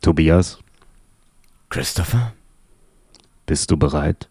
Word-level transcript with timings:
Tobias, 0.00 0.58
Christopher? 1.68 2.32
bist 3.46 3.70
du 3.70 3.76
bereit? 3.76 4.28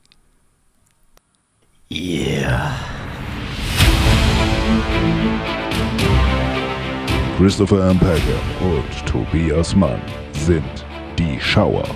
Yeah. 1.91 2.75
Christopher 7.37 7.83
Ampelke 7.83 8.39
und 8.61 9.05
Tobias 9.05 9.75
Mann 9.75 10.01
sind 10.33 10.85
die 11.17 11.39
Schauer. 11.39 11.87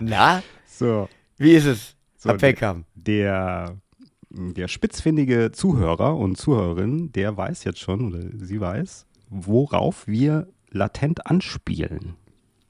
Na, 0.00 0.42
So, 0.66 1.08
wie 1.38 1.52
ist 1.52 1.66
es? 1.66 1.91
So, 2.22 2.30
am 2.30 2.38
Peckham? 2.38 2.84
der, 2.94 3.76
der 4.30 4.68
spitzfindige 4.68 5.50
Zuhörer 5.50 6.16
und 6.16 6.36
Zuhörerin, 6.38 7.10
der 7.12 7.36
weiß 7.36 7.64
jetzt 7.64 7.80
schon, 7.80 8.06
oder 8.12 8.20
sie 8.38 8.60
weiß, 8.60 9.06
worauf 9.28 10.06
wir 10.06 10.46
latent 10.70 11.26
anspielen. 11.26 12.14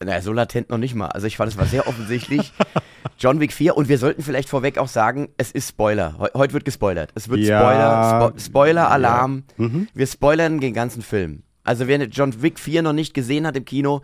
Na, 0.02 0.20
so 0.22 0.32
latent 0.32 0.70
noch 0.70 0.78
nicht 0.78 0.94
mal. 0.94 1.08
Also 1.08 1.26
ich 1.26 1.36
fand, 1.36 1.52
es 1.52 1.58
war 1.58 1.66
sehr 1.66 1.86
offensichtlich. 1.86 2.52
John 3.18 3.40
Wick 3.40 3.52
4 3.52 3.76
und 3.76 3.88
wir 3.90 3.98
sollten 3.98 4.22
vielleicht 4.22 4.48
vorweg 4.48 4.78
auch 4.78 4.88
sagen, 4.88 5.28
es 5.36 5.52
ist 5.52 5.68
Spoiler. 5.68 6.16
Heu- 6.18 6.30
Heute 6.34 6.54
wird 6.54 6.64
gespoilert. 6.64 7.10
Es 7.14 7.28
wird 7.28 7.40
Ja. 7.40 7.60
Spoiler, 7.60 8.32
Spo 8.32 8.38
Spoiler-Alarm. 8.40 9.44
Mhm. 9.58 9.86
Wir 9.94 10.06
spoilern 10.06 10.60
den 10.60 10.72
ganzen 10.74 11.02
Film. 11.02 11.42
Also 11.62 11.86
wer 11.86 12.02
John 12.06 12.40
Wick 12.42 12.58
4 12.58 12.82
noch 12.82 12.94
nicht 12.94 13.12
gesehen 13.14 13.46
hat 13.46 13.56
im 13.56 13.64
Kino, 13.66 14.00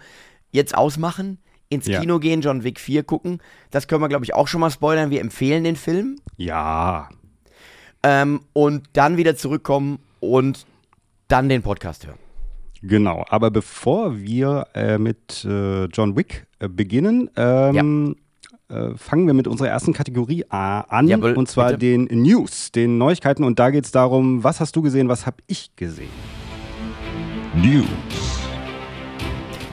jetzt 0.53 0.77
ausmachen, 0.77 1.39
ins 1.69 1.87
Ja. 1.87 2.01
Kino 2.01 2.19
gehen, 2.19 2.41
John 2.41 2.65
Wick 2.65 2.81
4 2.81 3.03
gucken. 3.03 3.39
Das 3.71 3.89
können 3.89 4.03
wir, 4.03 4.09
glaube 4.09 4.25
ich, 4.25 4.35
auch 4.35 4.49
schon 4.49 4.61
mal 4.61 4.71
spoilern. 4.71 5.11
Wir 5.11 5.21
empfehlen 5.21 5.65
den 5.65 5.77
Film. 5.77 6.17
Ja, 6.37 7.09
Ähm, 8.03 8.41
und 8.53 8.85
dann 8.93 9.17
wieder 9.17 9.37
zurückkommen 9.37 9.99
und 10.21 10.67
dann 11.27 11.49
den 11.49 11.63
Podcast 11.63 12.07
hören. 12.07 12.19
genau. 12.83 13.25
Aber 13.29 13.51
bevor 13.51 14.17
wir 14.19 14.67
äh, 14.75 14.99
mit 14.99 15.45
äh, 15.45 15.85
John 15.87 16.17
Wick 16.17 16.47
äh, 16.61 16.69
beginnen, 16.69 17.29
ähm, 17.37 18.15
äh, 18.71 18.95
fangen 18.97 19.27
wir 19.27 19.35
mit 19.35 19.49
unserer 19.49 19.69
ersten 19.69 19.93
Kategorie 19.95 20.43
äh, 20.43 20.47
an. 20.51 21.09
Jawohl, 21.09 21.33
und 21.33 21.49
zwar 21.49 21.73
bitte. 21.73 21.79
den 22.07 22.23
News, 22.23 22.71
den 22.73 22.99
Neuigkeiten. 22.99 23.43
Und 23.45 23.59
da 23.59 23.71
geht 23.71 23.85
es 23.85 23.91
darum, 23.91 24.45
was 24.45 24.61
hast 24.61 24.77
du 24.77 24.83
gesehen, 24.83 25.09
was 25.09 25.27
habe 25.27 25.39
ich 25.49 25.75
gesehen? 25.77 26.09
News. 27.57 27.87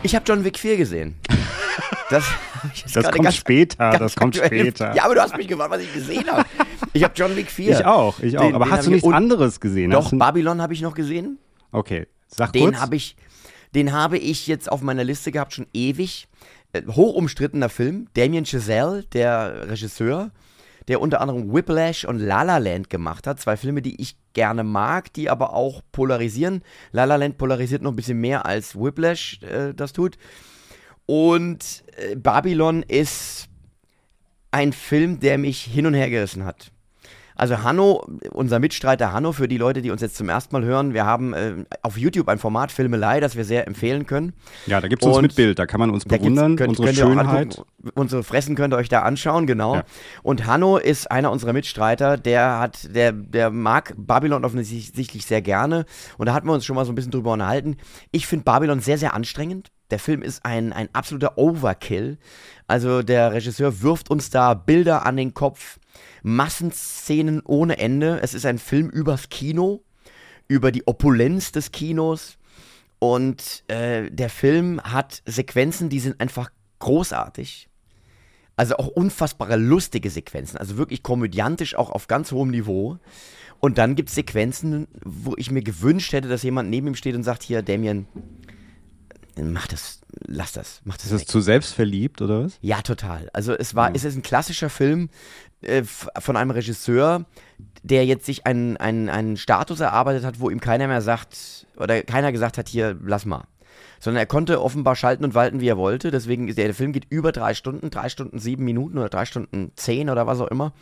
Ich 0.02 0.16
habe 0.16 0.26
John 0.28 0.44
Wick 0.44 0.58
4 0.58 0.78
gesehen. 0.78 1.16
Das, 2.10 2.24
hab 2.64 2.94
Das 2.94 3.12
kommt 3.12 3.34
später, 3.34 3.92
das 3.98 4.16
kommt 4.16 4.36
später. 4.36 4.96
Ja, 4.96 5.06
aber 5.06 5.16
du 5.16 5.22
hast 5.22 5.36
mich 5.38 5.48
gefragt, 5.48 5.72
was 5.72 5.82
ich 5.82 5.94
gesehen 5.94 6.30
habe. 6.32 6.46
Ich 6.94 7.04
habe 7.04 7.14
John 7.16 7.36
Wick 7.36 7.50
4. 7.50 7.72
Ich 7.80 7.86
auch, 7.86 8.20
ich 8.20 8.38
auch. 8.38 8.44
Den- 8.44 8.56
Aber 8.56 8.66
den 8.66 8.72
hast 8.72 8.80
hab 8.80 8.86
du 8.86 8.92
ich- 8.96 9.04
nichts 9.04 9.16
anderes 9.16 9.60
gesehen? 9.60 9.92
Doch, 9.92 10.12
Babylon 10.12 10.62
habe 10.62 10.74
ich 10.74 10.82
noch 10.82 10.94
gesehen. 10.94 11.40
okay, 11.72 12.08
sag 12.28 12.54
Den 12.54 12.66
kurz. 12.72 12.80
habe 12.82 12.96
ich, 12.96 13.16
den 13.74 13.92
habe 13.92 14.18
ich 14.18 14.48
jetzt 14.48 14.72
auf 14.72 14.82
meiner 14.82 15.04
Liste 15.04 15.32
gehabt, 15.32 15.54
schon 15.54 15.68
ewig. 15.74 16.28
Äh, 16.74 16.84
hoch 16.88 17.16
umstrittener 17.16 17.70
Film. 17.70 18.08
Damien 18.14 18.46
Chazelle, 18.46 19.04
der 19.14 19.70
Regisseur, 19.70 20.32
der 20.88 21.02
unter 21.02 21.22
anderem 21.22 21.52
Whiplash 21.54 22.06
und 22.06 22.20
La 22.20 22.44
La 22.44 22.60
Land 22.60 22.90
gemacht 22.90 23.26
hat. 23.28 23.40
Zwei 23.40 23.58
Filme, 23.58 23.82
die 23.82 24.00
ich 24.02 24.16
gerne 24.34 24.64
mag, 24.64 25.12
die 25.14 25.30
aber 25.30 25.54
auch 25.54 25.82
polarisieren. 25.92 26.62
La 26.92 27.06
La 27.06 27.16
Land 27.16 27.38
polarisiert 27.38 27.82
noch 27.82 27.92
ein 27.92 27.96
bisschen 27.96 28.20
mehr 28.22 28.46
als 28.46 28.76
Whiplash 28.76 29.40
äh, 29.42 29.74
das 29.74 29.94
tut. 29.94 30.18
Und 31.06 31.84
äh, 31.98 32.16
Babylon 32.16 32.84
ist 32.84 33.48
ein 34.52 34.74
Film, 34.74 35.20
der 35.20 35.38
mich 35.38 35.62
hin 35.62 35.86
und 35.86 35.94
her 35.94 36.10
gerissen 36.10 36.46
hat. 36.46 36.72
Also 37.38 37.64
Hanno, 37.64 38.08
unser 38.32 38.60
Mitstreiter 38.60 39.12
Hanno, 39.12 39.34
für 39.34 39.50
die 39.50 39.58
Leute, 39.58 39.82
die 39.82 39.92
uns 39.92 40.00
jetzt 40.00 40.16
zum 40.16 40.30
ersten 40.30 40.56
Mal 40.56 40.64
hören, 40.64 40.94
wir 40.94 41.06
haben 41.06 41.34
äh, 41.34 41.66
auf 41.82 41.98
YouTube 41.98 42.30
ein 42.30 42.38
Format 42.40 42.72
Filmelei, 42.72 43.20
das 43.20 43.36
wir 43.36 43.44
sehr 43.44 43.68
empfehlen 43.68 44.06
können. 44.06 44.32
ja, 44.68 44.80
da 44.80 44.88
gibt 44.88 45.04
es 45.04 45.10
uns 45.10 45.22
mit 45.22 45.36
Bild, 45.36 45.60
da 45.60 45.66
kann 45.66 45.82
man 45.82 45.90
uns 45.90 46.06
bewundern, 46.06 46.56
könnt- 46.56 46.80
unsere 46.80 46.94
Schönheit. 46.96 47.62
Unsere 47.94 48.24
Fressen 48.24 48.56
könnt 48.56 48.74
ihr 48.74 48.78
euch 48.78 48.88
da 48.88 49.02
anschauen, 49.02 49.48
genau. 49.48 49.76
Ja. 49.76 49.84
Und 50.24 50.46
Hanno 50.46 50.78
ist 50.78 51.12
einer 51.12 51.30
unserer 51.30 51.52
Mitstreiter, 51.52 52.16
der 52.18 52.58
hat, 52.58 52.96
der, 52.96 53.12
der 53.12 53.50
mag 53.52 53.94
Babylon 53.98 54.46
offensichtlich 54.46 55.26
sehr 55.26 55.42
gerne. 55.42 55.86
Und 56.18 56.28
da 56.28 56.34
hatten 56.34 56.48
wir 56.48 56.54
uns 56.54 56.64
schon 56.66 56.78
mal 56.78 56.86
so 56.86 56.94
ein 56.94 56.96
bisschen 56.96 57.12
drüber 57.12 57.34
unterhalten. 57.34 57.76
Ich 58.12 58.28
finde 58.28 58.46
Babylon 58.46 58.80
sehr, 58.80 58.98
sehr 58.98 59.14
anstrengend. 59.14 59.72
Der 59.92 60.00
Film 60.00 60.22
ist 60.22 60.46
ein, 60.46 60.74
ein 60.74 60.90
absoluter 60.94 61.38
Overkill. 61.38 62.18
Also 62.68 63.04
der 63.04 63.34
Regisseur 63.34 63.82
wirft 63.82 64.10
uns 64.10 64.30
da 64.30 64.54
Bilder 64.54 65.06
an 65.06 65.18
den 65.18 65.34
Kopf, 65.34 65.80
Massenszenen 66.24 67.42
ohne 67.46 67.78
Ende. 67.78 68.20
Es 68.22 68.34
ist 68.34 68.46
ein 68.46 68.58
Film 68.58 68.90
übers 68.90 69.30
Kino, 69.30 69.84
über 70.48 70.72
die 70.72 70.88
Opulenz 70.88 71.52
des 71.52 71.72
Kinos. 71.72 72.38
Und 73.00 73.64
äh, 73.68 74.10
der 74.10 74.30
Film 74.30 74.82
hat 74.82 75.22
Sequenzen, 75.26 75.90
die 75.90 76.00
sind 76.00 76.20
einfach 76.20 76.50
großartig. 76.80 77.70
Also 78.56 78.78
auch 78.78 78.88
unfassbare 78.88 79.58
lustige 79.58 80.10
Sequenzen, 80.10 80.58
also 80.58 80.78
wirklich 80.78 81.04
komödiantisch 81.04 81.76
auch 81.76 81.90
auf 81.90 82.08
ganz 82.08 82.32
hohem 82.32 82.52
Niveau. 82.52 83.00
Und 83.60 83.78
dann 83.78 83.96
gibt 83.96 84.10
es 84.10 84.16
Sequenzen, 84.16 84.88
wo 85.04 85.34
ich 85.38 85.52
mir 85.52 85.62
gewünscht 85.62 86.14
hätte, 86.14 86.30
dass 86.30 86.44
jemand 86.44 86.70
neben 86.70 86.88
ihm 86.88 86.96
steht 86.96 87.16
und 87.16 87.24
sagt, 87.24 87.44
hier, 87.44 87.62
Damien, 87.62 88.08
mach 89.38 89.68
das, 89.68 90.00
lass 90.28 90.54
das, 90.54 90.82
mach 90.86 90.96
das 90.98 91.08
Ist 91.08 91.12
es 91.12 91.22
weg. 91.22 91.28
zu 91.28 91.42
selbstverliebt 91.42 92.22
oder 92.22 92.46
was? 92.46 92.58
Ja, 92.62 92.82
total. 92.82 93.30
Also 93.34 93.54
es 93.54 93.76
war, 93.76 93.94
es 93.94 94.04
ist 94.04 94.16
ein 94.16 94.22
klassischer 94.22 94.70
Film 94.70 95.10
äh, 95.62 95.84
von 95.84 96.38
einem 96.38 96.52
Regisseur, 96.52 97.26
der 97.84 98.06
jetzt 98.06 98.26
sich 98.26 98.46
einen, 98.46 98.78
einen, 98.78 99.10
einen 99.10 99.38
Status 99.38 99.80
erarbeitet 99.80 100.24
hat, 100.26 100.40
wo 100.40 100.50
ihm 100.50 100.60
keiner 100.60 100.88
mehr 100.88 101.02
sagt, 101.02 101.68
oder 101.78 102.02
keiner 102.04 102.32
gesagt 102.32 102.58
hat, 102.58 102.70
hier, 102.70 102.98
lass 103.04 103.26
mal. 103.26 103.46
Sondern 104.00 104.22
er 104.22 104.26
konnte 104.26 104.62
offenbar 104.62 104.96
schalten 104.96 105.24
und 105.24 105.34
walten, 105.34 105.62
wie 105.62 105.68
er 105.68 105.78
wollte. 105.78 106.12
Deswegen 106.12 106.48
der, 106.48 106.66
der 106.66 106.74
Film 106.74 106.92
geht 106.94 107.08
über 107.10 107.32
drei 107.32 107.54
Stunden, 107.54 107.90
drei 107.90 108.10
Stunden 108.10 108.40
sieben 108.40 108.64
Minuten 108.64 108.98
oder 108.98 109.10
drei 109.10 109.26
Stunden 109.26 109.72
zehn 109.76 110.10
oder 110.10 110.28
was 110.28 110.40
auch 110.40 110.48
immer. 110.48 110.74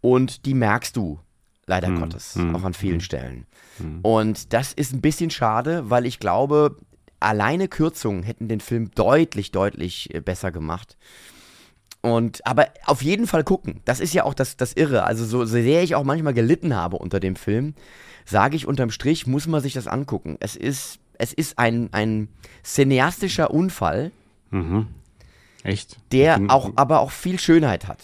Und 0.00 0.46
die 0.46 0.54
merkst 0.54 0.96
du, 0.96 1.20
leider 1.66 1.90
Gottes, 1.90 2.38
auch 2.54 2.62
an 2.62 2.74
vielen 2.74 3.00
Stellen. 3.00 3.46
Und 4.02 4.52
das 4.52 4.72
ist 4.72 4.92
ein 4.92 5.00
bisschen 5.00 5.30
schade, 5.30 5.90
weil 5.90 6.06
ich 6.06 6.20
glaube, 6.20 6.76
alleine 7.20 7.68
Kürzungen 7.68 8.22
hätten 8.22 8.48
den 8.48 8.60
Film 8.60 8.90
deutlich, 8.94 9.52
deutlich 9.52 10.14
äh, 10.14 10.20
besser 10.20 10.50
gemacht. 10.50 10.96
Und, 12.02 12.46
aber 12.46 12.68
auf 12.84 13.02
jeden 13.02 13.26
Fall 13.26 13.42
gucken. 13.42 13.80
Das 13.84 14.00
ist 14.00 14.14
ja 14.14 14.24
auch 14.24 14.34
das, 14.34 14.56
das 14.56 14.74
Irre. 14.74 15.04
Also, 15.04 15.24
so 15.24 15.44
sehr 15.44 15.82
ich 15.82 15.94
auch 15.94 16.04
manchmal 16.04 16.34
gelitten 16.34 16.74
habe 16.74 16.98
unter 16.98 17.18
dem 17.18 17.34
Film, 17.34 17.74
sage 18.24 18.56
ich 18.56 18.66
unterm 18.66 18.90
Strich, 18.90 19.26
muss 19.26 19.46
man 19.46 19.60
sich 19.60 19.72
das 19.72 19.86
angucken. 19.88 20.36
Es 20.40 20.54
ist, 20.54 21.00
es 21.18 21.32
ist 21.32 21.58
ein, 21.58 21.88
ein 21.92 22.28
cineastischer 22.62 23.50
Unfall, 23.50 24.12
Echt? 25.64 25.96
der 26.12 26.40
auch, 26.48 26.70
aber 26.76 27.00
auch 27.00 27.10
viel 27.10 27.40
Schönheit 27.40 27.88
hat. 27.88 27.98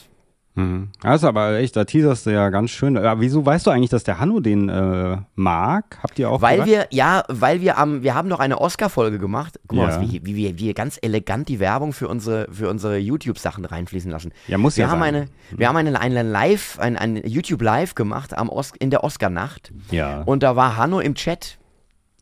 Mhm. 0.55 0.91
Das 1.01 1.23
ist 1.23 1.25
aber 1.25 1.55
echt, 1.55 1.77
da 1.77 1.85
teaserst 1.85 2.27
du 2.27 2.31
ja 2.31 2.51
ganz 2.51 2.71
schön. 2.71 2.97
Ja, 2.97 3.19
wieso 3.21 3.47
weißt 3.47 3.67
du 3.67 3.71
eigentlich, 3.71 3.89
dass 3.89 4.05
der 4.05 4.19
Hanno 4.21 4.41
den 4.41 4.69
äh, 4.69 5.17
mag? 5.35 5.99
Habt 6.03 6.19
ihr 6.19 6.29
auch 6.29 6.43
Weil 6.43 6.61
gesagt? 6.61 6.71
wir, 6.71 6.87
ja, 6.91 7.25
weil 7.29 7.63
wir 7.63 7.79
am, 7.79 8.03
wir 8.03 8.15
haben 8.15 8.29
noch 8.29 8.39
eine 8.39 8.61
Oscar-Folge 8.61 9.19
gemacht. 9.19 9.59
Guck 9.67 9.79
mal, 9.79 9.89
Ja. 9.89 10.01
was, 10.03 10.11
wie, 10.11 10.21
wie, 10.27 10.59
wir, 10.59 10.75
ganz 10.75 10.99
elegant 11.01 11.49
die 11.49 11.59
Werbung 11.59 11.95
für 11.95 12.07
unsere, 12.09 12.49
für 12.53 12.69
unsere 12.69 12.99
YouTube-Sachen 12.99 13.65
reinfließen 13.65 14.11
lassen. 14.11 14.33
Ja, 14.47 14.59
muss 14.59 14.77
wir 14.77 14.85
ja 14.85 14.91
haben 14.91 15.01
sein. 15.01 15.15
eine, 15.15 15.27
Wir 15.57 15.69
haben 15.69 15.77
eine, 15.77 15.99
eine 15.99 16.23
Live, 16.23 16.79
ein, 16.79 16.99
ein 16.99 17.17
YouTube 17.27 17.63
Live 17.63 17.95
gemacht 17.95 18.37
am 18.37 18.51
Os 18.51 18.73
in 18.79 18.91
der 18.91 19.05
Oscar-Nacht. 19.05 19.73
Ja. 19.91 20.21
Und 20.23 20.43
da 20.43 20.55
war 20.55 20.77
Hanno 20.77 21.01
im 21.01 21.15
Chat. 21.15 21.57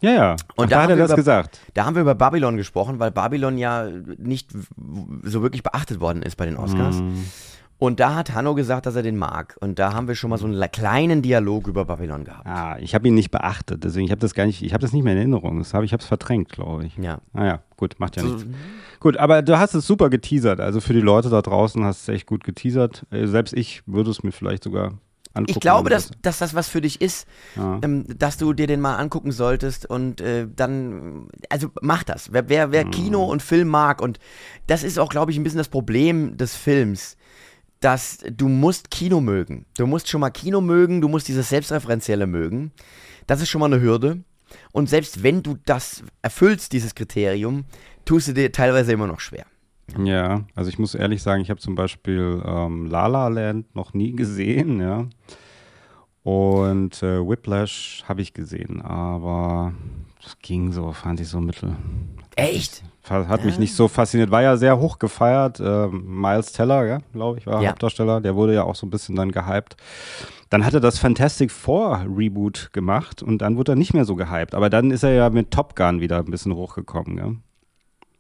ja, 0.03 0.11
ja. 0.13 0.31
Und 0.55 0.67
Ach, 0.67 0.69
da 0.69 0.77
hat 0.77 0.83
haben 0.85 0.91
er 0.91 0.97
wir 0.99 1.03
das 1.03 1.11
über- 1.11 1.17
gesagt. 1.17 1.59
Da 1.75 1.85
haben 1.85 1.95
wir 1.97 2.03
über 2.03 2.15
Babylon 2.15 2.57
gesprochen, 2.57 3.01
weil 3.01 3.11
Babylon 3.11 3.59
ja 3.59 3.89
nicht 4.19 4.51
so 5.25 5.43
wirklich 5.43 5.65
beachtet 5.65 5.99
worden 6.01 6.23
ist 6.23 6.37
bei 6.37 6.47
den 6.47 6.57
Oscars. 6.57 7.01
Mhm. 7.01 7.25
Und 7.81 7.99
da 7.99 8.15
hat 8.15 8.33
Hanno 8.35 8.55
gesagt, 8.55 8.87
dass 8.87 8.95
er 8.95 9.03
den 9.03 9.17
mag. 9.17 9.57
Und 9.61 9.79
da 9.81 9.93
haben 9.95 10.07
wir 10.07 10.15
schon 10.15 10.31
mal 10.31 10.37
so 10.39 10.45
einen 10.45 10.55
le- 10.55 10.69
kleinen 10.69 11.23
Dialog 11.23 11.67
über 11.67 11.87
Babylon 11.87 12.25
gehabt. 12.25 12.47
Ah, 12.47 12.77
ich 12.79 12.95
habe 12.95 13.09
ihn 13.09 13.15
nicht 13.15 13.31
beachtet, 13.31 13.83
deswegen 13.83 14.05
ich 14.05 14.11
habe 14.13 14.21
das 14.21 14.35
gar 14.35 14.45
nicht, 14.47 14.63
ich 14.63 14.73
habe 14.75 14.83
das 14.83 14.93
nicht 14.93 15.03
mehr 15.03 15.15
in 15.15 15.19
Erinnerung. 15.19 15.59
Das 15.59 15.73
habe 15.75 15.85
ich 15.87 15.93
habe 15.93 16.03
es 16.03 16.07
verdrängt, 16.07 16.51
glaube 16.51 16.85
ich. 16.85 16.97
Ja. 16.99 17.19
Naja, 17.33 17.61
gut, 17.77 17.97
macht 17.99 18.17
ja 18.17 18.23
nichts. 18.23 18.45
Gut, 19.01 19.17
aber 19.17 19.41
du 19.43 19.59
hast 19.59 19.75
es 19.75 19.87
super 19.87 20.11
geteasert. 20.11 20.61
Also 20.61 20.81
für 20.81 20.93
die 20.93 21.01
Leute 21.01 21.31
da 21.31 21.41
draußen 21.41 21.83
hast 21.83 22.07
du 22.07 22.13
es 22.13 22.17
echt 22.17 22.27
gut 22.27 22.45
geteasert. 22.45 23.07
Äh, 23.11 23.27
Selbst 23.27 23.55
ich 23.55 23.83
würde 23.87 24.11
es 24.11 24.23
mir 24.23 24.31
vielleicht 24.33 24.63
sogar 24.63 24.99
angucken. 25.33 25.51
Ich 25.57 25.61
glaube, 25.61 25.89
dass, 25.89 26.11
dass 26.21 26.39
das 26.39 26.55
was 26.55 26.69
für 26.69 26.83
dich 26.83 27.01
ist, 27.01 27.27
Ja. 27.57 27.79
ähm, 27.83 28.05
dass 28.19 28.37
du 28.37 28.53
dir 28.53 28.67
den 28.67 28.81
mal 28.83 28.97
angucken 28.97 29.33
solltest 29.33 29.87
und 29.89 30.21
äh, 30.21 30.47
dann, 30.55 31.29
also 31.49 31.69
mach 31.81 32.03
das. 32.03 32.31
Wer, 32.33 32.51
wer, 32.51 32.67
Mhm. 32.67 32.73
wer 32.73 32.85
Kino 32.85 33.25
und 33.25 33.41
Film 33.41 33.69
mag 33.69 34.03
und 34.03 34.19
das 34.67 34.83
ist 34.83 34.99
auch, 34.99 35.09
glaube 35.09 35.31
ich, 35.33 35.39
ein 35.39 35.45
bisschen 35.45 35.59
das 35.59 35.69
Problem 35.69 36.37
des 36.37 36.55
Films, 36.57 37.17
dass 37.81 38.19
du 38.31 38.49
musst 38.49 38.91
Kino 38.91 39.21
mögen. 39.21 39.65
Du 39.77 39.87
musst 39.87 40.09
schon 40.09 40.21
mal 40.21 40.31
Kino 40.31 40.61
mögen, 40.61 41.01
du 41.01 41.09
musst 41.09 41.29
dieses 41.29 41.49
Selbstreferenzielle 41.49 42.27
mögen. 42.27 42.73
Das 43.27 43.41
ist 43.41 43.49
schon 43.49 43.61
mal 43.61 43.73
eine 43.73 43.81
Hürde. 43.81 44.23
Und 44.73 44.89
selbst 44.89 45.23
wenn 45.23 45.43
du 45.43 45.57
das 45.65 46.03
erfüllst, 46.23 46.73
dieses 46.73 46.95
Kriterium, 46.95 47.65
tust 48.05 48.29
du 48.29 48.35
dir 48.35 48.53
teilweise 48.53 48.93
immer 48.93 49.07
noch 49.07 49.21
schwer. 49.21 49.47
Ja, 49.99 50.45
also 50.55 50.69
ich 50.69 50.79
muss 50.79 50.95
ehrlich 50.95 51.23
sagen, 51.23 51.43
ich 51.43 51.51
habe 51.51 51.61
zum 51.61 51.75
Beispiel 51.75 52.43
ähm, 52.45 52.87
La 52.87 53.07
La 53.07 53.29
Land 53.29 53.75
noch 53.75 53.95
nie 53.95 54.13
gesehen, 54.17 54.81
ja. 54.81 55.09
Und 56.23 57.03
äh, 57.03 57.27
Whiplash 57.27 58.05
habe 58.07 58.21
ich 58.21 58.35
gesehen, 58.35 58.83
aber 58.83 59.73
das 60.23 60.39
ging 60.39 60.71
so, 60.71 60.93
fand 60.93 61.19
ich 61.21 61.29
so 61.29 61.41
mittel. 61.41 61.77
Echt? 62.37 62.85
Hat 63.09 63.45
mich 63.45 63.59
nicht 63.59 63.75
so 63.75 63.89
fasziniert. 63.89 64.31
War 64.31 64.43
ja 64.43 64.57
sehr 64.57 64.79
hoch 64.79 64.99
gefeiert. 64.99 65.59
Ähm, 65.61 66.21
Miles 66.21 66.53
Teller, 66.53 66.85
ja, 66.87 66.99
glaube 67.13 67.39
ich, 67.39 67.47
war 67.47 67.63
Ja. 67.63 67.71
Hauptdarsteller. 67.71 68.21
Der 68.21 68.37
wurde 68.37 68.55
ja 68.55 68.65
auch 68.65 68.75
so 68.75 68.87
ein 68.87 68.91
bisschen 68.91 69.17
dann 69.17 69.33
gehypt. 69.33 69.77
Dann 70.51 70.65
hat 70.65 70.75
er 70.75 70.81
das 70.81 70.99
Fantastic 70.99 71.51
Four 71.51 72.05
Reboot 72.15 72.71
gemacht 72.73 73.23
und 73.23 73.39
dann 73.39 73.57
wurde 73.57 73.73
er 73.73 73.77
nicht 73.77 73.95
mehr 73.95 74.05
so 74.05 74.17
gehypt. 74.17 74.55
Aber 74.55 74.69
dann 74.71 74.91
ist 74.91 75.03
er 75.03 75.13
ja 75.13 75.31
mit 75.31 75.51
Top 75.51 75.77
Gun 75.77 76.01
wieder 76.01 76.19
ein 76.19 76.25
bisschen 76.31 76.55
hochgekommen, 76.55 77.17
ja. 77.19 77.33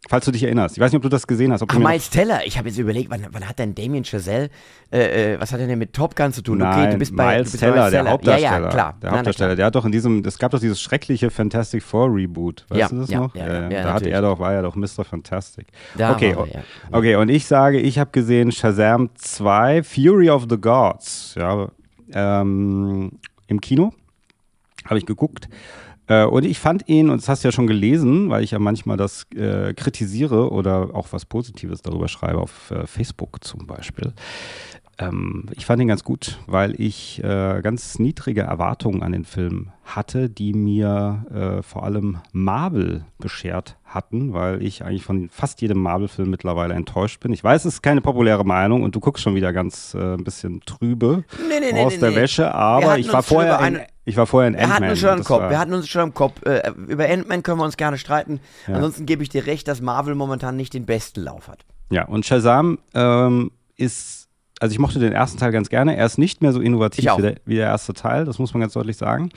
Falls 0.08 0.24
du 0.24 0.30
dich 0.30 0.42
erinnerst. 0.42 0.76
Ich 0.76 0.80
weiß 0.82 0.92
nicht, 0.92 0.96
ob 0.96 1.02
du 1.02 1.10
das 1.10 1.26
gesehen 1.26 1.52
hast. 1.52 1.62
Ach, 1.68 1.78
Miles 1.78 2.08
Teller. 2.08 2.40
Ich 2.46 2.56
habe 2.56 2.68
jetzt 2.68 2.78
überlegt, 2.78 3.10
wann, 3.10 3.26
wann 3.32 3.46
hat 3.46 3.58
denn 3.58 3.74
Damien 3.74 4.02
Chazelle, 4.02 4.48
äh, 4.90 5.34
äh, 5.34 5.40
was 5.40 5.52
hat 5.52 5.60
er 5.60 5.66
denn 5.66 5.78
mit 5.78 5.92
Top 5.92 6.16
Gun 6.16 6.32
zu 6.32 6.40
tun? 6.42 6.58
Nein, 6.58 6.84
okay, 6.84 6.92
du 6.92 6.98
bist 6.98 7.14
bei, 7.14 7.34
Miles 7.34 7.48
du 7.48 7.52
bist 7.52 7.62
Teller, 7.62 7.74
Miles 7.74 7.90
der 7.90 8.10
Hauptdarsteller. 8.10 8.56
Ja, 8.56 8.62
ja, 8.62 8.68
klar. 8.70 8.94
Der 9.02 9.10
Hauptdarsteller, 9.10 9.56
der 9.56 9.66
hat 9.66 9.74
doch 9.74 9.84
in 9.84 9.92
diesem, 9.92 10.24
es 10.24 10.38
gab 10.38 10.52
doch 10.52 10.58
dieses 10.58 10.80
schreckliche 10.80 11.30
Fantastic 11.30 11.82
Four 11.82 12.14
Reboot. 12.14 12.64
Weißt 12.70 12.80
Ja, 12.80 12.88
du 12.88 12.96
das 12.96 13.10
ja, 13.10 13.20
noch? 13.20 13.34
ja, 13.34 13.46
ja, 13.46 13.70
ja, 13.70 13.82
da 13.82 13.92
hatte 13.92 14.08
er 14.08 14.22
doch, 14.22 14.38
war 14.38 14.54
ja 14.54 14.62
doch 14.62 14.74
Mr. 14.74 15.04
Fantastic. 15.04 15.66
Da 15.96 16.12
okay, 16.12 16.30
er, 16.30 16.64
okay, 16.96 17.16
und 17.16 17.28
ich 17.28 17.44
sage, 17.46 17.78
ich 17.78 17.98
habe 17.98 18.10
gesehen 18.10 18.52
Shazam 18.52 19.10
2, 19.16 19.82
Fury 19.82 20.30
of 20.30 20.46
the 20.48 20.56
Gods, 20.56 21.34
ja, 21.36 21.68
ähm, 22.14 23.12
im 23.48 23.60
Kino. 23.60 23.92
Habe 24.86 24.98
ich 24.98 25.04
geguckt. 25.04 25.48
Äh, 26.10 26.24
Und 26.24 26.44
ich 26.44 26.58
fand 26.58 26.88
ihn, 26.88 27.08
und 27.08 27.20
das 27.22 27.28
hast 27.28 27.44
du 27.44 27.48
ja 27.48 27.52
schon 27.52 27.66
gelesen, 27.68 28.28
weil 28.30 28.42
ich 28.42 28.50
ja 28.50 28.58
manchmal 28.58 28.96
das 28.96 29.26
äh, 29.36 29.72
kritisiere 29.74 30.50
oder 30.50 30.90
auch 30.92 31.08
was 31.12 31.24
Positives 31.24 31.82
darüber 31.82 32.08
schreibe, 32.08 32.38
auf 32.38 32.70
äh, 32.72 32.86
Facebook 32.86 33.44
zum 33.44 33.66
Beispiel. 33.66 34.12
Ähm, 34.98 35.46
ich 35.56 35.64
fand 35.64 35.80
ihn 35.80 35.88
ganz 35.88 36.04
gut, 36.04 36.38
weil 36.46 36.78
ich 36.78 37.22
äh, 37.24 37.60
ganz 37.62 37.98
niedrige 37.98 38.42
Erwartungen 38.42 39.02
an 39.02 39.12
den 39.12 39.24
Film 39.24 39.70
hatte, 39.84 40.28
die 40.28 40.52
mir 40.52 41.24
äh, 41.32 41.62
vor 41.62 41.84
allem 41.84 42.18
Marvel 42.32 43.04
beschert 43.18 43.76
hatten, 43.84 44.34
weil 44.34 44.62
ich 44.62 44.84
eigentlich 44.84 45.04
von 45.04 45.28
fast 45.30 45.62
jedem 45.62 45.78
Marvel-Film 45.80 46.28
mittlerweile 46.28 46.74
enttäuscht 46.74 47.20
bin. 47.20 47.32
Ich 47.32 47.42
weiß, 47.42 47.64
es 47.64 47.74
ist 47.74 47.82
keine 47.82 48.00
populäre 48.02 48.44
Meinung 48.44 48.82
und 48.82 48.94
du 48.94 49.00
guckst 49.00 49.22
schon 49.22 49.34
wieder 49.36 49.52
ganz 49.52 49.94
äh, 49.94 50.14
ein 50.14 50.24
bisschen 50.24 50.60
trübe 50.66 51.24
Nee, 51.48 51.72
nee, 51.72 51.80
aus 51.80 51.94
nee, 51.94 51.98
der. 52.00 52.14
Wäsche, 52.14 52.52
aber 52.54 52.98
ich 52.98 53.10
war 53.12 53.22
vorher 53.22 53.54
über 53.56 53.66
in, 53.68 53.76
eine- 53.76 53.86
ich 54.10 54.16
war 54.16 54.26
vorher 54.26 54.48
in 54.48 54.54
Wir 54.54 54.62
hatten 54.62 54.72
Ant-Man. 54.72 54.90
uns 54.90 54.98
schon 54.98 55.18
im 55.18 55.24
Kopf. 55.24 55.48
Wir 55.48 55.58
hatten 55.58 55.72
uns 55.72 55.88
schon 55.88 56.02
im 56.02 56.14
Kopf. 56.14 56.44
Äh, 56.44 56.70
über 56.88 57.08
Ant-Man 57.08 57.42
können 57.42 57.58
wir 57.58 57.64
uns 57.64 57.76
gerne 57.76 57.96
streiten. 57.96 58.40
Ja. 58.66 58.74
Ansonsten 58.74 59.06
gebe 59.06 59.22
ich 59.22 59.28
dir 59.28 59.46
recht, 59.46 59.68
dass 59.68 59.80
Marvel 59.80 60.14
momentan 60.14 60.56
nicht 60.56 60.74
den 60.74 60.84
besten 60.84 61.22
Lauf 61.22 61.48
hat. 61.48 61.64
Ja, 61.90 62.04
und 62.06 62.26
Shazam 62.26 62.78
ähm, 62.94 63.52
ist, 63.76 64.19
also 64.60 64.74
ich 64.74 64.78
mochte 64.78 64.98
den 64.98 65.12
ersten 65.12 65.38
Teil 65.38 65.52
ganz 65.52 65.70
gerne. 65.70 65.96
Er 65.96 66.04
ist 66.04 66.18
nicht 66.18 66.42
mehr 66.42 66.52
so 66.52 66.60
innovativ 66.60 67.06
wie 67.16 67.22
der, 67.22 67.34
wie 67.46 67.54
der 67.56 67.66
erste 67.66 67.94
Teil, 67.94 68.26
das 68.26 68.38
muss 68.38 68.52
man 68.52 68.60
ganz 68.60 68.74
deutlich 68.74 68.98
sagen. 68.98 69.30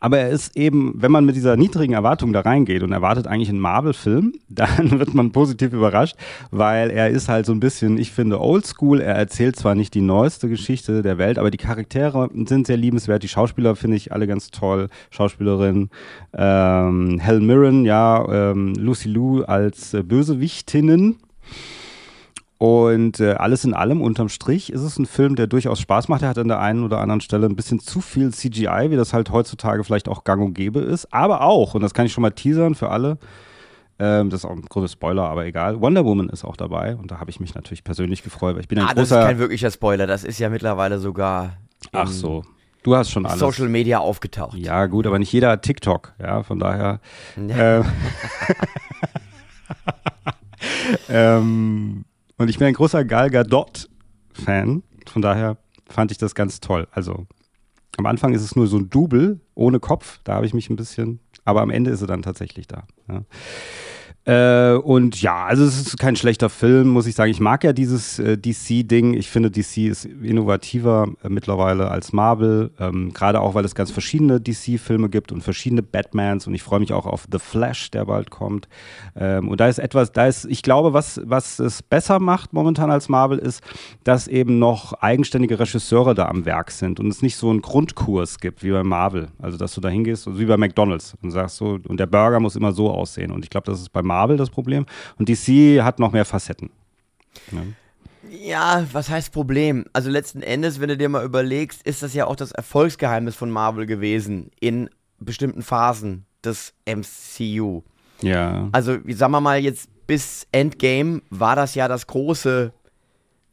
Aber 0.00 0.18
er 0.18 0.30
ist 0.30 0.56
eben, 0.56 0.94
wenn 0.96 1.12
man 1.12 1.26
mit 1.26 1.36
dieser 1.36 1.58
niedrigen 1.58 1.92
Erwartung 1.92 2.32
da 2.32 2.40
reingeht 2.40 2.82
und 2.82 2.90
erwartet 2.90 3.26
eigentlich 3.26 3.50
einen 3.50 3.60
Marvel-Film, 3.60 4.32
dann 4.48 4.98
wird 4.98 5.12
man 5.12 5.30
positiv 5.30 5.74
überrascht, 5.74 6.16
weil 6.50 6.90
er 6.90 7.10
ist 7.10 7.28
halt 7.28 7.44
so 7.44 7.52
ein 7.52 7.60
bisschen, 7.60 7.98
ich 7.98 8.12
finde, 8.12 8.40
oldschool. 8.40 9.02
Er 9.02 9.14
erzählt 9.14 9.56
zwar 9.56 9.74
nicht 9.74 9.92
die 9.92 10.00
neueste 10.00 10.48
Geschichte 10.48 11.02
der 11.02 11.18
Welt, 11.18 11.38
aber 11.38 11.50
die 11.50 11.58
Charaktere 11.58 12.30
sind 12.46 12.66
sehr 12.66 12.78
liebenswert. 12.78 13.22
Die 13.22 13.28
Schauspieler 13.28 13.76
finde 13.76 13.98
ich 13.98 14.10
alle 14.10 14.26
ganz 14.26 14.50
toll. 14.50 14.88
Schauspielerin 15.10 15.90
ähm, 16.32 17.18
Helen 17.20 17.46
Mirren, 17.46 17.84
ja, 17.84 18.50
ähm, 18.52 18.74
Lucy 18.74 19.10
Liu 19.10 19.42
als 19.42 19.92
äh, 19.92 20.02
Bösewichtinnen. 20.02 21.16
Und 22.62 23.18
äh, 23.18 23.32
alles 23.32 23.64
in 23.64 23.74
allem, 23.74 24.00
unterm 24.00 24.28
Strich, 24.28 24.72
ist 24.72 24.82
es 24.82 24.96
ein 24.96 25.06
Film, 25.06 25.34
der 25.34 25.48
durchaus 25.48 25.80
Spaß 25.80 26.06
macht. 26.06 26.22
Er 26.22 26.28
hat 26.28 26.38
an 26.38 26.46
der 26.46 26.60
einen 26.60 26.84
oder 26.84 27.00
anderen 27.00 27.20
Stelle 27.20 27.46
ein 27.46 27.56
bisschen 27.56 27.80
zu 27.80 28.00
viel 28.00 28.32
CGI, 28.32 28.86
wie 28.90 28.94
das 28.94 29.12
halt 29.12 29.32
heutzutage 29.32 29.82
vielleicht 29.82 30.08
auch 30.08 30.22
gang 30.22 30.40
und 30.40 30.54
gäbe 30.54 30.78
ist. 30.78 31.12
Aber 31.12 31.40
auch, 31.40 31.74
und 31.74 31.80
das 31.82 31.92
kann 31.92 32.06
ich 32.06 32.12
schon 32.12 32.22
mal 32.22 32.30
teasern 32.30 32.76
für 32.76 32.90
alle, 32.90 33.18
ähm, 33.98 34.30
das 34.30 34.42
ist 34.42 34.44
auch 34.44 34.52
ein 34.52 34.62
großer 34.62 34.86
Spoiler, 34.86 35.24
aber 35.24 35.44
egal. 35.44 35.80
Wonder 35.80 36.04
Woman 36.04 36.28
ist 36.28 36.44
auch 36.44 36.56
dabei 36.56 36.94
und 36.94 37.10
da 37.10 37.18
habe 37.18 37.30
ich 37.30 37.40
mich 37.40 37.52
natürlich 37.56 37.82
persönlich 37.82 38.22
gefreut, 38.22 38.54
weil 38.54 38.60
ich 38.62 38.68
bin 38.68 38.78
ein 38.78 38.84
Ah, 38.86 38.94
das 38.94 39.08
ist 39.08 39.10
großer. 39.10 39.26
kein 39.26 39.38
wirklicher 39.40 39.72
Spoiler. 39.72 40.06
Das 40.06 40.22
ist 40.22 40.38
ja 40.38 40.48
mittlerweile 40.48 41.00
sogar 41.00 41.56
Ach 41.90 42.06
so, 42.06 42.44
du 42.84 42.94
hast 42.94 43.10
schon 43.10 43.26
alles. 43.26 43.40
Social 43.40 43.68
Media 43.68 43.98
aufgetaucht. 43.98 44.56
Ja, 44.56 44.86
gut, 44.86 45.08
aber 45.08 45.18
nicht 45.18 45.32
jeder 45.32 45.50
hat 45.50 45.62
TikTok, 45.62 46.12
ja, 46.20 46.44
von 46.44 46.60
daher. 46.60 47.00
Ähm, 47.36 47.84
ähm, 51.08 52.04
und 52.42 52.48
ich 52.48 52.58
bin 52.58 52.66
ein 52.66 52.74
großer 52.74 53.04
Gal 53.04 53.30
Gadot-Fan, 53.30 54.82
von 55.06 55.22
daher 55.22 55.58
fand 55.88 56.10
ich 56.10 56.18
das 56.18 56.34
ganz 56.34 56.60
toll. 56.60 56.88
Also 56.90 57.26
am 57.96 58.06
Anfang 58.06 58.34
ist 58.34 58.42
es 58.42 58.56
nur 58.56 58.66
so 58.66 58.78
ein 58.78 58.90
Double 58.90 59.40
ohne 59.54 59.80
Kopf, 59.80 60.20
da 60.24 60.34
habe 60.34 60.46
ich 60.46 60.54
mich 60.54 60.68
ein 60.70 60.76
bisschen, 60.76 61.20
aber 61.44 61.62
am 61.62 61.70
Ende 61.70 61.90
ist 61.90 62.00
sie 62.00 62.06
dann 62.06 62.22
tatsächlich 62.22 62.66
da. 62.66 62.84
Ja. 63.08 63.24
Äh, 64.24 64.74
und 64.74 65.20
ja, 65.20 65.46
also 65.46 65.64
es 65.64 65.80
ist 65.80 65.98
kein 65.98 66.14
schlechter 66.14 66.48
Film, 66.48 66.88
muss 66.88 67.08
ich 67.08 67.16
sagen. 67.16 67.32
Ich 67.32 67.40
mag 67.40 67.64
ja 67.64 67.72
dieses 67.72 68.20
äh, 68.20 68.38
DC-Ding. 68.38 69.14
Ich 69.14 69.28
finde, 69.28 69.50
DC 69.50 69.78
ist 69.88 70.04
innovativer 70.04 71.08
äh, 71.24 71.28
mittlerweile 71.28 71.90
als 71.90 72.12
Marvel. 72.12 72.70
Ähm, 72.78 73.12
Gerade 73.12 73.40
auch, 73.40 73.54
weil 73.54 73.64
es 73.64 73.74
ganz 73.74 73.90
verschiedene 73.90 74.40
DC-Filme 74.40 75.08
gibt 75.08 75.32
und 75.32 75.42
verschiedene 75.42 75.82
Batmans. 75.82 76.46
Und 76.46 76.54
ich 76.54 76.62
freue 76.62 76.78
mich 76.78 76.92
auch 76.92 77.06
auf 77.06 77.26
The 77.32 77.40
Flash, 77.40 77.90
der 77.90 78.04
bald 78.04 78.30
kommt. 78.30 78.68
Ähm, 79.16 79.48
und 79.48 79.58
da 79.58 79.66
ist 79.66 79.80
etwas, 79.80 80.12
da 80.12 80.28
ist, 80.28 80.44
ich 80.44 80.62
glaube, 80.62 80.92
was, 80.92 81.20
was 81.24 81.58
es 81.58 81.82
besser 81.82 82.20
macht 82.20 82.52
momentan 82.52 82.92
als 82.92 83.08
Marvel 83.08 83.38
ist, 83.38 83.60
dass 84.04 84.28
eben 84.28 84.60
noch 84.60 84.92
eigenständige 84.92 85.58
Regisseure 85.58 86.14
da 86.14 86.28
am 86.28 86.44
Werk 86.44 86.70
sind 86.70 87.00
und 87.00 87.08
es 87.08 87.22
nicht 87.22 87.36
so 87.36 87.50
einen 87.50 87.60
Grundkurs 87.60 88.38
gibt 88.38 88.62
wie 88.62 88.70
bei 88.70 88.84
Marvel. 88.84 89.28
Also, 89.40 89.58
dass 89.58 89.74
du 89.74 89.80
da 89.80 89.88
hingehst, 89.88 90.28
also 90.28 90.38
wie 90.38 90.46
bei 90.46 90.56
McDonalds 90.56 91.16
und 91.22 91.32
sagst 91.32 91.56
so, 91.56 91.80
und 91.88 91.98
der 91.98 92.06
Burger 92.06 92.38
muss 92.38 92.54
immer 92.54 92.70
so 92.70 92.88
aussehen. 92.88 93.32
Und 93.32 93.42
ich 93.44 93.50
glaube, 93.50 93.66
das 93.66 93.80
ist 93.80 93.88
bei 93.88 94.00
Marvel 94.00 94.11
das 94.36 94.50
Problem. 94.50 94.86
Und 95.18 95.28
DC 95.28 95.82
hat 95.82 95.98
noch 95.98 96.12
mehr 96.12 96.24
Facetten. 96.24 96.70
Ja, 98.30 98.86
was 98.92 99.10
heißt 99.10 99.32
Problem? 99.32 99.84
Also 99.92 100.10
letzten 100.10 100.42
Endes, 100.42 100.80
wenn 100.80 100.88
du 100.88 100.96
dir 100.96 101.08
mal 101.08 101.24
überlegst, 101.24 101.82
ist 101.82 102.02
das 102.02 102.14
ja 102.14 102.26
auch 102.26 102.36
das 102.36 102.52
Erfolgsgeheimnis 102.52 103.36
von 103.36 103.50
Marvel 103.50 103.86
gewesen 103.86 104.50
in 104.60 104.88
bestimmten 105.18 105.62
Phasen 105.62 106.24
des 106.44 106.74
MCU. 106.86 107.82
Ja. 108.22 108.68
Also, 108.72 108.98
sagen 109.08 109.32
wir 109.32 109.40
mal 109.40 109.58
jetzt 109.58 109.88
bis 110.06 110.46
Endgame 110.52 111.22
war 111.30 111.56
das 111.56 111.74
ja 111.74 111.88
das 111.88 112.06
große 112.06 112.72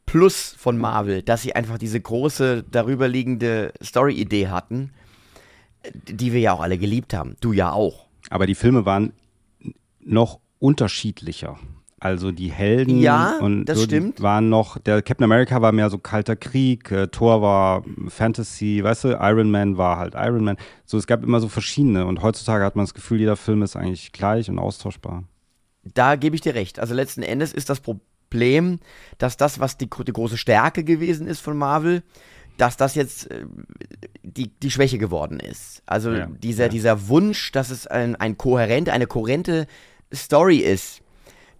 Plus 0.06 0.56
von 0.58 0.76
Marvel, 0.76 1.22
dass 1.22 1.42
sie 1.42 1.54
einfach 1.54 1.78
diese 1.78 2.00
große 2.00 2.64
darüberliegende 2.68 3.72
Story-Idee 3.82 4.48
hatten, 4.48 4.92
die 6.08 6.32
wir 6.32 6.40
ja 6.40 6.52
auch 6.52 6.60
alle 6.60 6.78
geliebt 6.78 7.14
haben. 7.14 7.36
Du 7.40 7.52
ja 7.52 7.72
auch. 7.72 8.06
Aber 8.28 8.46
die 8.46 8.54
Filme 8.54 8.84
waren 8.84 9.12
noch 10.00 10.40
unterschiedlicher. 10.60 11.58
Also 12.02 12.32
die 12.32 12.50
Helden 12.50 12.98
Ja, 13.00 13.36
und 13.40 13.66
das 13.66 13.78
so, 13.78 13.84
stimmt. 13.84 14.22
waren 14.22 14.48
noch, 14.48 14.78
der 14.78 15.02
Captain 15.02 15.24
America 15.24 15.60
war 15.60 15.70
mehr 15.72 15.90
so 15.90 15.98
kalter 15.98 16.34
Krieg, 16.34 16.90
äh, 16.90 17.08
Thor 17.08 17.42
war 17.42 17.84
Fantasy, 18.08 18.80
weißt 18.82 19.04
du, 19.04 19.08
Iron 19.20 19.50
Man 19.50 19.76
war 19.76 19.98
halt 19.98 20.14
Iron 20.16 20.44
Man. 20.44 20.56
So, 20.86 20.96
es 20.96 21.06
gab 21.06 21.22
immer 21.22 21.40
so 21.40 21.48
verschiedene 21.48 22.06
und 22.06 22.22
heutzutage 22.22 22.64
hat 22.64 22.74
man 22.74 22.84
das 22.86 22.94
Gefühl, 22.94 23.20
jeder 23.20 23.36
Film 23.36 23.62
ist 23.62 23.76
eigentlich 23.76 24.12
gleich 24.12 24.48
und 24.48 24.58
austauschbar. 24.58 25.24
Da 25.82 26.16
gebe 26.16 26.34
ich 26.36 26.40
dir 26.40 26.54
recht. 26.54 26.78
Also 26.78 26.94
letzten 26.94 27.22
Endes 27.22 27.52
ist 27.52 27.68
das 27.68 27.80
Problem, 27.80 28.78
dass 29.18 29.36
das, 29.36 29.60
was 29.60 29.76
die, 29.76 29.88
die 29.90 30.12
große 30.12 30.38
Stärke 30.38 30.84
gewesen 30.84 31.26
ist 31.26 31.40
von 31.40 31.58
Marvel, 31.58 32.02
dass 32.56 32.78
das 32.78 32.94
jetzt 32.94 33.30
äh, 33.30 33.44
die, 34.22 34.48
die 34.48 34.70
Schwäche 34.70 34.96
geworden 34.96 35.38
ist. 35.38 35.82
Also 35.84 36.12
Ja, 36.12 36.26
dieser, 36.26 36.64
ja. 36.64 36.68
dieser 36.70 37.08
Wunsch, 37.08 37.52
dass 37.52 37.68
es 37.68 37.86
ein, 37.86 38.16
ein 38.16 38.38
kohärente, 38.38 38.92
eine 38.94 39.06
kohärente 39.06 39.66
Story 40.12 40.58
ist, 40.58 41.02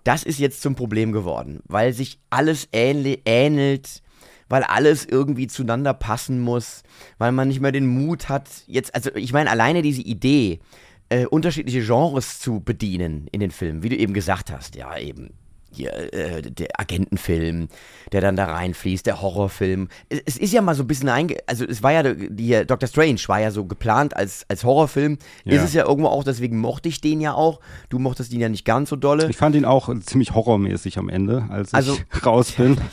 das 0.05 0.23
ist 0.23 0.39
jetzt 0.39 0.63
zum 0.63 0.75
Problem 0.75 1.13
geworden, 1.13 1.61
weil 1.67 1.93
sich 1.93 2.19
alles 2.31 2.69
ähnelt, 2.73 4.03
weil 4.49 4.63
alles 4.65 5.05
irgendwie 5.05 5.47
zueinander 5.47 5.95
passen 5.95 6.41
muss, 6.41 6.83
weil 7.19 7.33
man 7.33 7.49
nicht 7.49 7.61
mehr 7.61 7.73
den 7.73 7.87
Mut 7.87 8.29
hat, 8.29 8.49
jetzt, 8.67 8.95
also 8.95 9.15
ich 9.15 9.33
meine, 9.33 9.51
alleine 9.51 9.83
diese 9.83 10.03
Idee, 10.03 10.61
äh, 11.09 11.27
unterschiedliche 11.27 11.85
Genres 11.85 12.39
zu 12.39 12.61
bedienen 12.61 13.27
in 13.33 13.41
den 13.41 13.51
Filmen, 13.51 13.83
wie 13.83 13.89
du 13.89 13.97
eben 13.97 14.15
gesagt 14.15 14.51
hast, 14.51 14.75
ja, 14.77 14.97
eben 14.97 15.35
hier 15.73 16.13
äh, 16.13 16.43
der 16.43 16.69
Agentenfilm, 16.79 17.69
der 18.13 18.21
dann 18.21 18.37
da 18.37 18.47
reinfließt, 18.47 19.07
der 19.07 19.21
Horrorfilm. 19.23 19.89
Es, 20.09 20.21
es 20.27 20.37
ist 20.39 20.53
ja 20.53 20.63
mal 20.63 20.75
so 20.75 20.83
ein 20.83 20.87
bisschen 20.87 21.09
einge... 21.09 21.37
Also 21.47 21.65
es 21.65 21.83
war 21.83 21.93
ja, 21.93 22.03
die, 22.03 22.65
Doctor 22.67 22.89
Strange 22.89 23.21
war 23.27 23.41
ja 23.41 23.51
so 23.51 23.65
geplant 23.65 24.17
als, 24.17 24.45
als 24.49 24.65
Horrorfilm. 24.65 25.19
Ja. 25.45 25.55
Ist 25.55 25.63
es 25.65 25.75
ja 25.75 25.87
irgendwo 25.87 26.09
auch, 26.09 26.25
deswegen 26.25 26.59
mochte 26.59 26.89
ich 26.89 27.01
den 27.01 27.21
ja 27.21 27.35
auch. 27.35 27.61
Du 27.89 27.99
mochtest 27.99 28.33
ihn 28.33 28.41
ja 28.41 28.49
nicht 28.49 28.65
ganz 28.65 28.91
so 28.91 28.97
dolle. 28.97 29.29
Ich 29.31 29.37
fand 29.37 29.55
ihn 29.55 29.65
auch 29.65 29.89
ziemlich 30.01 30.35
horrormäßig 30.35 30.99
am 30.99 31.09
Ende, 31.09 31.47
als 31.51 31.73
Also- 31.75 31.95
ich 32.15 32.25
raus 32.27 32.53
bin. 32.53 32.79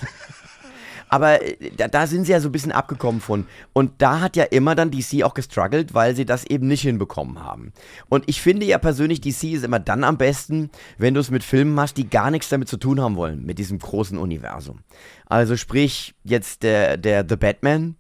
Aber 1.10 1.42
äh, 1.42 1.72
da, 1.76 1.88
da 1.88 2.08
sind 2.08 2.26
sie 2.26 2.32
ja 2.32 2.40
so 2.40 2.50
ein 2.50 2.52
bisschen 2.52 2.72
abgekommen 2.72 3.22
von. 3.22 3.48
Und 3.74 3.94
da 4.00 4.20
hat 4.20 4.36
ja 4.36 4.44
immer 4.44 4.76
dann 4.76 4.92
DC 4.92 5.24
auch 5.24 5.34
gestruggelt, 5.34 5.94
weil 5.94 6.16
sie 6.16 6.26
das 6.26 6.46
eben 6.46 6.68
nicht 6.68 6.82
hinbekommen 6.82 7.44
haben. 7.44 7.74
Und 8.10 8.28
ich 8.28 8.42
finde 8.42 8.66
ja 8.66 8.78
persönlich, 8.78 9.22
DC 9.22 9.44
ist 9.54 9.64
immer 9.64 9.80
dann 9.80 10.04
am 10.04 10.18
besten, 10.18 10.70
wenn 10.98 11.14
du 11.14 11.20
es 11.20 11.32
mit 11.32 11.44
Filmen 11.44 11.80
hast, 11.80 11.96
die 11.96 12.10
gar 12.10 12.32
nichts 12.32 12.50
damit 12.50 12.68
zu 12.68 12.78
tun 12.78 13.02
haben 13.02 13.16
wollen, 13.16 13.46
mit 13.46 13.60
diesem 13.60 13.80
großen 13.80 14.18
Universum. 14.18 14.80
Also 15.26 15.58
sprich, 15.58 16.16
jetzt 16.24 16.64
der, 16.64 16.98
der 16.98 17.26
The 17.28 17.36
Batman, 17.36 17.96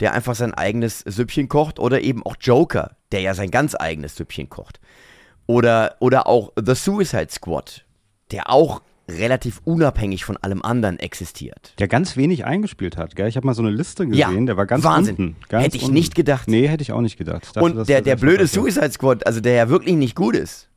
der 0.00 0.14
einfach 0.14 0.34
sein 0.34 0.54
eigenes 0.54 1.00
Süppchen 1.00 1.48
kocht, 1.48 1.78
oder 1.78 2.00
eben 2.00 2.24
auch 2.24 2.36
Joker, 2.40 2.96
der 3.12 3.20
ja 3.20 3.34
sein 3.34 3.50
ganz 3.50 3.74
eigenes 3.78 4.16
Süppchen 4.16 4.48
kocht. 4.48 4.80
Oder, 5.46 5.96
oder 6.00 6.26
auch 6.26 6.52
The 6.56 6.74
Suicide 6.74 7.28
Squad, 7.30 7.84
der 8.30 8.50
auch 8.50 8.82
relativ 9.10 9.60
unabhängig 9.64 10.24
von 10.24 10.36
allem 10.38 10.62
anderen 10.62 10.98
existiert. 10.98 11.74
Der 11.78 11.88
ganz 11.88 12.16
wenig 12.16 12.44
eingespielt 12.44 12.96
hat, 12.96 13.16
gell? 13.16 13.28
Ich 13.28 13.36
habe 13.36 13.46
mal 13.46 13.54
so 13.54 13.62
eine 13.62 13.70
Liste 13.70 14.04
Ja, 14.10 14.28
gesehen, 14.28 14.46
der 14.46 14.56
war 14.56 14.66
ganz 14.66 14.84
Wahnsinn. 14.84 15.16
unten. 15.16 15.36
Ganz 15.48 15.64
Hätte 15.64 15.76
ich 15.76 15.82
unten. 15.84 15.94
nicht 15.94 16.14
gedacht. 16.14 16.48
Nee, 16.48 16.66
hätte 16.68 16.82
ich 16.82 16.92
auch 16.92 17.00
nicht 17.00 17.16
gedacht. 17.18 17.46
Dachte, 17.54 17.60
Und 17.60 17.88
der, 17.88 18.02
der 18.02 18.16
blöde 18.16 18.46
Suicide 18.46 18.90
Squad, 18.92 19.26
also 19.26 19.40
der 19.40 19.54
ja 19.54 19.68
wirklich 19.68 19.96
nicht 19.96 20.14
gut 20.14 20.34
ist. 20.36 20.68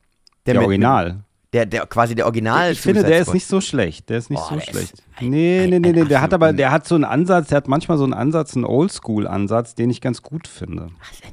Der 0.45 0.55
mit- 0.55 0.63
Original. 0.63 1.23
Der, 1.53 1.67
der 1.67 1.85
quasi 1.85 2.15
der 2.15 2.25
Original 2.25 2.71
ich 2.71 2.81
finde, 2.81 3.03
der 3.03 3.19
ist 3.19 3.31
nicht 3.31 3.45
so 3.45 3.61
schlecht. 3.61 4.09
Der 4.09 4.17
ist 4.17 4.31
nicht 4.31 4.41
Oh, 4.43 4.49
so 4.49 4.55
der 4.55 4.61
schlecht. 4.63 5.03
ein- 5.17 5.29
nee, 5.29 5.61
ein- 5.61 5.69
nee, 5.69 5.79
nee, 5.79 5.91
nee. 5.91 6.05
Der 6.05 6.19
hat 6.19 6.33
aber, 6.33 6.51
der 6.51 6.71
hat 6.71 6.87
so 6.87 6.95
einen 6.95 7.03
Ansatz, 7.03 7.49
der 7.49 7.57
hat 7.57 7.67
manchmal 7.67 7.99
so 7.99 8.03
einen 8.05 8.13
Ansatz, 8.15 8.55
einen 8.55 8.65
Oldschool-Ansatz, 8.65 9.75
den 9.75 9.91
ich 9.91 10.01
ganz 10.01 10.23
gut 10.23 10.47
finde. 10.47 10.87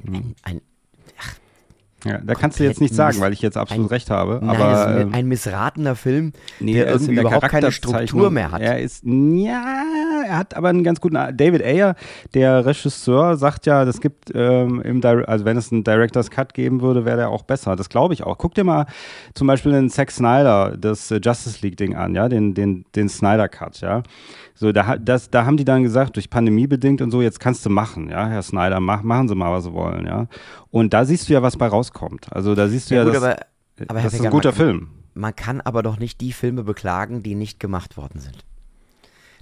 ein, 0.06 0.12
ein, 0.14 0.34
ein, 0.42 0.60
Ja, 2.04 2.18
da 2.18 2.34
kannst 2.34 2.58
du 2.58 2.64
jetzt 2.64 2.80
nicht 2.80 2.94
sagen, 2.94 3.20
weil 3.20 3.32
ich 3.32 3.42
jetzt 3.42 3.56
absolut 3.56 3.86
ein- 3.86 3.88
recht 3.88 4.10
habe. 4.10 4.40
nein, 4.42 4.56
aber 4.60 4.94
ist 4.96 5.02
ähm, 5.02 5.14
ein 5.14 5.26
missratener 5.26 5.96
Film, 5.96 6.32
Nee, 6.58 6.72
der 6.74 6.86
er 6.86 6.92
irgendwie 6.92 7.14
der 7.14 7.24
überhaupt 7.24 7.48
keine 7.48 7.72
Struktur 7.72 8.30
mehr 8.30 8.52
hat. 8.52 8.62
Er 8.62 8.80
ist, 8.80 9.04
ja, 9.04 9.82
er 10.26 10.36
hat 10.38 10.54
aber 10.54 10.68
einen 10.68 10.84
ganz 10.84 11.00
guten. 11.00 11.14
David 11.36 11.62
Ayer, 11.62 11.94
der 12.34 12.64
Regisseur, 12.64 13.36
sagt 13.36 13.66
ja, 13.66 13.84
das 13.84 14.00
gibt 14.00 14.30
ähm, 14.34 14.80
im, 14.82 15.04
also 15.26 15.44
wenn 15.44 15.56
es 15.56 15.70
einen 15.72 15.84
Director's 15.84 16.30
Cut 16.30 16.54
geben 16.54 16.80
würde, 16.80 17.04
wäre 17.04 17.16
der 17.18 17.28
auch 17.30 17.42
besser. 17.42 17.76
Das 17.76 17.88
glaube 17.88 18.14
ich 18.14 18.22
auch. 18.24 18.38
Guck 18.38 18.54
dir 18.54 18.64
mal 18.64 18.86
zum 19.34 19.46
Beispiel 19.46 19.72
den 19.72 19.90
Zack 19.90 20.10
Snyder, 20.10 20.76
das 20.78 21.10
äh, 21.10 21.20
Justice 21.22 21.58
League 21.62 21.76
Ding 21.76 21.94
an, 21.96 22.14
ja, 22.14 22.28
den, 22.28 22.54
den, 22.54 22.84
den 22.94 23.08
Snyder 23.08 23.48
Cut, 23.48 23.80
ja. 23.80 24.02
So, 24.60 24.72
da, 24.72 24.98
das, 24.98 25.30
da 25.30 25.46
haben 25.46 25.56
die 25.56 25.64
dann 25.64 25.82
gesagt, 25.82 26.16
durch 26.16 26.28
Pandemie 26.28 26.66
bedingt 26.66 27.00
und 27.00 27.10
so, 27.10 27.22
jetzt 27.22 27.40
kannst 27.40 27.64
du 27.64 27.70
machen, 27.70 28.10
ja, 28.10 28.28
Herr 28.28 28.42
Snyder, 28.42 28.78
mach, 28.78 29.02
machen 29.02 29.26
Sie 29.26 29.34
mal, 29.34 29.50
was 29.50 29.64
Sie 29.64 29.72
wollen, 29.72 30.04
ja. 30.04 30.26
Und 30.70 30.92
da 30.92 31.06
siehst 31.06 31.30
du 31.30 31.32
ja, 31.32 31.40
was 31.40 31.56
bei 31.56 31.66
rauskommt. 31.66 32.30
Also 32.30 32.54
da 32.54 32.68
siehst 32.68 32.90
du 32.90 32.94
ja, 32.94 33.00
Ja, 33.00 33.06
gut, 33.06 33.14
dass, 33.14 33.22
aber, 33.22 33.36
aber 33.88 34.00
Herr 34.00 34.10
das 34.10 34.20
ist 34.20 34.22
ein 34.26 34.30
guter 34.30 34.50
man, 34.50 34.56
Film. 34.56 34.88
man 35.14 35.34
kann 35.34 35.62
aber 35.62 35.82
doch 35.82 35.98
nicht 35.98 36.20
die 36.20 36.34
Filme 36.34 36.62
beklagen, 36.62 37.22
die 37.22 37.36
nicht 37.36 37.58
gemacht 37.58 37.96
worden 37.96 38.20
sind. 38.20 38.44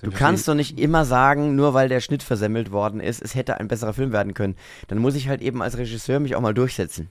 Du 0.02 0.12
kannst 0.12 0.46
doch 0.46 0.54
nicht 0.54 0.78
immer 0.78 1.04
sagen, 1.04 1.56
nur 1.56 1.74
weil 1.74 1.88
der 1.88 1.98
Schnitt 1.98 2.22
versemmelt 2.22 2.70
worden 2.70 3.00
ist, 3.00 3.20
es 3.20 3.34
hätte 3.34 3.58
ein 3.58 3.66
besserer 3.66 3.94
Film 3.94 4.12
werden 4.12 4.34
können. 4.34 4.54
Dann 4.86 4.98
muss 4.98 5.16
ich 5.16 5.28
halt 5.28 5.42
eben 5.42 5.62
als 5.62 5.78
Regisseur 5.78 6.20
mich 6.20 6.36
auch 6.36 6.40
mal 6.40 6.54
durchsetzen. 6.54 7.08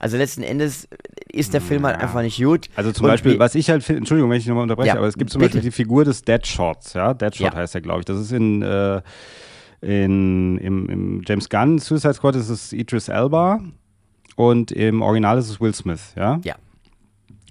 Also 0.00 0.16
letzten 0.16 0.42
Endes 0.42 0.88
ist 1.30 1.52
der 1.54 1.60
Film 1.60 1.84
halt 1.86 2.00
einfach 2.00 2.22
nicht 2.22 2.42
gut. 2.42 2.68
Also 2.74 2.90
zum 2.90 3.04
Und 3.04 3.10
Beispiel, 3.12 3.38
was 3.38 3.54
ich 3.54 3.70
halt 3.70 3.84
finde, 3.84 3.98
Entschuldigung, 3.98 4.30
wenn 4.30 4.38
ich 4.38 4.46
nochmal 4.46 4.62
unterbreche, 4.64 4.88
Ja, 4.88 4.96
aber 4.96 5.06
es 5.06 5.16
gibt 5.16 5.30
zum 5.30 5.40
bitte. 5.40 5.50
Beispiel 5.58 5.70
die 5.70 5.74
Figur 5.74 6.04
des 6.04 6.22
Deadshots, 6.22 6.94
ja, 6.94 7.14
Deadshot 7.14 7.52
Ja. 7.52 7.54
heißt 7.54 7.74
er, 7.74 7.82
glaube 7.82 8.00
ich. 8.00 8.06
Das 8.06 8.18
ist 8.18 8.32
in, 8.32 8.62
äh, 8.62 9.02
in 9.82 10.58
im, 10.58 10.88
im 10.88 11.22
James 11.26 11.48
Gunn 11.48 11.78
Suicide 11.78 12.14
Squad 12.14 12.34
ist 12.36 12.48
es 12.48 12.72
Idris 12.72 13.08
Elba 13.08 13.60
und 14.36 14.72
im 14.72 15.02
Original 15.02 15.38
ist 15.38 15.48
es 15.50 15.60
Will 15.60 15.74
Smith, 15.74 16.12
ja. 16.16 16.40
Ja. 16.44 16.54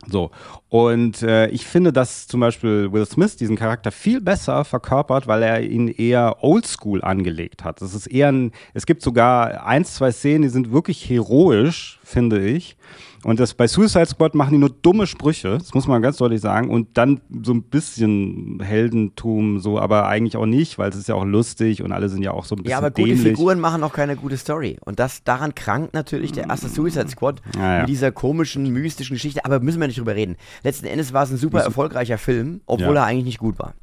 So. 0.08 0.32
Und 0.70 1.24
äh, 1.24 1.48
ich 1.48 1.66
finde, 1.66 1.92
dass 1.92 2.28
zum 2.28 2.40
Beispiel 2.40 2.92
Will 2.92 3.06
Smith 3.06 3.36
diesen 3.36 3.56
Charakter 3.56 3.92
viel 3.92 4.22
besser 4.22 4.64
verkörpert, 4.64 5.28
weil 5.28 5.44
er 5.44 5.62
ihn 5.62 5.88
eher 5.88 6.38
oldschool 6.42 7.04
angelegt 7.04 7.64
hat. 7.64 7.82
Das 7.82 7.94
ist 7.94 8.08
eher 8.08 8.32
ein, 8.32 8.52
es 8.74 8.86
gibt 8.86 9.02
sogar 9.02 9.66
eins, 9.66 9.96
zwei 9.96 10.12
Szenen, 10.12 10.44
die 10.44 10.50
sind 10.50 10.72
wirklich 10.72 11.10
heroisch, 11.10 12.00
finde 12.04 12.48
ich. 12.48 12.78
Und 13.24 13.40
das 13.40 13.54
bei 13.54 13.68
Suicide 13.68 14.06
Squad 14.06 14.34
machen 14.34 14.52
die 14.52 14.58
nur 14.58 14.70
dumme 14.70 15.06
Sprüche, 15.06 15.58
das 15.58 15.74
muss 15.74 15.88
man 15.88 16.02
ganz 16.02 16.18
deutlich 16.18 16.40
sagen. 16.40 16.70
Und 16.70 16.98
dann 16.98 17.20
so 17.44 17.52
ein 17.54 17.64
bisschen 17.64 18.60
Heldentum, 18.62 19.60
so, 19.60 19.78
aber 19.80 20.08
eigentlich 20.08 20.38
auch 20.38 20.46
nicht, 20.46 20.78
weil 20.78 20.90
es 20.90 20.96
ist 20.96 21.10
ja 21.10 21.16
auch 21.16 21.26
lustig 21.26 21.84
und 21.84 21.92
alle 21.92 22.08
sind 22.08 22.24
ja 22.24 22.32
auch 22.32 22.46
so 22.46 22.56
ein 22.56 22.60
bisschen 22.60 22.72
Ja, 22.72 22.78
aber 22.78 22.92
gute 22.92 23.10
dämlich. 23.10 23.22
Figuren 23.24 23.60
machen 23.60 23.84
auch 23.84 23.92
keine 23.94 24.16
gute 24.16 24.38
Story. 24.38 24.78
Und 24.86 25.00
das 25.00 25.24
daran 25.24 25.54
krankt 25.54 25.94
natürlich 25.94 26.32
der 26.32 26.48
erste 26.50 26.70
Suicide 26.70 27.10
Squad 27.10 27.42
Ja, 27.56 27.74
ja. 27.74 27.80
mit 27.82 27.90
dieser 27.90 28.12
komischen, 28.12 28.72
mystischen 28.72 29.16
Geschichte. 29.16 29.44
Aber 29.44 29.60
müssen 29.60 29.82
wir 29.82 29.88
nicht 29.88 30.00
drüber 30.00 30.16
reden. 30.16 30.38
Letzten 30.64 30.86
Endes 30.86 31.12
war 31.12 31.24
es 31.24 31.32
ein 31.32 31.38
super 31.38 31.60
erfolgreicher 31.62 32.18
Film, 32.18 32.62
obwohl 32.66 32.96
Ja. 32.96 33.02
er 33.02 33.06
eigentlich 33.06 33.26
nicht 33.26 33.40
gut 33.40 33.60
war. 33.60 33.74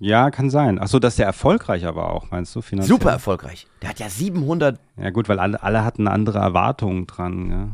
Ja, 0.00 0.30
kann 0.30 0.48
sein. 0.48 0.78
Achso, 0.78 1.00
dass 1.00 1.16
der 1.16 1.26
erfolgreicher 1.26 1.96
war 1.96 2.12
auch, 2.12 2.30
meinst 2.30 2.54
du? 2.54 2.60
Finanziell? 2.62 2.98
Super 2.98 3.10
erfolgreich. 3.10 3.66
Der 3.82 3.88
hat 3.88 3.98
ja 3.98 4.08
700. 4.08 4.78
Ja, 4.96 5.10
gut, 5.10 5.28
weil 5.28 5.40
alle, 5.40 5.60
alle 5.60 5.84
hatten 5.84 6.06
andere 6.06 6.38
Erwartungen 6.38 7.08
dran. 7.08 7.50
Ja. 7.50 7.68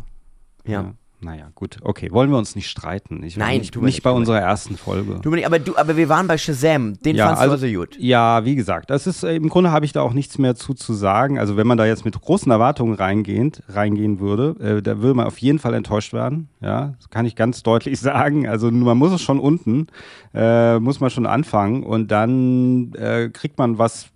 Ja. 0.66 0.94
Naja, 1.20 1.48
gut. 1.54 1.78
Okay, 1.80 2.10
wollen 2.12 2.30
wir 2.30 2.36
uns 2.36 2.54
nicht 2.54 2.68
streiten? 2.68 3.22
Ich, 3.22 3.38
Nein, 3.38 3.58
nicht, 3.60 3.74
nicht 3.74 3.82
nicht, 3.82 4.02
bei 4.02 4.10
unserer 4.10 4.40
ersten 4.40 4.76
Folge. 4.76 5.20
Du, 5.22 5.32
aber, 5.42 5.58
du, 5.58 5.74
aber 5.74 5.96
wir 5.96 6.10
waren 6.10 6.26
bei 6.26 6.36
Shazam. 6.36 7.00
Den 7.00 7.16
Ja, 7.16 7.28
fandst 7.28 7.42
also- 7.42 7.56
du 7.56 7.62
also 7.66 7.78
gut. 7.78 7.96
Ja, 7.98 8.44
wie 8.44 8.54
gesagt, 8.54 8.90
das 8.90 9.06
ist 9.06 9.22
äh, 9.24 9.34
im 9.34 9.48
Grunde 9.48 9.72
habe 9.72 9.86
ich 9.86 9.92
da 9.92 10.02
auch 10.02 10.12
nichts 10.12 10.36
mehr 10.36 10.54
zu 10.54 10.74
zu 10.74 10.92
sagen. 10.92 11.38
Also 11.38 11.56
wenn 11.56 11.66
man 11.66 11.78
da 11.78 11.86
jetzt 11.86 12.04
mit 12.04 12.20
großen 12.20 12.52
Erwartungen 12.52 12.94
reingehend, 12.94 13.62
reingehen 13.68 14.20
würde, 14.20 14.56
äh, 14.60 14.82
da 14.82 14.98
würde 15.00 15.14
man 15.14 15.26
auf 15.26 15.38
jeden 15.38 15.58
Fall 15.58 15.72
enttäuscht 15.72 16.12
werden. 16.12 16.48
Ja, 16.60 16.92
das 16.98 17.08
kann 17.08 17.24
ich 17.24 17.36
ganz 17.36 17.62
deutlich 17.62 17.98
sagen. 18.00 18.46
Also 18.46 18.70
man 18.70 18.98
muss 18.98 19.12
es 19.12 19.22
schon 19.22 19.40
unten, 19.40 19.86
äh, 20.34 20.78
muss 20.78 21.00
man 21.00 21.08
schon 21.08 21.24
anfangen 21.24 21.84
und 21.84 22.10
dann 22.10 22.92
äh, 22.94 23.30
kriegt 23.32 23.56
man 23.56 23.78
was 23.78 24.08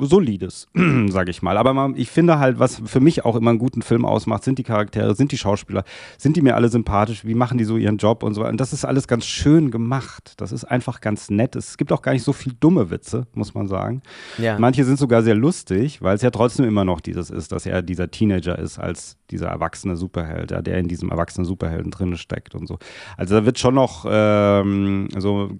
Solides, 0.00 0.68
sage 1.08 1.30
ich 1.30 1.42
mal. 1.42 1.56
Aber 1.56 1.72
man, 1.74 1.96
ich 1.96 2.10
finde 2.10 2.38
halt, 2.38 2.58
was 2.58 2.82
für 2.84 3.00
mich 3.00 3.24
auch 3.24 3.36
immer 3.36 3.50
einen 3.50 3.58
guten 3.58 3.82
Film 3.82 4.04
ausmacht, 4.04 4.44
sind 4.44 4.58
die 4.58 4.62
Charaktere, 4.62 5.14
sind 5.14 5.32
die 5.32 5.38
Schauspieler, 5.38 5.84
sind 6.18 6.36
die 6.36 6.42
mir 6.42 6.54
alle 6.54 6.68
sympathisch, 6.68 7.24
wie 7.24 7.34
machen 7.34 7.58
die 7.58 7.64
so 7.64 7.76
ihren 7.76 7.96
Job 7.96 8.22
und 8.22 8.34
so 8.34 8.40
weiter. 8.42 8.50
Und 8.50 8.60
das 8.60 8.72
ist 8.72 8.84
alles 8.84 9.08
ganz 9.08 9.26
schön 9.26 9.70
gemacht. 9.70 10.34
Das 10.36 10.52
ist 10.52 10.64
einfach 10.64 11.00
ganz 11.00 11.30
nett. 11.30 11.56
Es 11.56 11.76
gibt 11.78 11.92
auch 11.92 12.02
gar 12.02 12.12
nicht 12.12 12.24
so 12.24 12.32
viel 12.32 12.52
dumme 12.58 12.90
Witze, 12.90 13.26
muss 13.34 13.54
man 13.54 13.68
sagen. 13.68 14.02
Ja. 14.38 14.58
Manche 14.58 14.84
sind 14.84 14.98
sogar 14.98 15.22
sehr 15.22 15.34
lustig, 15.34 16.02
weil 16.02 16.16
es 16.16 16.22
ja 16.22 16.30
trotzdem 16.30 16.66
immer 16.66 16.84
noch 16.84 17.00
dieses 17.00 17.30
ist, 17.30 17.52
dass 17.52 17.66
er 17.66 17.82
dieser 17.82 18.10
Teenager 18.10 18.58
ist 18.58 18.78
als 18.78 19.16
dieser 19.30 19.48
erwachsene 19.48 19.96
Superheld, 19.96 20.50
ja, 20.50 20.62
der 20.62 20.78
in 20.78 20.88
diesem 20.88 21.10
erwachsenen 21.10 21.44
Superhelden 21.44 21.90
drin 21.90 22.16
steckt 22.16 22.54
und 22.54 22.66
so. 22.66 22.78
Also 23.16 23.36
da 23.36 23.44
wird 23.44 23.58
schon 23.58 23.74
noch 23.74 24.06
ähm, 24.08 25.08
so, 25.16 25.50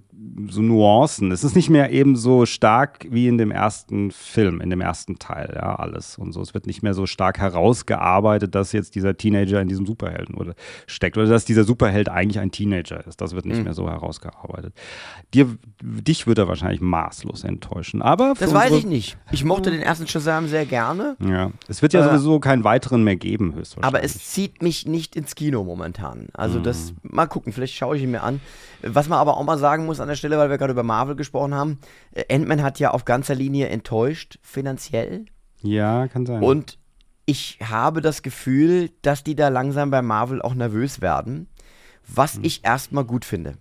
so 0.48 0.62
Nuancen. 0.62 1.30
Es 1.32 1.44
ist 1.44 1.54
nicht 1.56 1.70
mehr 1.70 1.90
eben 1.90 2.16
so 2.16 2.46
stark 2.46 3.06
wie 3.10 3.28
in 3.28 3.38
dem 3.38 3.50
ersten 3.50 4.10
Film, 4.10 4.60
in 4.60 4.70
dem 4.70 4.80
ersten 4.80 5.18
Teil, 5.18 5.52
ja, 5.54 5.74
alles 5.76 6.18
und 6.18 6.32
so. 6.32 6.40
Es 6.40 6.54
wird 6.54 6.66
nicht 6.66 6.82
mehr 6.82 6.94
so 6.94 7.06
stark 7.06 7.38
herausgearbeitet, 7.38 8.54
dass 8.54 8.72
jetzt 8.72 8.94
dieser 8.94 9.16
Teenager 9.16 9.60
in 9.60 9.68
diesem 9.68 9.86
Superhelden 9.86 10.34
oder 10.34 10.54
steckt 10.86 11.16
oder 11.16 11.26
dass 11.28 11.44
dieser 11.44 11.64
Superheld 11.64 12.08
eigentlich 12.08 12.38
ein 12.38 12.50
Teenager 12.50 13.06
ist. 13.06 13.20
Das 13.20 13.34
wird 13.34 13.46
nicht 13.46 13.62
mehr 13.62 13.74
so 13.74 13.88
herausgearbeitet. 13.88 14.74
Dir, 15.34 15.56
dich 15.82 16.26
wird 16.26 16.38
er 16.38 16.48
wahrscheinlich 16.48 16.80
maßlos 16.80 17.44
enttäuschen. 17.44 18.02
Aber 18.02 18.34
Das 18.38 18.52
weiß 18.54 18.72
ich 18.74 18.86
nicht. 18.86 19.16
Ich 19.32 19.44
mochte 19.44 19.70
den 19.70 19.80
ersten 19.82 20.06
Shazam 20.06 20.48
sehr 20.48 20.66
gerne. 20.66 21.16
ja, 21.20 21.50
es 21.68 21.82
wird 21.82 21.92
ja 21.92 22.00
Äh, 22.00 22.04
sowieso 22.08 22.40
keinen 22.40 22.64
weiteren 22.64 23.02
mehr 23.04 23.16
geben, 23.16 23.54
höchstwahrscheinlich. 23.54 23.86
Aber 24.00 24.04
es 24.04 24.18
zieht 24.32 24.62
mich 24.62 24.86
nicht 24.86 25.16
ins 25.16 25.34
Kino 25.34 25.64
momentan. 25.64 26.28
Also 26.32 26.58
das, 26.58 26.92
Mhm. 27.02 27.10
mal 27.14 27.26
gucken, 27.26 27.52
vielleicht 27.52 27.74
schaue 27.74 27.96
ich 27.96 28.02
ihn 28.02 28.10
mir 28.10 28.22
an. 28.22 28.40
Was 28.88 29.08
man 29.08 29.18
aber 29.18 29.36
auch 29.36 29.44
mal 29.44 29.58
sagen 29.58 29.86
muss 29.86 30.00
an 30.00 30.08
der 30.08 30.16
Stelle, 30.16 30.38
weil 30.38 30.50
wir 30.50 30.58
gerade 30.58 30.72
über 30.72 30.82
Marvel 30.82 31.16
gesprochen 31.16 31.54
haben, 31.54 31.78
äh, 32.12 32.32
Ant-Man 32.34 32.62
hat 32.62 32.78
ja 32.78 32.90
auf 32.92 33.04
ganzer 33.04 33.34
Linie 33.34 33.68
enttäuscht, 33.68 34.38
finanziell. 34.42 35.24
Ja, 35.62 36.08
kann 36.08 36.26
sein. 36.26 36.42
Und 36.42 36.78
ich 37.24 37.58
habe 37.62 38.00
das 38.00 38.22
Gefühl, 38.22 38.90
dass 39.02 39.24
die 39.24 39.34
da 39.34 39.48
langsam 39.48 39.90
bei 39.90 40.02
Marvel 40.02 40.40
auch 40.42 40.54
nervös 40.54 41.00
werden, 41.00 41.48
was 42.06 42.38
ich 42.42 42.64
erstmal 42.64 43.04
gut 43.04 43.24
finde. 43.24 43.54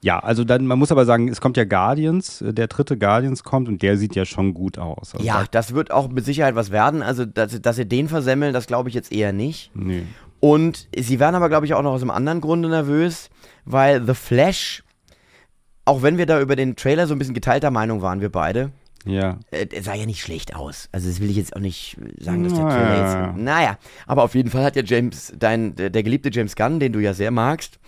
ja, 0.00 0.18
also 0.18 0.42
dann, 0.42 0.66
man 0.66 0.78
muss 0.80 0.90
aber 0.90 1.04
sagen, 1.04 1.28
es 1.28 1.40
kommt 1.40 1.56
ja 1.56 1.64
Guardians, 1.64 2.40
äh, 2.40 2.52
der 2.54 2.66
dritte 2.68 2.98
Guardians 2.98 3.44
kommt 3.44 3.68
und 3.68 3.82
der 3.82 3.96
sieht 3.98 4.14
ja 4.16 4.24
schon 4.24 4.52
gut 4.54 4.78
aus. 4.78 5.14
Also 5.14 5.24
Ja, 5.24 5.42
da- 5.42 5.48
das 5.50 5.74
wird 5.74 5.90
auch 5.92 6.08
mit 6.08 6.24
Sicherheit 6.24 6.54
was 6.56 6.70
werden. 6.72 7.02
Also, 7.02 7.24
dass, 7.24 7.60
dass 7.60 7.76
sie 7.76 7.86
den 7.86 8.08
versemmeln, 8.08 8.52
das 8.52 8.66
glaube 8.66 8.88
ich 8.88 8.94
jetzt 8.96 9.12
eher 9.12 9.32
nicht. 9.32 9.70
Nee. 9.74 10.04
Und 10.44 10.88
sie 10.98 11.20
werden 11.20 11.36
aber, 11.36 11.48
glaube 11.48 11.66
ich, 11.66 11.74
auch 11.74 11.82
noch 11.82 11.92
aus 11.92 12.02
einem 12.02 12.10
anderen 12.10 12.40
Grunde 12.40 12.68
nervös, 12.68 13.30
weil 13.64 14.04
The 14.04 14.14
Flash, 14.14 14.82
auch 15.84 16.02
wenn 16.02 16.18
wir 16.18 16.26
da 16.26 16.40
über 16.40 16.56
den 16.56 16.74
Trailer 16.74 17.06
so 17.06 17.14
ein 17.14 17.18
bisschen 17.20 17.32
geteilter 17.34 17.70
Meinung 17.70 18.02
waren, 18.02 18.20
wir 18.20 18.28
beide, 18.32 18.72
Ja. 19.04 19.38
äh, 19.52 19.66
der 19.66 19.84
sah 19.84 19.94
ja 19.94 20.04
nicht 20.04 20.20
schlecht 20.20 20.56
aus. 20.56 20.88
Also 20.90 21.08
das 21.08 21.20
will 21.20 21.30
ich 21.30 21.36
jetzt 21.36 21.54
auch 21.54 21.60
nicht 21.60 21.96
sagen, 22.18 22.42
dass 22.42 22.54
der 22.54 22.64
Naja. 22.64 22.76
Trailer 22.76 23.28
jetzt... 23.28 23.36
Naja, 23.38 23.78
aber 24.08 24.24
auf 24.24 24.34
jeden 24.34 24.50
Fall 24.50 24.64
hat 24.64 24.74
ja 24.74 24.82
James, 24.82 25.32
dein, 25.38 25.76
der, 25.76 25.90
der 25.90 26.02
geliebte 26.02 26.30
James 26.32 26.56
Gunn, 26.56 26.80
den 26.80 26.92
du 26.92 26.98
ja 26.98 27.14
sehr 27.14 27.30
magst, 27.30 27.78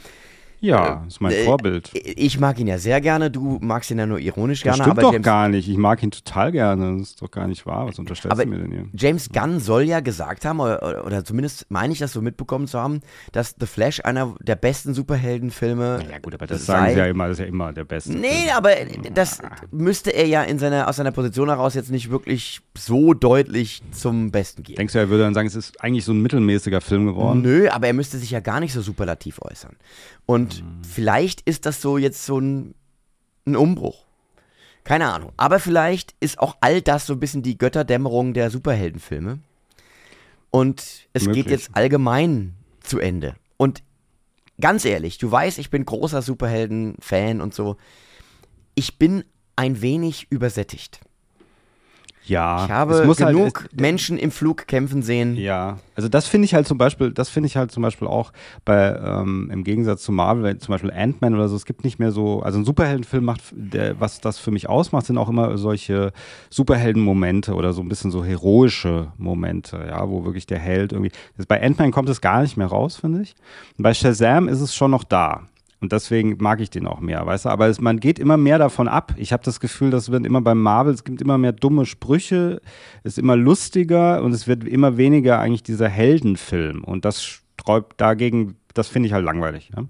Ja, 0.61 1.03
Äh, 1.05 1.09
ist 1.09 1.21
mein 1.21 1.33
äh, 1.33 1.45
Vorbild. 1.45 1.91
Ich 1.95 2.39
mag 2.41 2.59
ihn 2.59 2.67
ja 2.67 2.79
sehr 2.79 3.01
gerne, 3.01 3.31
du 3.31 3.59
magst 3.61 3.91
ihn 3.91 3.99
ja 3.99 4.07
nur 4.07 4.19
ironisch 4.19 4.61
Das 4.61 4.77
gerne, 4.77 4.77
stimmt 4.85 4.91
aber 4.99 5.03
doch 5.03 5.13
James, 5.13 5.25
gar 5.25 5.49
nicht. 5.49 5.69
Ich 5.69 5.77
mag 5.77 6.03
ihn 6.03 6.11
total 6.11 6.53
gerne. 6.53 6.99
Das 6.99 7.11
ist 7.11 7.23
doch 7.23 7.31
gar 7.31 7.47
nicht 7.47 7.67
wahr. 7.67 7.87
Was 7.87 7.99
unterstellst 7.99 8.33
Aber 8.33 8.45
du 8.45 8.51
mir 8.51 8.59
denn 8.59 8.71
hier? 8.71 8.87
James 8.95 9.31
Gunn 9.31 9.61
soll 9.61 9.83
ja 9.83 10.01
gesagt 10.01 10.45
haben, 10.45 10.61
oder, 10.61 11.05
oder, 11.05 11.25
zumindest 11.25 11.67
meine 11.71 11.93
ich 11.93 11.99
das 11.99 12.13
so 12.13 12.23
mitbekommen 12.23 12.67
zu 12.67 12.79
haben, 12.79 13.01
dass 13.33 13.55
The 13.59 13.67
Flash 13.67 14.01
einer 14.05 14.35
der 14.41 14.57
besten 14.57 14.95
Superheldenfilme 14.95 16.01
Ja 16.11 16.19
gut, 16.19 16.35
aber 16.35 16.47
das 16.47 16.67
sei. 16.67 16.73
sagen 16.75 16.93
sie 16.95 16.99
ja 16.99 17.07
immer, 17.07 17.29
das 17.29 17.39
ist 17.39 17.43
ja 17.43 17.47
immer 17.47 17.73
der 17.73 17.85
Beste. 17.85 18.13
Nee, 18.13 18.51
aber 18.57 18.71
das 19.13 19.41
müsste 19.71 20.11
er 20.11 20.27
ja 20.27 20.43
in 20.43 20.59
seiner, 20.59 20.89
aus 20.89 20.97
seiner 20.97 21.13
Position 21.13 21.49
heraus 21.49 21.75
jetzt 21.75 21.91
nicht 21.91 22.11
wirklich 22.11 22.61
so 22.77 23.15
deutlich 23.15 23.83
zum 23.91 24.31
Besten 24.31 24.63
geben. 24.63 24.77
Denkst 24.77 24.93
du, 24.93 24.99
er 24.99 25.09
würde 25.09 25.25
dann 25.25 25.35
sagen, 25.35 25.47
es 25.47 25.55
ist 25.55 25.83
eigentlich 25.83 26.05
so 26.05 26.13
ein 26.13 26.23
mittelmäßiger 26.23 26.81
Film 26.81 27.07
geworden? 27.07 27.43
Nö, 27.43 27.69
aber 27.69 27.87
er 27.87 27.93
müsste 27.93 28.19
sich 28.19 28.31
ja 28.31 28.41
gar 28.41 28.61
nicht 28.61 28.73
so 28.73 28.81
superlativ 28.81 29.41
äußern. 29.43 29.77
Und 30.27 30.63
Mhm. 30.63 30.83
vielleicht 30.85 31.41
ist 31.43 31.67
das 31.67 31.81
so 31.81 31.99
jetzt 31.99 32.25
so 32.25 32.39
ein, 32.39 32.75
ein 33.47 33.57
Umbruch. 33.57 34.05
Keine 34.85 35.13
Ahnung. 35.13 35.33
Aber 35.37 35.59
vielleicht 35.61 36.15
ist 36.21 36.39
auch 36.39 36.57
all 36.61 36.83
das 36.83 37.07
so 37.07 37.15
ein 37.15 37.21
bisschen 37.21 37.43
die 37.43 37.57
Götterdämmerung 37.59 38.35
der 38.35 38.51
Superheldenfilme. 38.51 39.39
Und 40.51 41.09
es 41.13 41.25
Möglich. 41.25 41.45
geht 41.45 41.51
jetzt 41.53 41.71
allgemein 41.75 42.55
zu 42.83 42.99
Ende. 42.99 43.35
Und 43.57 43.83
ganz 44.61 44.85
ehrlich, 44.85 45.19
du 45.19 45.31
weißt, 45.31 45.59
ich 45.59 45.71
bin 45.71 45.85
großer 45.85 46.23
Superhelden-Fan 46.23 47.41
und 47.41 47.55
so. 47.55 47.77
Ich 48.75 48.99
bin 48.99 49.25
ein 49.57 49.81
wenig 49.83 50.27
übersättigt. 50.31 51.01
Ja. 52.27 52.65
Ich 52.65 52.71
habe 52.71 52.95
es 52.95 53.07
muss 53.07 53.21
halt- 53.21 53.37
genug 53.37 53.67
es- 53.71 53.81
Menschen 53.81 54.17
im 54.19 54.31
Flug 54.31 54.67
kämpfen 54.67 55.03
sehen. 55.03 55.37
Ja, 55.37 55.79
also 55.95 56.09
das 56.09 56.27
finde 56.27 56.47
ich 56.47 56.55
halt 56.55 56.67
zum 56.67 56.79
Beispiel, 56.79 57.13
das 57.13 57.29
finde 57.29 57.49
ich 57.49 57.57
halt 57.57 57.71
zum 57.71 57.83
Beispiel 57.83 58.09
auch 58.09 58.33
bei, 58.65 58.99
ähm, 59.05 59.51
im 59.53 59.63
Gegensatz 59.63 60.03
zu 60.03 60.11
Marvel, 60.13 60.43
wenn 60.43 60.59
zum 60.59 60.73
Beispiel 60.73 60.91
Ant-Man 60.91 61.35
oder 61.35 61.49
so, 61.49 61.57
es 61.57 61.67
gibt 61.67 61.85
nicht 61.85 61.99
mehr 61.99 62.13
so, 62.13 62.41
also 62.43 62.59
ein 62.59 62.65
Superheldenfilm 62.65 63.25
macht, 63.25 63.43
der, 63.53 64.01
was 64.01 64.21
das 64.21 64.39
für 64.39 64.51
mich 64.51 64.69
ausmacht, 64.69 65.05
sind 65.07 65.19
auch 65.19 65.29
immer 65.29 65.59
solche 65.59 66.13
Superheldenmomente 66.49 67.53
oder 67.55 67.73
so 67.75 67.83
ein 67.83 67.89
bisschen 67.89 68.11
so 68.11 68.25
heroische 68.25 69.13
Momente, 69.19 69.85
ja, 69.87 70.09
wo 70.09 70.25
wirklich 70.25 70.47
der 70.47 70.59
Held 70.59 70.93
irgendwie, 70.93 71.13
das, 71.37 71.45
bei 71.47 71.63
Ant-Man 71.63 71.91
kommt 71.91 72.09
es 72.09 72.21
gar 72.23 72.41
nicht 72.43 72.57
mehr 72.57 72.69
raus, 72.69 72.97
finde 72.97 73.21
ich. 73.23 73.35
Und 73.77 73.83
bei 73.83 73.93
Shazam 73.93 74.49
ist 74.49 74.61
es 74.61 74.75
schon 74.75 74.91
noch 74.91 75.05
da. 75.05 75.43
Und 75.85 75.93
deswegen 75.93 76.39
mag 76.39 76.63
ich 76.63 76.71
den 76.71 76.87
auch 76.87 77.01
mehr, 77.01 77.27
weißt 77.27 77.45
du? 77.45 77.51
Aber 77.51 77.69
es, 77.69 77.79
man 77.79 78.01
geht 78.01 78.19
immer 78.19 78.39
mehr 78.39 78.57
davon 78.57 78.89
ab. 78.89 79.13
Ich 79.19 79.35
habe 79.35 79.43
das 79.45 79.61
Gefühl, 79.61 79.91
das 79.91 80.11
wird 80.11 80.25
immer 80.25 80.41
beim 80.41 80.63
Marvel, 80.63 80.95
es 80.95 81.05
gibt 81.05 81.21
immer 81.21 81.37
mehr 81.37 81.53
dumme 81.53 81.85
Sprüche, 81.85 82.63
es 83.03 83.13
ist 83.13 83.19
immer 83.19 83.37
lustiger 83.37 84.23
und 84.23 84.33
es 84.33 84.49
wird 84.49 84.65
immer 84.65 84.97
weniger 84.97 85.41
eigentlich 85.41 85.63
dieser 85.63 85.91
Heldenfilm. 85.91 86.83
Und 86.85 87.05
das 87.05 87.23
sträubt 87.23 88.01
dagegen, 88.01 88.57
das 88.73 88.89
finde 88.89 89.09
ich 89.09 89.13
halt 89.13 89.27
langweilig. 89.27 89.73
Ja? 89.77 89.85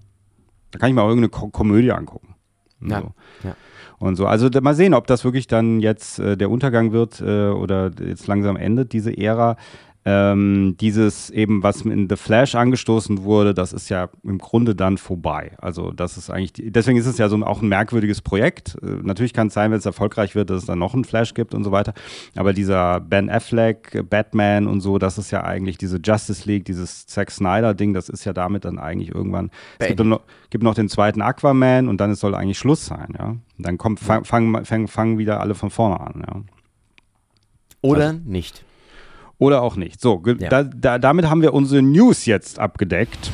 Da 0.72 0.78
kann 0.80 0.88
ich 0.88 0.96
mir 0.96 1.02
auch 1.02 1.08
irgendeine 1.10 1.28
Ko 1.28 1.50
Komödie 1.50 1.92
angucken. 1.92 2.34
Und 2.80 2.90
Ja, 2.90 3.00
so. 3.00 3.12
ja. 3.44 3.56
Und 4.00 4.16
so. 4.16 4.26
Also 4.26 4.48
mal 4.62 4.74
sehen, 4.74 4.94
ob 4.94 5.06
das 5.06 5.22
wirklich 5.22 5.46
dann 5.46 5.78
jetzt 5.78 6.18
äh, 6.18 6.36
der 6.36 6.50
Untergang 6.50 6.90
wird 6.90 7.20
äh, 7.20 7.50
oder 7.50 7.92
jetzt 8.04 8.26
langsam 8.26 8.56
endet, 8.56 8.92
diese 8.92 9.16
Ära. 9.16 9.56
Ähm, 10.06 10.76
dieses 10.78 11.30
eben, 11.30 11.62
was 11.62 11.80
in 11.82 12.10
The 12.10 12.16
Flash 12.16 12.54
angestoßen 12.54 13.24
wurde, 13.24 13.54
das 13.54 13.72
ist 13.72 13.88
ja 13.88 14.10
im 14.22 14.36
Grunde 14.36 14.74
dann 14.74 14.98
vorbei. 14.98 15.52
Also 15.58 15.92
das 15.92 16.18
ist 16.18 16.28
eigentlich, 16.28 16.52
die, 16.52 16.70
deswegen 16.70 16.98
ist 16.98 17.06
es 17.06 17.16
ja 17.16 17.30
so 17.30 17.36
auch 17.44 17.62
ein 17.62 17.68
merkwürdiges 17.68 18.20
Projekt. 18.20 18.76
Äh, 18.82 19.00
natürlich 19.02 19.32
kann 19.32 19.46
es 19.46 19.54
sein, 19.54 19.70
wenn 19.70 19.78
es 19.78 19.86
erfolgreich 19.86 20.34
wird, 20.34 20.50
dass 20.50 20.58
es 20.58 20.66
dann 20.66 20.78
noch 20.78 20.92
einen 20.92 21.04
Flash 21.04 21.32
gibt 21.32 21.54
und 21.54 21.64
so 21.64 21.72
weiter. 21.72 21.94
Aber 22.36 22.52
dieser 22.52 23.00
Ben 23.00 23.30
Affleck, 23.30 24.04
Batman 24.10 24.66
und 24.66 24.82
so, 24.82 24.98
das 24.98 25.16
ist 25.16 25.30
ja 25.30 25.42
eigentlich 25.42 25.78
diese 25.78 25.98
Justice 26.04 26.46
League, 26.46 26.66
dieses 26.66 27.06
Zack 27.06 27.30
Snyder-Ding, 27.30 27.94
das 27.94 28.10
ist 28.10 28.26
ja 28.26 28.34
damit 28.34 28.66
dann 28.66 28.78
eigentlich 28.78 29.14
irgendwann. 29.14 29.50
Es 29.78 29.86
gibt 29.86 30.00
noch, 30.00 30.20
gibt 30.50 30.64
noch 30.64 30.74
den 30.74 30.90
zweiten 30.90 31.22
Aquaman 31.22 31.88
und 31.88 31.98
dann 32.00 32.10
es 32.10 32.20
soll 32.20 32.34
eigentlich 32.34 32.58
Schluss 32.58 32.84
sein, 32.84 33.14
ja. 33.18 33.28
Und 33.28 33.42
dann 33.56 33.78
kommt, 33.78 34.00
fang, 34.00 34.24
fangen 34.24 34.64
fang, 34.66 34.86
fang 34.86 35.18
wieder 35.18 35.40
alle 35.40 35.54
von 35.54 35.70
vorne 35.70 36.00
an, 36.00 36.24
ja. 36.26 36.42
Oder 37.80 38.08
Also 38.08 38.20
nicht. 38.24 38.64
Oder 39.38 39.62
auch 39.62 39.76
nicht. 39.76 40.00
So, 40.00 40.22
Ja. 40.24 40.48
da, 40.48 40.62
da, 40.62 40.98
damit 40.98 41.28
haben 41.28 41.42
wir 41.42 41.54
unsere 41.54 41.82
News 41.82 42.26
jetzt 42.26 42.58
abgedeckt. 42.58 43.30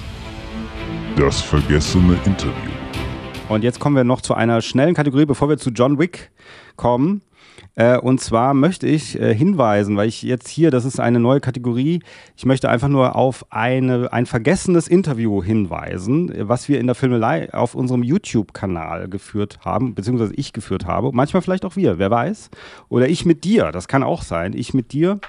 Das 1.16 1.40
vergessene 1.40 2.16
Interview. 2.25 2.54
Und 3.49 3.64
jetzt 3.64 3.80
kommen 3.80 3.97
wir 3.97 4.04
noch 4.04 4.21
zu 4.21 4.35
einer 4.35 4.62
schnellen 4.62 4.95
Kategorie, 4.95 5.26
bevor 5.26 5.49
wir 5.49 5.59
zu 5.59 5.71
John 5.71 5.99
Wick 5.99 6.30
kommen. 6.76 7.23
Äh, 7.75 7.99
und 7.99 8.21
zwar 8.21 8.54
möchte 8.54 8.87
ich 8.87 9.21
äh, 9.21 9.35
hinweisen, 9.35 9.97
weil 9.97 10.09
ich 10.09 10.23
jetzt 10.23 10.49
hier, 10.49 10.71
das 10.71 10.85
ist 10.85 10.99
eine 10.99 11.21
neue 11.21 11.40
Kategorie, 11.40 12.00
ich 12.37 12.47
möchte 12.47 12.69
einfach 12.69 12.88
nur 12.88 13.16
auf 13.16 13.45
eine, 13.50 14.12
ein 14.12 14.26
vergessenes 14.26 14.88
Interview 14.88 15.42
hinweisen, 15.42 16.33
was 16.49 16.69
wir 16.69 16.80
in 16.80 16.87
der 16.87 16.95
Filmelei 16.95 17.52
auf 17.52 17.75
unserem 17.75 18.02
YouTube-Kanal 18.02 19.09
geführt 19.09 19.59
haben, 19.64 19.95
beziehungsweise 19.95 20.35
ich 20.35 20.52
geführt 20.52 20.87
habe. 20.87 21.11
Manchmal 21.12 21.42
vielleicht 21.42 21.64
auch 21.64 21.76
wir, 21.76 21.99
wer 21.99 22.11
weiß. 22.11 22.50
Oder 22.88 23.09
ich 23.09 23.25
mit 23.25 23.45
dir, 23.45 23.71
das 23.73 23.88
kann 23.88 24.02
auch 24.02 24.23
sein. 24.23 24.52
Ich 24.54 24.75
mit 24.75 24.92
dir 24.92 25.21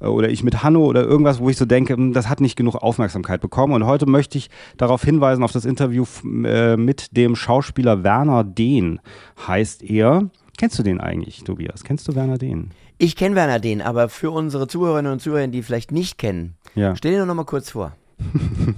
oder 0.00 0.28
ich 0.30 0.42
mit 0.42 0.62
Hanno 0.62 0.84
oder 0.84 1.02
irgendwas, 1.02 1.40
wo 1.40 1.48
ich 1.48 1.56
so 1.56 1.64
denke, 1.64 1.94
hm, 1.94 2.12
das 2.12 2.28
hat 2.28 2.40
nicht 2.40 2.56
genug 2.56 2.74
Aufmerksamkeit 2.76 3.40
bekommen. 3.40 3.72
Und 3.72 3.86
heute 3.86 4.06
möchte 4.06 4.38
ich 4.38 4.50
darauf 4.76 5.02
hinweisen, 5.02 5.42
auf 5.42 5.52
das 5.52 5.64
Interview 5.64 6.04
äh, 6.44 6.76
mit 6.76 7.16
dem 7.16 7.36
Schauspieler 7.36 8.02
Werner 8.04 8.44
Dehn, 8.44 9.00
heißt 9.46 9.82
er. 9.82 10.28
Kennst 10.58 10.78
du 10.78 10.82
den 10.82 11.00
eigentlich, 11.00 11.44
Tobias? 11.44 11.84
Kennst 11.84 12.08
du 12.08 12.14
Werner 12.14 12.38
Dehn? 12.38 12.70
Ich 12.98 13.14
kenne 13.16 13.34
Werner 13.34 13.58
den, 13.60 13.82
aber 13.82 14.08
für 14.08 14.30
unsere 14.30 14.68
Zuhörerinnen 14.68 15.12
und 15.12 15.20
Zuhörer, 15.20 15.46
die 15.48 15.62
vielleicht 15.62 15.92
nicht 15.92 16.16
kennen, 16.16 16.56
Ja. 16.74 16.96
stell 16.96 17.12
dir 17.12 17.18
doch 17.20 17.26
noch 17.26 17.34
mal 17.34 17.44
kurz 17.44 17.70
vor. 17.70 17.92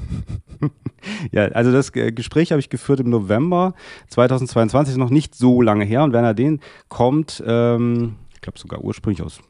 Ja, 1.31 1.45
also 1.47 1.71
das 1.71 1.95
äh, 1.95 2.11
Gespräch 2.13 2.51
habe 2.51 2.59
ich 2.61 2.71
geführt 2.71 3.01
im 3.01 3.09
November 3.09 3.75
2022, 4.09 4.93
ist 4.93 4.99
noch 4.99 5.11
nicht 5.11 5.35
so 5.35 5.63
lange 5.63 5.85
her. 5.85 6.03
Und 6.03 6.13
Werner 6.13 6.35
Dehn 6.35 6.61
kommt, 6.89 7.43
ähm, 7.47 8.17
ich 8.35 8.41
glaube 8.41 8.59
sogar 8.59 8.83
ursprünglich 8.83 9.23
aus 9.23 9.41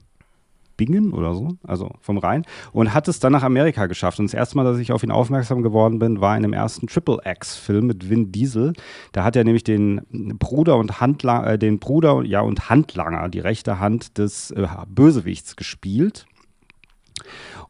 Bingen 0.79 1.13
oder 1.13 1.35
so, 1.35 1.59
also 1.67 1.91
vom 2.01 2.17
Rhein, 2.17 2.45
und 2.73 2.95
hat 2.95 3.09
es 3.09 3.21
dann 3.21 3.33
nach 3.33 3.43
Amerika 3.43 3.85
geschafft. 3.87 4.19
Und 4.19 4.27
das 4.27 4.35
erste 4.35 4.57
Mal, 4.57 4.65
dass 4.65 4.79
ich 4.79 4.93
auf 4.93 5.03
ihn 5.03 5.11
aufmerksam 5.11 5.63
geworden 5.63 5.99
bin, 5.99 6.23
war 6.23 6.35
in 6.35 6.43
dem 6.43 6.55
ersten 6.55 6.87
Triple 6.87 7.19
X-Film 7.23 7.87
mit 7.87 8.09
Vin 8.09 8.33
Diesel. 8.33 8.73
Da 9.13 9.25
hat 9.25 9.37
er 9.37 9.45
nämlich 9.45 9.65
den 9.65 10.01
Bruder 10.39 10.77
und 10.77 11.03
Handlanger, 11.03 11.47
äh, 11.47 11.59
den 11.59 11.79
Bruder 11.79 12.23
ja, 12.25 12.41
und 12.41 12.71
Handlanger, 12.71 13.29
die 13.29 13.41
rechte 13.41 13.79
Hand 13.79 14.17
des 14.17 14.51
äh, 14.53 14.67
Bösewichts 14.89 15.57
gespielt. 15.57 16.25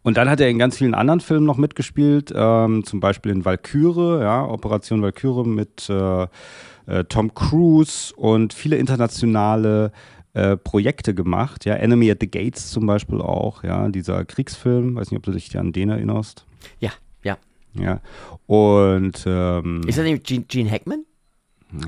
Und 0.03 0.17
dann 0.17 0.29
hat 0.29 0.41
er 0.41 0.49
in 0.49 0.59
ganz 0.59 0.77
vielen 0.77 0.95
anderen 0.95 1.21
Filmen 1.21 1.47
noch 1.47 1.57
mitgespielt, 1.57 2.33
ähm, 2.35 2.85
zum 2.85 3.01
Beispiel 3.01 3.33
in 3.33 3.45
Valkyrie, 3.45 4.21
ja, 4.23 4.45
Operation 4.45 5.03
Valkyrie 5.03 5.49
mit 5.49 5.91
äh, 5.91 6.27
äh, 6.87 7.05
Tom 7.05 7.35
Cruise 7.35 8.15
und 8.15 8.55
viele 8.55 8.77
internationale 8.77 9.93
äh, 10.39 10.57
Projekte 10.57 11.15
gemacht, 11.15 11.65
ja, 11.65 11.75
Enemy 11.75 12.11
at 12.11 12.19
the 12.21 12.31
Gates 12.31 12.71
zum 12.71 12.87
Beispiel 12.87 13.21
auch, 13.21 13.65
ja, 13.65 13.89
dieser 13.89 14.25
Kriegsfilm, 14.25 14.95
weiß 14.97 15.11
nicht, 15.11 15.19
ob 15.19 15.25
du 15.25 15.33
dich 15.33 15.57
an 15.59 15.73
den 15.73 15.89
erinnerst, 15.91 16.47
Ja, 16.81 16.91
ja. 17.23 17.37
ja, 17.75 18.01
und 18.47 19.25
ähm, 19.27 19.81
Ist 19.87 19.99
das 19.99 20.05
nicht 20.05 20.25
Gene, 20.25 20.45
Gene 20.49 20.71
Hackman? 20.71 21.05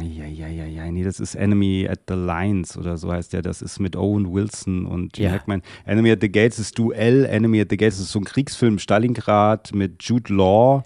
ja, 0.02 0.26
ja, 0.26 0.46
ja, 0.46 0.66
ja, 0.66 0.90
nee, 0.90 1.02
das 1.04 1.20
ist 1.20 1.34
Enemy 1.34 1.88
at 1.90 2.00
the 2.06 2.14
Lines 2.14 2.76
oder 2.76 2.98
so 2.98 3.10
heißt 3.10 3.32
der. 3.32 3.40
Das 3.40 3.62
ist 3.62 3.80
mit 3.80 3.96
Owen 3.96 4.30
Wilson 4.30 4.84
und 4.84 5.14
Gene 5.14 5.28
Ja. 5.28 5.34
Hackman. 5.34 5.62
Enemy 5.86 6.10
at 6.10 6.20
the 6.20 6.30
Gates 6.30 6.58
ist 6.58 6.78
Duell. 6.78 7.24
Enemy 7.24 7.62
at 7.62 7.68
the 7.70 7.78
Gates 7.78 7.98
ist 7.98 8.12
so 8.12 8.18
ein 8.18 8.24
Kriegsfilm 8.26 8.78
Stalingrad 8.78 9.74
mit 9.74 10.02
Jude 10.02 10.34
Law 10.34 10.82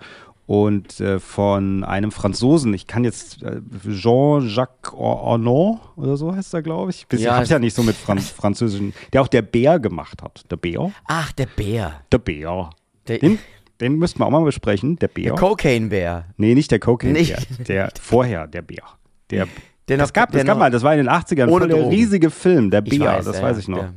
und 0.46 1.00
äh, 1.00 1.18
von 1.20 1.84
einem 1.84 2.10
Franzosen. 2.12 2.74
Ich 2.74 2.86
kann 2.86 3.02
jetzt 3.04 3.42
äh, 3.42 3.60
Jean-Jacques 3.90 4.92
Arnaud 4.98 5.78
oder 5.96 6.16
so 6.16 6.34
heißt 6.34 6.52
er, 6.54 6.62
glaube 6.62 6.90
ich. 6.90 7.06
Bisschen, 7.06 7.26
Ja, 7.26 7.32
ich 7.34 7.38
hab's 7.40 7.50
ja 7.50 7.58
nicht 7.58 7.74
so 7.74 7.82
mit 7.82 7.96
Franz 7.96 8.28
französischen. 8.36 8.92
Der 9.12 9.22
auch 9.22 9.28
der 9.28 9.42
Bär 9.42 9.78
gemacht 9.78 10.22
hat. 10.22 10.44
Der 10.50 10.56
Bär. 10.56 10.90
Ach, 11.06 11.32
der 11.32 11.46
Bär. 11.46 12.00
Der 12.12 12.18
Bär. 12.18 12.70
Der, 13.08 13.18
Den, 13.18 13.38
den 13.80 13.96
müssten 13.96 14.18
wir 14.20 14.26
auch 14.26 14.30
mal 14.30 14.44
besprechen. 14.44 14.96
Der 14.96 15.08
Bär. 15.08 15.24
der 15.24 15.34
Cocaine-Bär. 15.34 16.26
Nee, 16.36 16.54
nicht 16.54 16.70
der 16.70 16.78
Cocaine 16.78 17.12
Nicht- 17.14 17.36
Bär. 17.58 17.64
Der 17.66 17.92
vorher, 18.00 18.46
der 18.46 18.62
Bär. 18.62 18.82
Der, 19.30 19.46
Der 19.88 19.96
das 19.96 20.10
noch- 20.10 20.12
gab, 20.12 20.30
der 20.32 20.40
das 20.40 20.46
gab 20.46 20.56
noch- 20.56 20.60
mal, 20.60 20.70
das 20.70 20.82
war 20.82 20.92
in 20.92 20.98
den 20.98 21.08
80ern, 21.08 21.48
Ohne 21.48 21.66
voll 21.66 21.68
der 21.68 21.90
riesige 21.90 22.30
Film, 22.30 22.70
der 22.70 22.82
Bär, 22.82 23.00
weiß, 23.00 23.24
das 23.24 23.38
ja, 23.38 23.42
weiß 23.42 23.58
ich 23.58 23.68
noch. 23.68 23.78
ja. 23.82 23.92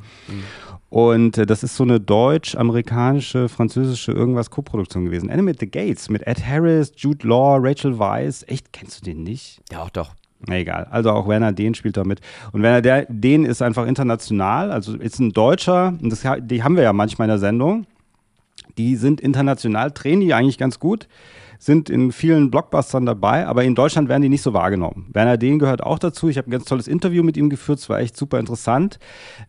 Und 0.89 1.37
äh, 1.37 1.45
das 1.45 1.63
ist 1.63 1.75
so 1.75 1.83
eine 1.83 1.99
deutsch-amerikanische, 1.99 3.49
französische 3.49 4.11
irgendwas 4.11 4.49
Co-Produktion 4.49 5.05
gewesen. 5.05 5.29
Enemy 5.29 5.51
at 5.51 5.59
the 5.59 5.69
Gates 5.69 6.09
mit 6.09 6.25
Ed 6.25 6.45
Harris, 6.45 6.93
Jude 6.95 7.27
Law, 7.27 7.57
Rachel 7.59 7.99
Weisz. 7.99 8.45
Echt, 8.47 8.71
kennst 8.71 9.01
du 9.01 9.05
den 9.05 9.23
nicht? 9.23 9.61
Ja, 9.71 9.83
auch 9.83 9.89
doch. 9.89 10.13
Na 10.45 10.55
egal. 10.57 10.87
Also 10.91 11.11
auch 11.11 11.27
Werner 11.27 11.51
Dehn 11.51 11.73
spielt 11.73 11.97
da 11.97 12.03
mit. 12.03 12.21
Und 12.51 12.61
Werner 12.61 13.05
Dehn 13.09 13.43
ist 13.45 13.61
einfach 13.61 13.87
international, 13.87 14.71
also 14.71 14.95
ist 14.95 15.19
ein 15.19 15.31
Deutscher, 15.33 15.95
und 16.01 16.11
das, 16.11 16.25
die 16.41 16.63
haben 16.63 16.75
wir 16.75 16.83
ja 16.83 16.93
manchmal 16.93 17.25
in 17.25 17.31
der 17.31 17.39
Sendung. 17.39 17.85
Die 18.77 18.95
sind 18.95 19.19
international, 19.19 19.91
trainen 19.91 20.21
die 20.21 20.33
eigentlich 20.33 20.59
ganz 20.59 20.79
gut. 20.79 21.07
Sind 21.59 21.89
in 21.89 22.11
vielen 22.11 22.51
Blockbustern 22.51 23.05
dabei, 23.05 23.47
aber 23.47 23.63
in 23.63 23.75
Deutschland 23.75 24.09
werden 24.09 24.21
die 24.21 24.29
nicht 24.29 24.41
so 24.41 24.53
wahrgenommen. 24.53 25.07
Werner 25.13 25.37
Dehn 25.37 25.59
gehört 25.59 25.83
auch 25.83 25.99
dazu. 25.99 26.29
Ich 26.29 26.37
habe 26.37 26.49
ein 26.49 26.51
ganz 26.51 26.65
tolles 26.65 26.87
Interview 26.87 27.23
mit 27.23 27.37
ihm 27.37 27.49
geführt, 27.49 27.79
es 27.79 27.89
war 27.89 27.99
echt 27.99 28.15
super 28.15 28.39
interessant. 28.39 28.99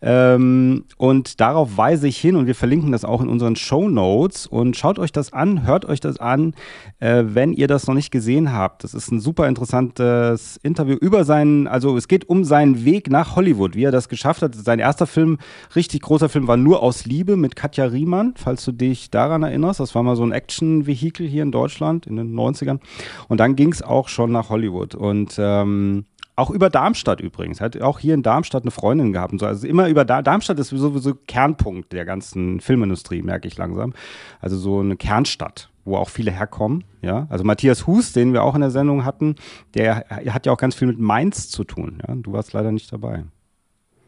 Ähm, 0.00 0.84
und 0.96 1.40
darauf 1.40 1.76
weise 1.76 2.08
ich 2.08 2.18
hin 2.18 2.36
und 2.36 2.46
wir 2.46 2.54
verlinken 2.54 2.92
das 2.92 3.04
auch 3.04 3.20
in 3.20 3.28
unseren 3.28 3.56
Show 3.56 3.88
Notes. 3.88 4.46
Und 4.46 4.76
schaut 4.76 4.98
euch 4.98 5.12
das 5.12 5.32
an, 5.32 5.66
hört 5.66 5.84
euch 5.84 6.00
das 6.00 6.18
an, 6.18 6.54
äh, 7.00 7.24
wenn 7.26 7.52
ihr 7.52 7.68
das 7.68 7.86
noch 7.86 7.94
nicht 7.94 8.10
gesehen 8.10 8.52
habt. 8.52 8.84
Das 8.84 8.94
ist 8.94 9.10
ein 9.10 9.20
super 9.20 9.48
interessantes 9.48 10.58
Interview 10.62 10.96
über 10.96 11.24
seinen, 11.24 11.66
also 11.66 11.96
es 11.96 12.08
geht 12.08 12.28
um 12.28 12.44
seinen 12.44 12.84
Weg 12.84 13.10
nach 13.10 13.36
Hollywood, 13.36 13.74
wie 13.74 13.84
er 13.84 13.92
das 13.92 14.08
geschafft 14.08 14.42
hat. 14.42 14.54
Sein 14.54 14.78
erster 14.78 15.06
Film, 15.06 15.38
richtig 15.76 16.02
großer 16.02 16.28
Film, 16.28 16.48
war 16.48 16.56
nur 16.56 16.82
aus 16.82 17.06
Liebe 17.06 17.36
mit 17.36 17.56
Katja 17.56 17.86
Riemann, 17.86 18.34
falls 18.36 18.64
du 18.64 18.72
dich 18.72 19.10
daran 19.10 19.42
erinnerst. 19.42 19.80
Das 19.80 19.94
war 19.94 20.02
mal 20.02 20.16
so 20.16 20.24
ein 20.24 20.32
Action-Vehikel 20.32 21.26
hier 21.26 21.42
in 21.42 21.52
Deutschland 21.52 21.97
in 22.06 22.16
den 22.16 22.34
90ern. 22.34 22.80
Und 23.28 23.38
dann 23.38 23.56
ging 23.56 23.72
es 23.72 23.82
auch 23.82 24.08
schon 24.08 24.32
nach 24.32 24.50
Hollywood. 24.50 24.94
Und 24.94 25.36
ähm, 25.38 26.04
auch 26.38 26.50
über 26.50 26.70
Darmstadt 26.70 27.20
übrigens. 27.20 27.60
Hat 27.60 27.80
auch 27.82 27.98
hier 27.98 28.14
in 28.14 28.22
Darmstadt 28.22 28.62
eine 28.62 28.70
Freundin 28.70 29.12
gehabt 29.12 29.32
und 29.32 29.40
so. 29.40 29.46
Also 29.46 29.66
immer 29.66 29.88
über 29.88 30.04
da 30.04 30.22
Darmstadt 30.22 30.58
ist 30.60 30.68
sowieso 30.68 31.14
Kernpunkt 31.26 31.92
der 31.92 32.04
ganzen 32.04 32.60
Filmindustrie, 32.60 33.22
merke 33.22 33.48
ich 33.48 33.56
langsam. 33.56 33.92
Also 34.40 34.56
so 34.56 34.78
eine 34.78 34.96
Kernstadt, 34.96 35.68
wo 35.84 35.96
auch 35.96 36.08
viele 36.08 36.30
herkommen. 36.30 36.84
Ja, 37.02 37.26
also 37.28 37.42
Matthias 37.42 37.88
Hus, 37.88 38.12
den 38.12 38.32
wir 38.32 38.44
auch 38.44 38.54
in 38.54 38.60
der 38.60 38.70
Sendung 38.70 39.04
hatten, 39.04 39.34
der 39.74 40.06
hat 40.08 40.46
ja 40.46 40.52
auch 40.52 40.58
ganz 40.58 40.76
viel 40.76 40.86
mit 40.86 41.00
Mainz 41.00 41.50
zu 41.50 41.64
tun. 41.64 42.00
Ja, 42.06 42.14
du 42.14 42.32
warst 42.32 42.52
leider 42.52 42.70
nicht 42.70 42.92
dabei. 42.92 43.24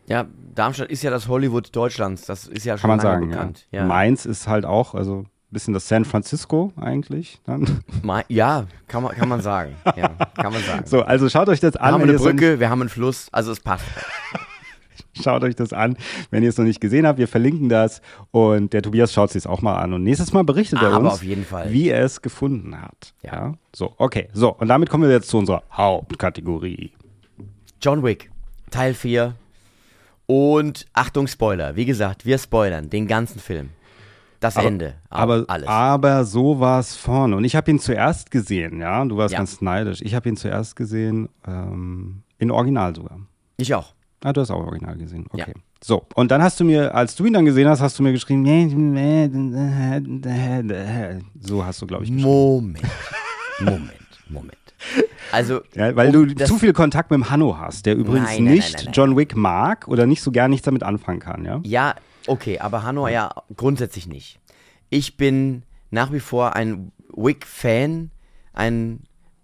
Ja, 0.06 0.26
Darmstadt 0.54 0.90
ist 0.90 1.02
ja 1.02 1.10
das 1.10 1.26
Hollywood 1.26 1.74
Deutschlands. 1.74 2.26
Das 2.26 2.46
ist 2.46 2.64
ja 2.64 2.78
schon 2.78 2.82
Kann 2.82 2.90
man 2.90 3.00
sagen, 3.00 3.28
bekannt. 3.30 3.66
Ja. 3.72 3.84
Mainz 3.84 4.24
ist 4.24 4.46
halt 4.46 4.64
auch, 4.64 4.94
also 4.94 5.24
bisschen 5.52 5.74
das 5.74 5.88
San 5.88 6.04
Francisco 6.04 6.72
eigentlich 6.76 7.40
dann. 7.44 7.80
Ja, 8.28 8.66
kann 8.88 9.02
man, 9.02 9.14
kann 9.14 9.28
man 9.28 9.40
sagen. 9.40 9.74
Ja, 9.96 10.08
kann 10.34 10.52
man 10.52 10.62
sagen. 10.62 10.82
So, 10.86 11.02
also 11.02 11.28
schaut 11.28 11.48
euch 11.48 11.60
das 11.60 11.76
an. 11.76 11.90
Wir 11.90 11.92
haben 11.92 12.02
eine 12.02 12.18
Brücke, 12.18 12.60
wir 12.60 12.70
haben 12.70 12.80
einen 12.80 12.88
Fluss, 12.88 13.28
also 13.32 13.52
es 13.52 13.60
passt. 13.60 13.84
Schaut 15.22 15.42
euch 15.42 15.56
das 15.56 15.72
an, 15.72 15.96
wenn 16.30 16.42
ihr 16.42 16.48
es 16.48 16.56
noch 16.56 16.64
nicht 16.64 16.80
gesehen 16.80 17.06
habt. 17.06 17.18
Wir 17.18 17.28
verlinken 17.28 17.68
das 17.68 18.00
und 18.30 18.72
der 18.72 18.80
Tobias 18.80 19.12
schaut 19.12 19.30
sich 19.30 19.40
es 19.40 19.46
auch 19.46 19.60
mal 19.60 19.76
an. 19.76 19.92
Und 19.92 20.04
nächstes 20.04 20.32
Mal 20.32 20.44
berichtet 20.44 20.80
er 20.80 20.92
Aber 20.92 21.12
uns, 21.12 21.22
wie 21.22 21.88
er 21.88 22.04
es 22.04 22.22
gefunden 22.22 22.80
hat. 22.80 23.12
Ja. 23.22 23.32
ja. 23.32 23.54
So, 23.74 23.94
okay. 23.98 24.28
So, 24.32 24.54
und 24.54 24.68
damit 24.68 24.88
kommen 24.88 25.04
wir 25.04 25.10
jetzt 25.10 25.28
zu 25.28 25.38
unserer 25.38 25.62
Hauptkategorie. 25.72 26.92
John 27.82 28.02
Wick, 28.02 28.30
Teil 28.70 28.94
4. 28.94 29.34
Und 30.26 30.86
Achtung, 30.92 31.26
Spoiler. 31.26 31.74
Wie 31.74 31.86
gesagt, 31.86 32.24
wir 32.24 32.38
spoilern 32.38 32.88
den 32.88 33.08
ganzen 33.08 33.40
Film. 33.40 33.70
Das 34.40 34.56
aber, 34.56 34.66
Ende. 34.68 34.94
Aber, 35.10 35.44
alles. 35.48 35.68
aber 35.68 36.24
sowas 36.24 36.96
von. 36.96 37.34
Und 37.34 37.44
ich 37.44 37.54
habe 37.56 37.70
ihn 37.70 37.78
zuerst 37.78 38.30
gesehen, 38.30 38.80
ja. 38.80 39.04
Du 39.04 39.16
warst 39.18 39.32
Ja. 39.32 39.38
ganz 39.38 39.60
neidisch. 39.60 40.00
Ich 40.02 40.14
habe 40.14 40.28
ihn 40.30 40.36
zuerst 40.36 40.76
gesehen, 40.76 41.28
ähm, 41.46 42.22
in 42.38 42.50
Original 42.50 42.94
sogar. 42.96 43.18
Ich 43.58 43.74
auch. 43.74 43.92
Ah, 44.24 44.32
du 44.32 44.40
hast 44.40 44.50
auch 44.50 44.64
Original 44.66 44.96
gesehen. 44.96 45.26
Okay. 45.30 45.52
Ja. 45.54 45.62
So, 45.82 46.06
und 46.14 46.30
dann 46.30 46.42
hast 46.42 46.58
du 46.60 46.64
mir, 46.64 46.94
als 46.94 47.14
du 47.16 47.24
ihn 47.26 47.32
dann 47.32 47.44
gesehen 47.44 47.68
hast, 47.68 47.80
hast 47.80 47.98
du 47.98 48.02
mir 48.02 48.12
geschrieben, 48.12 48.44
so 51.40 51.64
hast 51.64 51.80
du, 51.82 51.86
glaube 51.86 52.04
ich, 52.04 52.10
geschrieben. 52.10 52.28
Moment. 52.30 52.80
Moment. 53.60 53.92
Moment. 54.28 54.56
Also, 55.32 55.60
Ja, 55.74 55.94
weil 55.96 56.14
um 56.16 56.28
du 56.34 56.44
zu 56.44 56.58
viel 56.58 56.72
Kontakt 56.72 57.10
mit 57.10 57.18
dem 57.18 57.30
Hanno 57.30 57.56
hast, 57.58 57.86
der 57.86 57.96
übrigens 57.96 58.28
Nein, 58.30 58.44
nein, 58.44 58.54
nicht 58.54 58.84
nein. 58.84 58.92
John 58.94 59.16
Wick 59.16 59.36
mag 59.36 59.86
oder 59.88 60.06
nicht 60.06 60.22
so 60.22 60.30
gern 60.30 60.50
nichts 60.50 60.64
damit 60.64 60.82
anfangen 60.82 61.20
kann, 61.20 61.44
ja? 61.44 61.60
Ja, 61.64 61.94
okay, 62.26 62.58
aber 62.58 62.82
Hanno 62.82 63.08
ja 63.08 63.30
grundsätzlich 63.56 64.06
nicht. 64.06 64.38
Ich 64.88 65.16
bin 65.16 65.62
nach 65.90 66.12
wie 66.12 66.20
vor 66.20 66.56
ein 66.56 66.92
Wick-Fan, 67.14 68.10
ein 68.52 69.00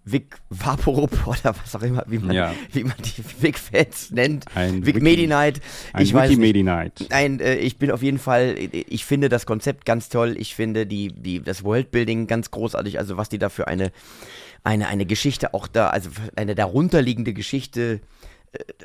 Vic 0.09 0.37
Vaporub 0.49 1.27
oder 1.27 1.53
was 1.63 1.75
auch 1.75 1.81
immer, 1.81 2.03
wie 2.07 2.19
man, 2.19 2.33
Ja. 2.33 2.53
wie 2.71 2.85
man 2.85 2.95
die 2.99 3.23
Vic-Fans 3.41 4.11
nennt. 4.11 4.45
Ein 4.55 4.85
Vic 4.85 4.95
Wiki- 4.95 5.03
Medi-Night. 5.03 5.59
Ein 5.91 6.03
Ich 6.03 6.13
weiß 6.13 6.29
nicht. 6.29 6.37
Wikimedi-Night. 6.39 7.07
Nein, 7.09 7.39
äh, 7.41 7.55
ich 7.55 7.77
bin 7.77 7.91
auf 7.91 8.01
jeden 8.01 8.19
Fall, 8.19 8.55
ich 8.71 9.03
finde 9.05 9.27
das 9.27 9.45
Konzept 9.45 9.85
ganz 9.85 10.07
toll. 10.07 10.35
Ich 10.39 10.55
finde 10.55 10.85
die, 10.87 11.09
die, 11.09 11.41
das 11.41 11.63
Worldbuilding 11.65 12.27
ganz 12.27 12.51
großartig. 12.51 12.99
Also 12.99 13.17
was 13.17 13.27
die 13.27 13.37
da 13.37 13.49
für 13.49 13.67
eine, 13.67 13.91
eine, 14.63 14.87
eine 14.87 15.05
Geschichte 15.05 15.53
auch 15.53 15.67
da, 15.67 15.89
also 15.89 16.09
eine 16.37 16.55
darunterliegende 16.55 17.33
Geschichte 17.33 17.99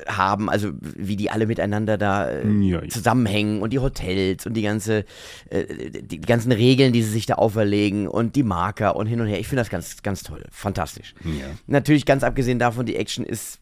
haben, 0.07 0.49
also 0.49 0.71
wie 0.81 1.15
die 1.15 1.31
alle 1.31 1.47
miteinander 1.47 1.97
da 1.97 2.29
äh, 2.29 2.47
Ja, 2.47 2.81
ja. 2.81 2.89
zusammenhängen 2.89 3.61
und 3.61 3.71
die 3.71 3.79
Hotels 3.79 4.45
und 4.45 4.53
die 4.53 4.61
ganze, 4.61 5.05
äh, 5.49 5.65
die, 5.89 6.01
die 6.07 6.21
ganzen 6.21 6.51
Regeln, 6.51 6.93
die 6.93 7.01
sie 7.01 7.11
sich 7.11 7.25
da 7.25 7.35
auferlegen 7.35 8.07
und 8.07 8.35
die 8.35 8.43
Marker 8.43 8.95
und 8.95 9.07
hin 9.07 9.21
und 9.21 9.27
her. 9.27 9.39
Ich 9.39 9.47
finde 9.47 9.61
das 9.61 9.69
ganz, 9.69 10.03
ganz 10.03 10.23
toll, 10.23 10.43
fantastisch. 10.51 11.15
Ja. 11.23 11.47
Natürlich 11.67 12.05
ganz 12.05 12.23
abgesehen 12.23 12.59
davon, 12.59 12.85
die 12.85 12.95
Action 12.97 13.25
ist 13.25 13.59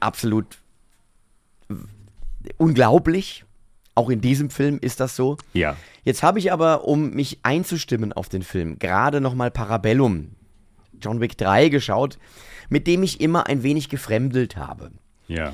absolut 0.00 0.58
unglaublich. 2.56 3.44
Auch 3.96 4.10
in 4.10 4.20
diesem 4.20 4.50
Film 4.50 4.78
ist 4.80 5.00
das 5.00 5.14
so. 5.14 5.36
Ja. 5.52 5.76
Jetzt 6.02 6.22
habe 6.22 6.38
ich 6.38 6.52
aber, 6.52 6.84
um 6.84 7.10
mich 7.10 7.38
einzustimmen 7.42 8.12
auf 8.12 8.28
den 8.28 8.42
Film, 8.42 8.78
gerade 8.78 9.20
nochmal 9.20 9.50
Parabellum, 9.50 10.30
John 11.00 11.20
Wick 11.20 11.38
3 11.38 11.68
geschaut, 11.68 12.18
mit 12.68 12.86
dem 12.86 13.02
ich 13.02 13.20
immer 13.20 13.46
ein 13.46 13.62
wenig 13.62 13.88
gefremdelt 13.88 14.56
habe. 14.56 14.90
Ja. 15.28 15.52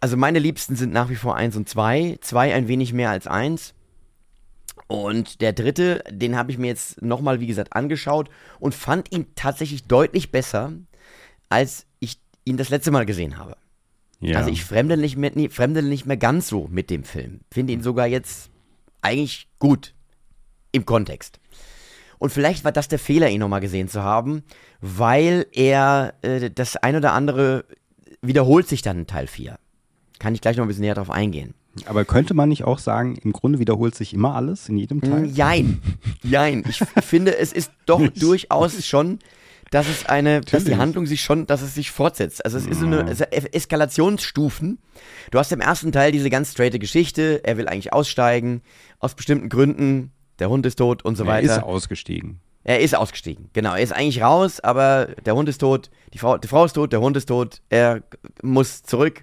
Also 0.00 0.16
meine 0.16 0.38
Liebsten 0.38 0.76
sind 0.76 0.92
nach 0.92 1.10
wie 1.10 1.16
vor 1.16 1.36
1 1.36 1.56
und 1.56 1.68
2, 1.68 2.18
2 2.20 2.54
ein 2.54 2.68
wenig 2.68 2.92
mehr 2.92 3.10
als 3.10 3.26
1. 3.26 3.74
Und 4.86 5.40
der 5.40 5.52
dritte, 5.52 6.02
den 6.10 6.36
habe 6.36 6.50
ich 6.50 6.58
mir 6.58 6.66
jetzt 6.68 7.02
nochmal, 7.02 7.40
wie 7.40 7.46
gesagt, 7.46 7.74
angeschaut 7.74 8.30
und 8.60 8.74
fand 8.74 9.12
ihn 9.12 9.26
tatsächlich 9.34 9.84
deutlich 9.84 10.30
besser, 10.30 10.72
als 11.48 11.86
ich 12.00 12.18
ihn 12.44 12.56
das 12.56 12.70
letzte 12.70 12.90
Mal 12.90 13.06
gesehen 13.06 13.38
habe. 13.38 13.56
Ja. 14.20 14.38
Also 14.38 14.50
ich 14.50 14.64
fremdel 14.64 14.96
nicht, 14.96 15.16
mehr, 15.16 15.32
nee, 15.34 15.48
fremdel 15.48 15.82
nicht 15.82 16.06
mehr 16.06 16.16
ganz 16.16 16.48
so 16.48 16.68
mit 16.70 16.90
dem 16.90 17.04
Film. 17.04 17.40
Finde 17.50 17.72
ihn 17.72 17.82
sogar 17.82 18.06
jetzt 18.06 18.50
eigentlich 19.02 19.48
gut 19.58 19.94
im 20.72 20.86
Kontext. 20.86 21.40
Und 22.18 22.30
vielleicht 22.30 22.64
war 22.64 22.72
das 22.72 22.88
der 22.88 22.98
Fehler, 22.98 23.28
ihn 23.28 23.40
nochmal 23.40 23.60
gesehen 23.60 23.88
zu 23.88 24.02
haben, 24.02 24.42
weil 24.80 25.46
er 25.52 26.14
äh, 26.22 26.50
das 26.50 26.76
ein 26.76 26.96
oder 26.96 27.12
andere 27.12 27.64
wiederholt 28.22 28.68
sich 28.68 28.82
dann 28.82 29.00
in 29.00 29.06
Teil 29.06 29.26
4. 29.26 29.58
Kann 30.18 30.34
ich 30.34 30.40
gleich 30.40 30.56
noch 30.56 30.64
ein 30.64 30.68
bisschen 30.68 30.82
näher 30.82 30.94
drauf 30.94 31.10
eingehen. 31.10 31.54
Aber 31.86 32.04
könnte 32.04 32.34
man 32.34 32.48
nicht 32.48 32.64
auch 32.64 32.78
sagen, 32.78 33.16
im 33.22 33.32
Grunde 33.32 33.58
wiederholt 33.58 33.94
sich 33.94 34.14
immer 34.14 34.34
alles 34.34 34.68
in 34.68 34.78
jedem 34.78 35.00
Teil? 35.00 35.26
Jein. 35.26 35.82
Jein. 36.22 36.64
Ich 36.68 36.78
finde, 37.04 37.36
es 37.36 37.52
ist 37.52 37.72
doch 37.86 38.06
durchaus 38.14 38.86
schon, 38.86 39.18
dass 39.70 39.88
es 39.88 40.06
eine, 40.06 40.40
dass 40.40 40.50
die 40.50 40.54
Natürlich. 40.56 40.78
Handlung 40.78 41.06
sich 41.06 41.20
schon, 41.22 41.46
dass 41.46 41.62
es 41.62 41.74
sich 41.74 41.90
fortsetzt. 41.90 42.44
Also 42.44 42.58
es 42.58 42.66
ist 42.66 42.78
so 42.78 42.86
eine 42.86 43.10
es 43.10 43.20
Eskalationsstufen. 43.20 44.78
Du 45.32 45.38
hast 45.38 45.50
im 45.50 45.60
ersten 45.60 45.90
Teil 45.90 46.12
diese 46.12 46.30
ganz 46.30 46.52
straighte 46.52 46.78
Geschichte, 46.78 47.40
er 47.42 47.56
will 47.56 47.66
eigentlich 47.66 47.92
aussteigen, 47.92 48.62
aus 49.00 49.14
bestimmten 49.16 49.48
Gründen, 49.48 50.12
der 50.38 50.48
Hund 50.48 50.66
ist 50.66 50.76
tot 50.76 51.04
und 51.04 51.16
so 51.16 51.24
Er 51.24 51.28
weiter. 51.28 51.56
ist 51.56 51.62
ausgestiegen. 51.62 52.40
Er 52.66 52.80
ist 52.80 52.94
ausgestiegen, 52.96 53.50
genau. 53.52 53.74
Er 53.74 53.82
ist 53.82 53.92
eigentlich 53.92 54.22
raus, 54.22 54.60
aber 54.60 55.08
der 55.26 55.34
Hund 55.34 55.48
ist 55.50 55.58
tot, 55.58 55.90
die 56.14 56.18
Frau, 56.18 56.38
die 56.38 56.48
Frau 56.48 56.64
ist 56.64 56.72
tot, 56.72 56.92
der 56.92 57.00
Hund 57.00 57.16
ist 57.16 57.26
tot, 57.26 57.60
er 57.68 58.02
muss 58.42 58.82
zurück, 58.82 59.22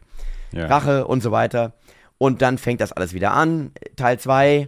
Ja. 0.51 0.67
Rache 0.67 1.07
und 1.07 1.23
so 1.23 1.31
weiter. 1.31 1.73
Und 2.19 2.43
dann 2.43 2.59
fängt 2.59 2.81
das 2.81 2.91
alles 2.91 3.13
wieder 3.13 3.31
an. 3.31 3.71
Teil 3.95 4.19
2, 4.19 4.67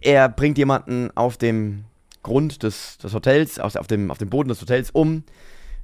er 0.00 0.28
bringt 0.30 0.56
jemanden 0.58 1.10
auf 1.14 1.36
dem 1.36 1.84
Grund 2.22 2.62
des, 2.62 2.96
des 2.98 3.12
Hotels, 3.12 3.58
auf, 3.58 3.86
dem, 3.86 4.10
auf 4.10 4.18
dem 4.18 4.30
Boden 4.30 4.48
des 4.48 4.60
Hotels 4.62 4.90
um. 4.90 5.24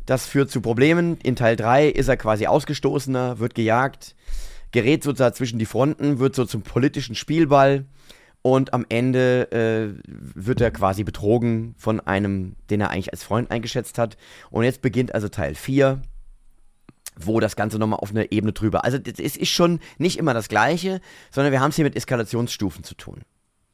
Das 0.06 0.26
führt 0.26 0.50
zu 0.50 0.60
Problemen. 0.60 1.18
In 1.22 1.36
Teil 1.36 1.56
3 1.56 1.88
ist 1.88 2.08
er 2.08 2.16
quasi 2.16 2.46
Ausgestoßener, 2.46 3.38
wird 3.38 3.54
gejagt, 3.54 4.14
gerät 4.72 5.02
sozusagen 5.02 5.34
zwischen 5.34 5.58
die 5.58 5.66
Fronten, 5.66 6.18
wird 6.20 6.34
so 6.34 6.44
zum 6.44 6.62
politischen 6.62 7.14
Spielball 7.14 7.84
und 8.52 8.72
am 8.72 8.86
Ende 8.88 9.50
äh, 9.50 10.00
wird 10.06 10.60
er 10.60 10.70
quasi 10.70 11.02
betrogen 11.02 11.74
von 11.76 11.98
einem, 11.98 12.54
den 12.70 12.80
er 12.80 12.90
eigentlich 12.90 13.12
als 13.12 13.24
Freund 13.24 13.50
eingeschätzt 13.50 13.98
hat. 13.98 14.16
Und 14.50 14.62
jetzt 14.62 14.82
beginnt 14.82 15.14
also 15.14 15.28
Teil 15.28 15.54
4 15.54 16.00
wo 17.18 17.40
das 17.40 17.56
Ganze 17.56 17.78
nochmal 17.78 18.00
auf 18.00 18.10
eine 18.10 18.30
Ebene 18.30 18.52
drüber. 18.52 18.84
Also 18.84 18.98
es 18.98 19.38
ist 19.38 19.48
schon 19.48 19.80
nicht 19.96 20.18
immer 20.18 20.34
das 20.34 20.50
Gleiche, 20.50 21.00
sondern 21.30 21.50
wir 21.50 21.60
haben 21.60 21.70
es 21.70 21.76
hier 21.76 21.84
mit 21.86 21.96
Eskalationsstufen 21.96 22.84
zu 22.84 22.94
tun. 22.94 23.22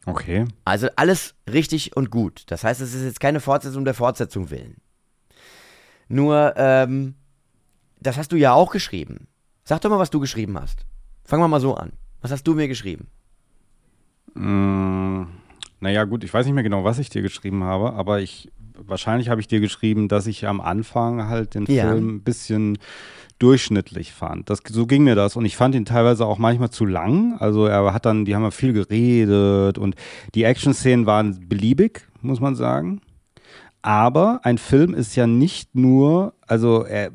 Okay. 0.07 0.45
Also 0.65 0.87
alles 0.95 1.35
richtig 1.51 1.97
und 1.97 2.13
gut. 2.13 2.45
Das 2.47 2.63
heißt, 2.63 2.81
es 2.81 2.95
ist 2.95 3.03
jetzt 3.03 3.19
keine 3.19 3.41
Fortsetzung 3.41 3.85
der 3.85 3.95
Fortsetzung 3.95 4.51
willen. 4.51 4.77
Nur, 6.07 6.55
ähm, 6.57 7.17
das 7.99 8.17
hast 8.17 8.31
du 8.31 8.37
ja 8.37 8.53
auch 8.53 8.71
geschrieben. 8.71 9.27
Sag 9.65 9.81
doch 9.81 9.91
mal, 9.91 9.99
was 9.99 10.11
du 10.11 10.21
geschrieben 10.21 10.57
hast. 10.57 10.87
Fangen 11.25 11.43
wir 11.43 11.49
mal 11.49 11.61
so 11.61 11.75
an. 11.75 11.95
Was 12.21 12.31
hast 12.31 12.45
du 12.45 12.55
mir 12.55 12.69
geschrieben? 12.69 13.09
Mm, 14.35 15.23
naja, 15.81 16.05
gut, 16.05 16.25
ich 16.25 16.33
weiß 16.33 16.47
nicht 16.47 16.55
mehr 16.55 16.63
genau, 16.63 16.85
was 16.85 16.99
ich 16.99 17.11
dir 17.11 17.23
geschrieben 17.23 17.65
habe, 17.65 17.93
aber 17.95 18.21
ich 18.21 18.51
wahrscheinlich 18.87 19.29
habe 19.29 19.41
ich 19.41 19.49
dir 19.49 19.61
geschrieben, 19.61 20.09
dass 20.09 20.27
ich 20.27 20.47
am 20.47 20.61
Anfang 20.61 21.29
halt 21.29 21.55
den 21.55 21.67
Ja. 21.67 21.89
Film 21.89 22.17
ein 22.17 22.21
bisschen 22.23 22.79
durchschnittlich 23.39 24.13
fand. 24.13 24.49
Das, 24.51 24.63
so 24.69 24.87
ging 24.87 25.03
mir 25.05 25.15
das 25.17 25.37
und 25.37 25.45
ich 25.45 25.57
fand 25.57 25.75
ihn 25.75 25.85
teilweise 25.85 26.25
auch 26.27 26.39
manchmal 26.39 26.71
zu 26.71 26.87
lang. 26.87 27.37
Also 27.39 27.67
er 27.67 27.93
hat 27.93 28.07
dann, 28.07 28.25
die 28.25 28.35
haben 28.35 28.43
ja 28.43 28.53
viel 28.53 28.73
geredet 28.73 29.79
und 29.79 29.97
die 30.35 30.45
Action-Szenen 30.45 31.07
waren 31.07 31.49
beliebig, 31.49 32.07
muss 32.21 32.41
man 32.41 32.55
sagen. 32.55 33.01
Aber 33.85 34.41
ein 34.45 34.59
Film 34.59 34.95
ist 34.95 35.17
ja 35.17 35.27
nicht 35.27 35.75
nur, 35.75 36.35
also 36.47 36.85
er, 36.85 37.11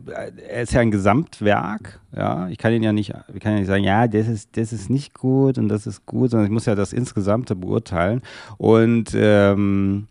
er 0.49 0.63
ist 0.63 0.73
ja 0.73 0.82
ein 0.82 0.91
Gesamtwerk, 0.91 2.01
ja. 2.13 2.49
Ich 2.49 2.58
kann 2.58 2.73
ihn 2.73 2.84
ja 2.84 2.91
nicht, 2.91 3.13
ich 3.34 3.39
kann 3.39 3.53
ja 3.53 3.60
nicht 3.60 3.67
sagen, 3.67 3.86
ja, 3.86 4.08
das 4.08 4.27
ist, 4.27 4.58
das 4.58 4.73
ist 4.73 4.89
nicht 4.89 5.13
gut 5.13 5.58
und 5.58 5.69
das 5.69 5.88
ist 5.88 6.06
gut, 6.06 6.32
sondern 6.32 6.45
ich 6.45 6.51
muss 6.51 6.65
ja 6.65 6.75
das 6.75 6.91
Insgesamte 6.91 7.56
beurteilen. 7.56 8.21
Und 8.58 9.12
ähm, 9.15 10.08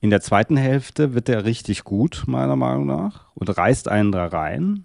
in 0.00 0.10
der 0.10 0.20
zweiten 0.20 0.56
Hälfte 0.56 1.14
wird 1.14 1.28
er 1.28 1.44
richtig 1.44 1.84
gut, 1.84 2.24
meiner 2.26 2.56
Meinung 2.56 2.86
nach, 2.86 3.26
und 3.34 3.56
reißt 3.56 3.88
einen 3.88 4.10
da 4.10 4.26
rein. 4.26 4.84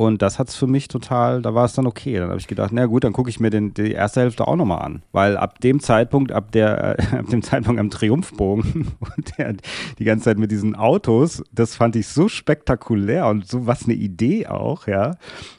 Und 0.00 0.22
das 0.22 0.38
hat 0.38 0.48
es 0.48 0.56
für 0.56 0.66
mich 0.66 0.88
total, 0.88 1.42
da 1.42 1.54
war 1.54 1.66
es 1.66 1.74
dann 1.74 1.86
okay. 1.86 2.16
Dann 2.16 2.30
habe 2.30 2.40
ich 2.40 2.46
gedacht, 2.46 2.70
na 2.72 2.86
gut, 2.86 3.04
dann 3.04 3.12
gucke 3.12 3.28
ich 3.28 3.38
mir 3.38 3.50
den, 3.50 3.74
die 3.74 3.92
erste 3.92 4.22
Hälfte 4.22 4.48
auch 4.48 4.56
nochmal 4.56 4.80
an. 4.80 5.02
Weil 5.12 5.36
ab 5.36 5.60
dem 5.60 5.78
Zeitpunkt, 5.78 6.32
ab, 6.32 6.52
der, 6.52 6.98
äh, 6.98 7.16
ab 7.18 7.26
dem 7.26 7.42
Zeitpunkt 7.42 7.78
am 7.78 7.90
Triumphbogen 7.90 8.92
und 9.00 9.36
der, 9.36 9.56
die 9.98 10.04
ganze 10.04 10.24
Zeit 10.24 10.38
mit 10.38 10.50
diesen 10.52 10.74
Autos, 10.74 11.42
das 11.52 11.74
fand 11.74 11.96
ich 11.96 12.08
so 12.08 12.28
spektakulär 12.28 13.26
und 13.26 13.46
so 13.46 13.66
was 13.66 13.84
eine 13.84 13.92
Idee 13.92 14.46
auch, 14.46 14.86
ja. 14.86 15.16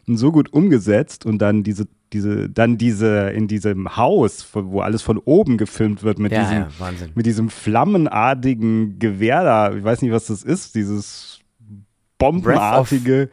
Und 0.07 0.17
so 0.17 0.31
gut 0.31 0.51
umgesetzt 0.51 1.23
und 1.23 1.37
dann 1.37 1.61
diese 1.61 1.87
diese, 2.11 2.49
dann 2.49 2.79
diese, 2.79 3.29
in 3.29 3.47
diesem 3.47 3.95
Haus, 3.95 4.47
wo 4.53 4.81
alles 4.81 5.03
von 5.03 5.19
oben 5.19 5.57
gefilmt 5.59 6.01
wird, 6.01 6.17
mit, 6.17 6.31
Ja, 6.31 6.41
diesem, 6.41 6.57
ja, 6.57 7.07
mit 7.13 7.27
diesem 7.27 7.49
flammenartigen 7.51 8.97
Gewehr 8.97 9.43
da, 9.43 9.71
ich 9.71 9.83
weiß 9.83 10.01
nicht, 10.01 10.11
was 10.11 10.25
das 10.25 10.41
ist, 10.41 10.73
dieses 10.73 11.41
bombenartige 12.17 13.29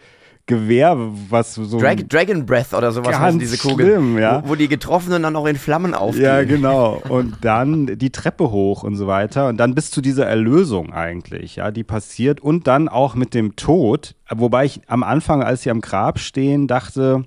Gewehr, 0.49 0.97
was 1.29 1.55
so. 1.55 1.79
Drag 1.79 1.97
Dragon 2.09 2.45
Breath 2.47 2.75
oder 2.75 2.91
sowas 2.91 3.13
Ganz 3.13 3.23
heißen 3.23 3.39
diese 3.39 3.59
Kugeln. 3.59 3.89
schlimm, 3.91 4.19
ja. 4.19 4.43
Wo, 4.43 4.49
wo 4.51 4.55
die 4.57 4.67
Getroffenen 4.67 5.23
dann 5.23 5.37
auch 5.37 5.47
in 5.47 5.57
Flammen 5.57 5.95
aufgehen. 5.95 6.25
ja, 6.25 6.43
genau. 6.43 7.03
Und 7.09 7.37
dann 7.43 7.99
die 7.99 8.11
Treppe 8.11 8.51
hoch 8.51 8.83
und 8.83 8.97
so 8.97 9.07
weiter. 9.07 9.49
Und 9.49 9.59
dann 9.59 9.75
bis 9.75 9.91
zu 9.91 10.01
dieser 10.01 10.27
Erlösung 10.27 10.93
eigentlich, 10.93 11.57
ja, 11.57 11.71
die 11.71 11.85
passiert. 11.85 12.41
Und 12.41 12.67
dann 12.67 12.89
auch 12.89 13.15
mit 13.15 13.35
dem 13.35 13.57
Tod. 13.57 14.15
Wobei 14.31 14.65
ich 14.65 14.81
am 14.89 15.03
Anfang, 15.03 15.43
als 15.43 15.63
sie 15.63 15.71
am 15.71 15.83
Grab 15.83 16.19
stehen, 16.19 16.67
dachte, 16.67 17.27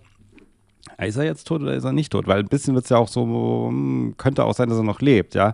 ist 1.00 1.18
er 1.18 1.24
jetzt 1.24 1.46
tot 1.46 1.62
oder 1.62 1.76
ist 1.76 1.84
er 1.84 1.94
nicht 1.94 2.12
tot? 2.12 2.28
Weil 2.28 2.40
ein 2.40 2.48
bisschen 2.48 2.74
wird 2.74 2.86
es 2.86 2.90
ja 2.90 2.98
auch 2.98 3.08
so, 3.08 3.68
hm, 3.70 4.16
könnte 4.18 4.44
auch 4.46 4.54
sein, 4.54 4.70
dass 4.70 4.78
er 4.80 4.84
noch 4.84 5.02
lebt, 5.02 5.36
ja. 5.36 5.54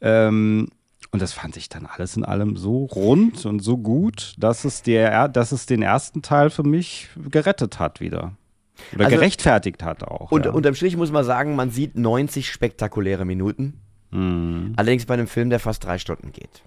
Ähm, 0.00 0.68
und 1.12 1.20
das 1.22 1.32
fand 1.34 1.56
ich 1.56 1.68
dann 1.68 1.86
alles 1.86 2.16
in 2.16 2.24
allem 2.24 2.56
so 2.56 2.86
rund 2.86 3.44
und 3.46 3.60
so 3.60 3.76
gut, 3.78 4.34
dass 4.38 4.64
es, 4.64 4.82
der, 4.82 5.28
dass 5.28 5.52
es 5.52 5.66
den 5.66 5.82
ersten 5.82 6.22
Teil 6.22 6.50
für 6.50 6.62
mich 6.62 7.08
gerettet 7.30 7.78
hat 7.78 8.00
wieder. 8.00 8.32
Oder 8.94 9.04
Also- 9.04 9.16
gerechtfertigt 9.16 9.82
hat 9.82 10.02
auch. 10.02 10.32
Und 10.32 10.46
ja. 10.46 10.52
unterm 10.52 10.74
Strich 10.74 10.96
muss 10.96 11.12
man 11.12 11.24
sagen, 11.24 11.54
man 11.54 11.70
sieht 11.70 11.96
90 11.96 12.50
spektakuläre 12.50 13.24
Minuten. 13.26 13.74
Mhm. 14.10 14.72
Allerdings 14.76 15.04
bei 15.06 15.14
einem 15.14 15.26
Film, 15.26 15.50
der 15.50 15.60
fast 15.60 15.84
drei 15.84 15.98
Stunden 15.98 16.32
geht. 16.32 16.62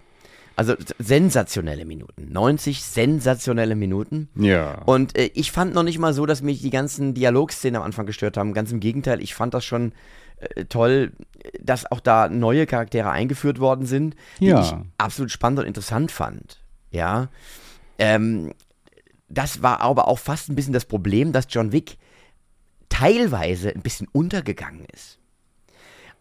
Also 0.56 0.76
sensationelle 1.00 1.84
Minuten. 1.84 2.32
90 2.32 2.82
sensationelle 2.84 3.76
Minuten. 3.76 4.30
Ja. 4.36 4.84
Und 4.86 5.18
äh, 5.18 5.30
ich 5.34 5.52
fand 5.52 5.74
noch 5.74 5.84
nicht 5.84 6.00
mal 6.00 6.14
so, 6.14 6.26
dass 6.26 6.42
mich 6.42 6.62
die 6.62 6.70
ganzen 6.70 7.14
Dialogszenen 7.14 7.78
am 7.78 7.84
Anfang 7.84 8.06
gestört 8.06 8.38
haben. 8.38 8.54
Ganz 8.54 8.72
im 8.72 8.80
Gegenteil, 8.80 9.22
ich 9.22 9.34
fand 9.36 9.54
das 9.54 9.66
schon 9.66 9.92
toll, 10.70 11.12
dass 11.62 11.90
auch 11.92 12.00
da 12.00 12.28
neue 12.30 12.66
Charaktere 12.66 13.10
eingeführt 13.12 13.60
worden 13.60 13.86
sind, 13.86 14.16
die 14.40 14.46
Ja. 14.48 14.62
ich 14.62 14.74
absolut 14.98 15.32
spannend 15.32 15.60
und 15.60 15.66
interessant 15.66 16.12
fand. 16.12 16.60
Ja. 16.92 17.30
Ähm, 18.00 18.54
das 19.30 19.62
war 19.62 19.82
aber 19.82 20.08
auch 20.08 20.20
fast 20.20 20.50
ein 20.50 20.56
bisschen 20.56 20.74
das 20.74 20.86
Problem, 20.86 21.32
dass 21.34 21.48
John 21.50 21.72
Wick 21.72 21.98
teilweise 22.90 23.70
ein 23.74 23.82
bisschen 23.82 24.08
untergegangen 24.12 24.86
ist. 24.94 25.20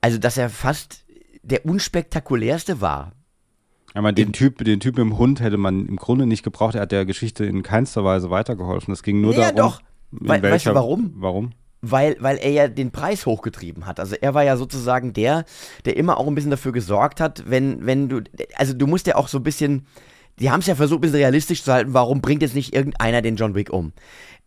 Also, 0.01 0.19
dass 0.19 0.37
er 0.37 0.51
fast 0.51 1.05
der 1.43 1.65
unspektakulärste 1.67 2.81
war. 2.81 3.13
Aber 3.93 4.13
den 4.13 4.33
Typ, 4.33 4.65
den 4.65 4.81
Typ 4.81 4.99
im 4.99 5.19
Hund 5.19 5.41
hätte 5.41 5.57
man 5.57 5.87
im 5.87 5.97
Grunde 5.97 6.27
nicht 6.27 6.43
gebraucht. 6.43 6.75
Er 6.75 6.83
hat 6.83 6.93
der 6.93 7.05
Geschichte 7.07 7.45
in 7.45 7.63
keinster 7.63 8.05
Weise 8.05 8.29
weitergeholfen. 8.31 8.93
Es 8.93 9.03
ging 9.03 9.21
nur 9.21 9.35
Ja, 9.35 9.53
darum. 9.53 9.57
doch. 9.57 9.81
in 10.21 10.29
Wei- 10.29 10.43
weißt 10.43 10.67
du 10.67 10.75
warum? 10.75 11.13
Warum? 11.17 11.51
Weil, 11.91 12.17
weil 12.21 12.39
er 12.39 12.51
ja 12.51 12.69
den 12.69 12.91
Preis 12.91 13.27
hochgetrieben 13.27 13.87
hat. 13.87 14.01
Also 14.01 14.17
er 14.21 14.35
war 14.35 14.45
ja 14.45 14.57
sozusagen 14.57 15.13
der, 15.13 15.45
der 15.85 15.97
immer 15.97 16.19
auch 16.19 16.27
ein 16.27 16.35
bisschen 16.35 16.51
dafür 16.51 16.73
gesorgt 16.73 17.21
hat, 17.21 17.45
wenn, 17.49 17.85
wenn 17.87 18.09
du, 18.09 18.23
also 18.57 18.75
du 18.75 18.87
musst 18.87 19.07
ja 19.07 19.17
auch 19.17 19.29
so 19.29 19.39
ein 19.39 19.43
bisschen, 19.43 19.87
die 20.39 20.51
haben 20.51 20.61
es 20.61 20.67
ja 20.67 20.75
versucht, 20.75 20.99
ein 20.99 21.03
bisschen 21.03 21.19
realistisch 21.19 21.63
zu 21.63 21.73
halten, 21.73 21.95
warum 21.95 22.21
bringt 22.21 22.43
jetzt 22.43 22.55
nicht 22.55 22.75
irgendeiner 22.75 23.23
den 23.23 23.37
John 23.37 23.55
Wick 23.55 23.71
um? 23.71 23.93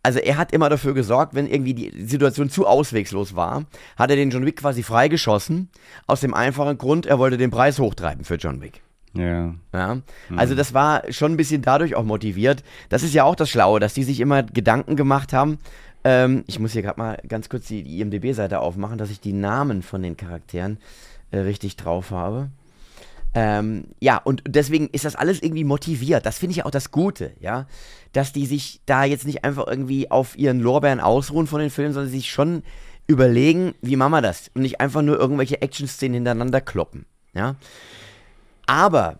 Also 0.02 0.20
er 0.20 0.36
hat 0.36 0.52
immer 0.52 0.68
dafür 0.68 0.94
gesorgt, 0.94 1.34
wenn 1.34 1.48
irgendwie 1.48 1.74
die 1.74 2.06
Situation 2.06 2.50
zu 2.50 2.66
auswegslos 2.66 3.34
war, 3.34 3.64
hat 3.96 4.10
er 4.10 4.16
den 4.16 4.30
John 4.30 4.46
Wick 4.46 4.56
quasi 4.56 4.82
freigeschossen, 4.82 5.70
aus 6.06 6.20
dem 6.20 6.34
einfachen 6.34 6.78
Grund, 6.78 7.06
er 7.06 7.18
wollte 7.18 7.36
den 7.36 7.50
Preis 7.50 7.78
hochtreiben 7.78 8.24
für 8.24 8.36
John 8.36 8.60
Wick. 8.60 8.82
Ja. 9.14 9.54
Ja, 9.72 9.98
also 10.36 10.54
das 10.54 10.74
war 10.74 11.02
schon 11.10 11.32
ein 11.32 11.36
bisschen 11.36 11.62
dadurch 11.62 11.94
auch 11.94 12.04
motiviert. 12.04 12.62
Das 12.88 13.02
ist 13.02 13.14
ja 13.14 13.24
auch 13.24 13.34
das 13.34 13.50
Schlaue, 13.50 13.80
dass 13.80 13.94
die 13.94 14.04
sich 14.04 14.20
immer 14.20 14.42
Gedanken 14.42 14.96
gemacht 14.96 15.32
haben. 15.32 15.58
Ähm, 16.04 16.44
ich 16.46 16.58
muss 16.58 16.72
hier 16.72 16.82
gerade 16.82 16.98
mal 16.98 17.20
ganz 17.28 17.48
kurz 17.48 17.66
die, 17.66 17.82
die 17.82 18.00
IMDB-Seite 18.00 18.60
aufmachen, 18.60 18.98
dass 18.98 19.10
ich 19.10 19.20
die 19.20 19.32
Namen 19.32 19.82
von 19.82 20.02
den 20.02 20.16
Charakteren 20.16 20.78
äh, 21.30 21.38
richtig 21.38 21.76
drauf 21.76 22.10
habe. 22.10 22.50
Ähm, 23.34 23.84
ja, 24.00 24.16
und 24.16 24.42
deswegen 24.46 24.88
ist 24.88 25.04
das 25.04 25.16
alles 25.16 25.42
irgendwie 25.42 25.64
motiviert. 25.64 26.24
Das 26.24 26.38
finde 26.38 26.52
ich 26.52 26.64
auch 26.64 26.70
das 26.70 26.90
Gute, 26.90 27.32
ja. 27.40 27.66
Dass 28.12 28.32
die 28.32 28.46
sich 28.46 28.80
da 28.86 29.04
jetzt 29.04 29.26
nicht 29.26 29.44
einfach 29.44 29.66
irgendwie 29.66 30.10
auf 30.10 30.38
ihren 30.38 30.60
Lorbeeren 30.60 31.00
ausruhen 31.00 31.46
von 31.46 31.60
den 31.60 31.70
Filmen, 31.70 31.92
sondern 31.92 32.10
sich 32.10 32.30
schon 32.30 32.62
überlegen, 33.06 33.74
wie 33.82 33.96
machen 33.96 34.12
wir 34.12 34.22
das? 34.22 34.50
Und 34.54 34.62
nicht 34.62 34.80
einfach 34.80 35.02
nur 35.02 35.18
irgendwelche 35.18 35.60
Action-Szenen 35.60 36.14
hintereinander 36.14 36.60
kloppen, 36.60 37.06
ja. 37.34 37.56
Aber 38.66 39.18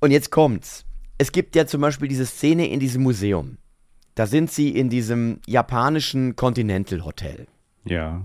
und 0.00 0.10
jetzt 0.10 0.30
kommt's. 0.30 0.84
Es 1.18 1.32
gibt 1.32 1.56
ja 1.56 1.66
zum 1.66 1.80
Beispiel 1.80 2.08
diese 2.08 2.26
Szene 2.26 2.68
in 2.68 2.80
diesem 2.80 3.02
Museum. 3.02 3.58
Da 4.16 4.26
sind 4.26 4.50
sie 4.50 4.70
in 4.70 4.88
diesem 4.88 5.40
japanischen 5.46 6.36
Continental 6.36 7.04
Hotel. 7.04 7.46
Ja. 7.84 8.22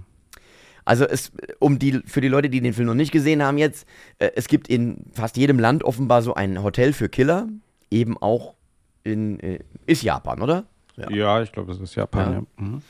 Also 0.85 1.05
es, 1.05 1.31
um 1.59 1.79
die, 1.79 2.01
für 2.05 2.21
die 2.21 2.29
Leute, 2.29 2.49
die 2.49 2.61
den 2.61 2.73
Film 2.73 2.87
noch 2.87 2.95
nicht 2.95 3.11
gesehen 3.11 3.43
haben 3.43 3.57
jetzt, 3.57 3.85
äh, 4.17 4.31
es 4.35 4.47
gibt 4.47 4.67
in 4.69 5.05
fast 5.11 5.37
jedem 5.37 5.59
Land 5.59 5.83
offenbar 5.83 6.21
so 6.21 6.33
ein 6.33 6.63
Hotel 6.63 6.93
für 6.93 7.09
Killer. 7.09 7.49
Eben 7.91 8.17
auch 8.17 8.55
in, 9.03 9.39
äh, 9.41 9.59
ist 9.85 10.01
Japan, 10.01 10.41
oder? 10.41 10.63
Ja, 11.09 11.41
ich 11.41 11.51
glaube, 11.51 11.71
das 11.71 11.81
ist 11.81 11.95
Japan. 11.95 12.31
Ja. 12.31 12.39
Ja. 12.39 12.45
Mhm. 12.65 12.81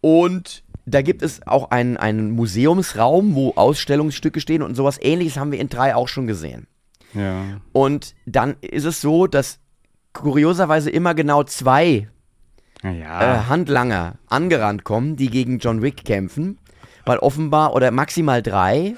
Und 0.00 0.62
da 0.86 1.02
gibt 1.02 1.22
es 1.22 1.44
auch 1.48 1.72
einen, 1.72 1.96
einen 1.96 2.30
Museumsraum, 2.30 3.34
wo 3.34 3.54
Ausstellungsstücke 3.56 4.40
stehen 4.40 4.62
und 4.62 4.76
sowas 4.76 4.98
ähnliches 5.02 5.36
haben 5.36 5.50
wir 5.50 5.58
in 5.58 5.68
drei 5.68 5.96
auch 5.96 6.06
schon 6.06 6.28
gesehen. 6.28 6.68
ja. 7.12 7.60
Und 7.72 8.14
dann 8.24 8.54
ist 8.60 8.84
es 8.84 9.00
so, 9.00 9.26
dass 9.26 9.58
kurioserweise 10.12 10.90
immer 10.90 11.14
genau 11.14 11.42
zwei 11.42 12.08
Naja. 12.92 13.20
äh, 13.42 13.44
Handlanger 13.48 14.14
angerannt 14.28 14.84
kommen, 14.84 15.16
die 15.16 15.28
gegen 15.30 15.58
John 15.58 15.82
Wick 15.82 16.04
kämpfen, 16.04 16.58
weil 17.04 17.18
offenbar, 17.18 17.74
oder 17.74 17.90
maximal 17.90 18.42
drei, 18.42 18.94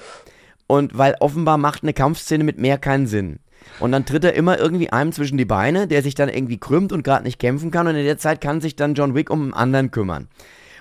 und 0.67 0.97
weil 0.97 1.15
offenbar 1.19 1.57
macht 1.57 1.83
eine 1.83 1.93
Kampfszene 1.93 2.43
mit 2.43 2.59
mehr 2.59 2.77
keinen 2.77 3.07
Sinn. 3.07 3.39
Und 3.79 3.91
dann 3.91 4.05
tritt 4.05 4.23
er 4.23 4.33
immer 4.33 4.57
irgendwie 4.59 4.91
einem 4.91 5.11
zwischen 5.11 5.37
die 5.37 5.45
Beine, 5.45 5.87
der 5.87 6.01
sich 6.03 6.15
dann 6.15 6.29
irgendwie 6.29 6.57
krümmt 6.57 6.91
und 6.91 7.03
gerade 7.03 7.23
nicht 7.23 7.39
kämpfen 7.39 7.71
kann, 7.71 7.87
und 7.87 7.95
in 7.95 8.05
der 8.05 8.17
Zeit 8.17 8.41
kann 8.41 8.61
sich 8.61 8.75
dann 8.75 8.93
John 8.93 9.15
Wick 9.15 9.29
um 9.29 9.41
einen 9.41 9.53
anderen 9.53 9.91
kümmern. 9.91 10.27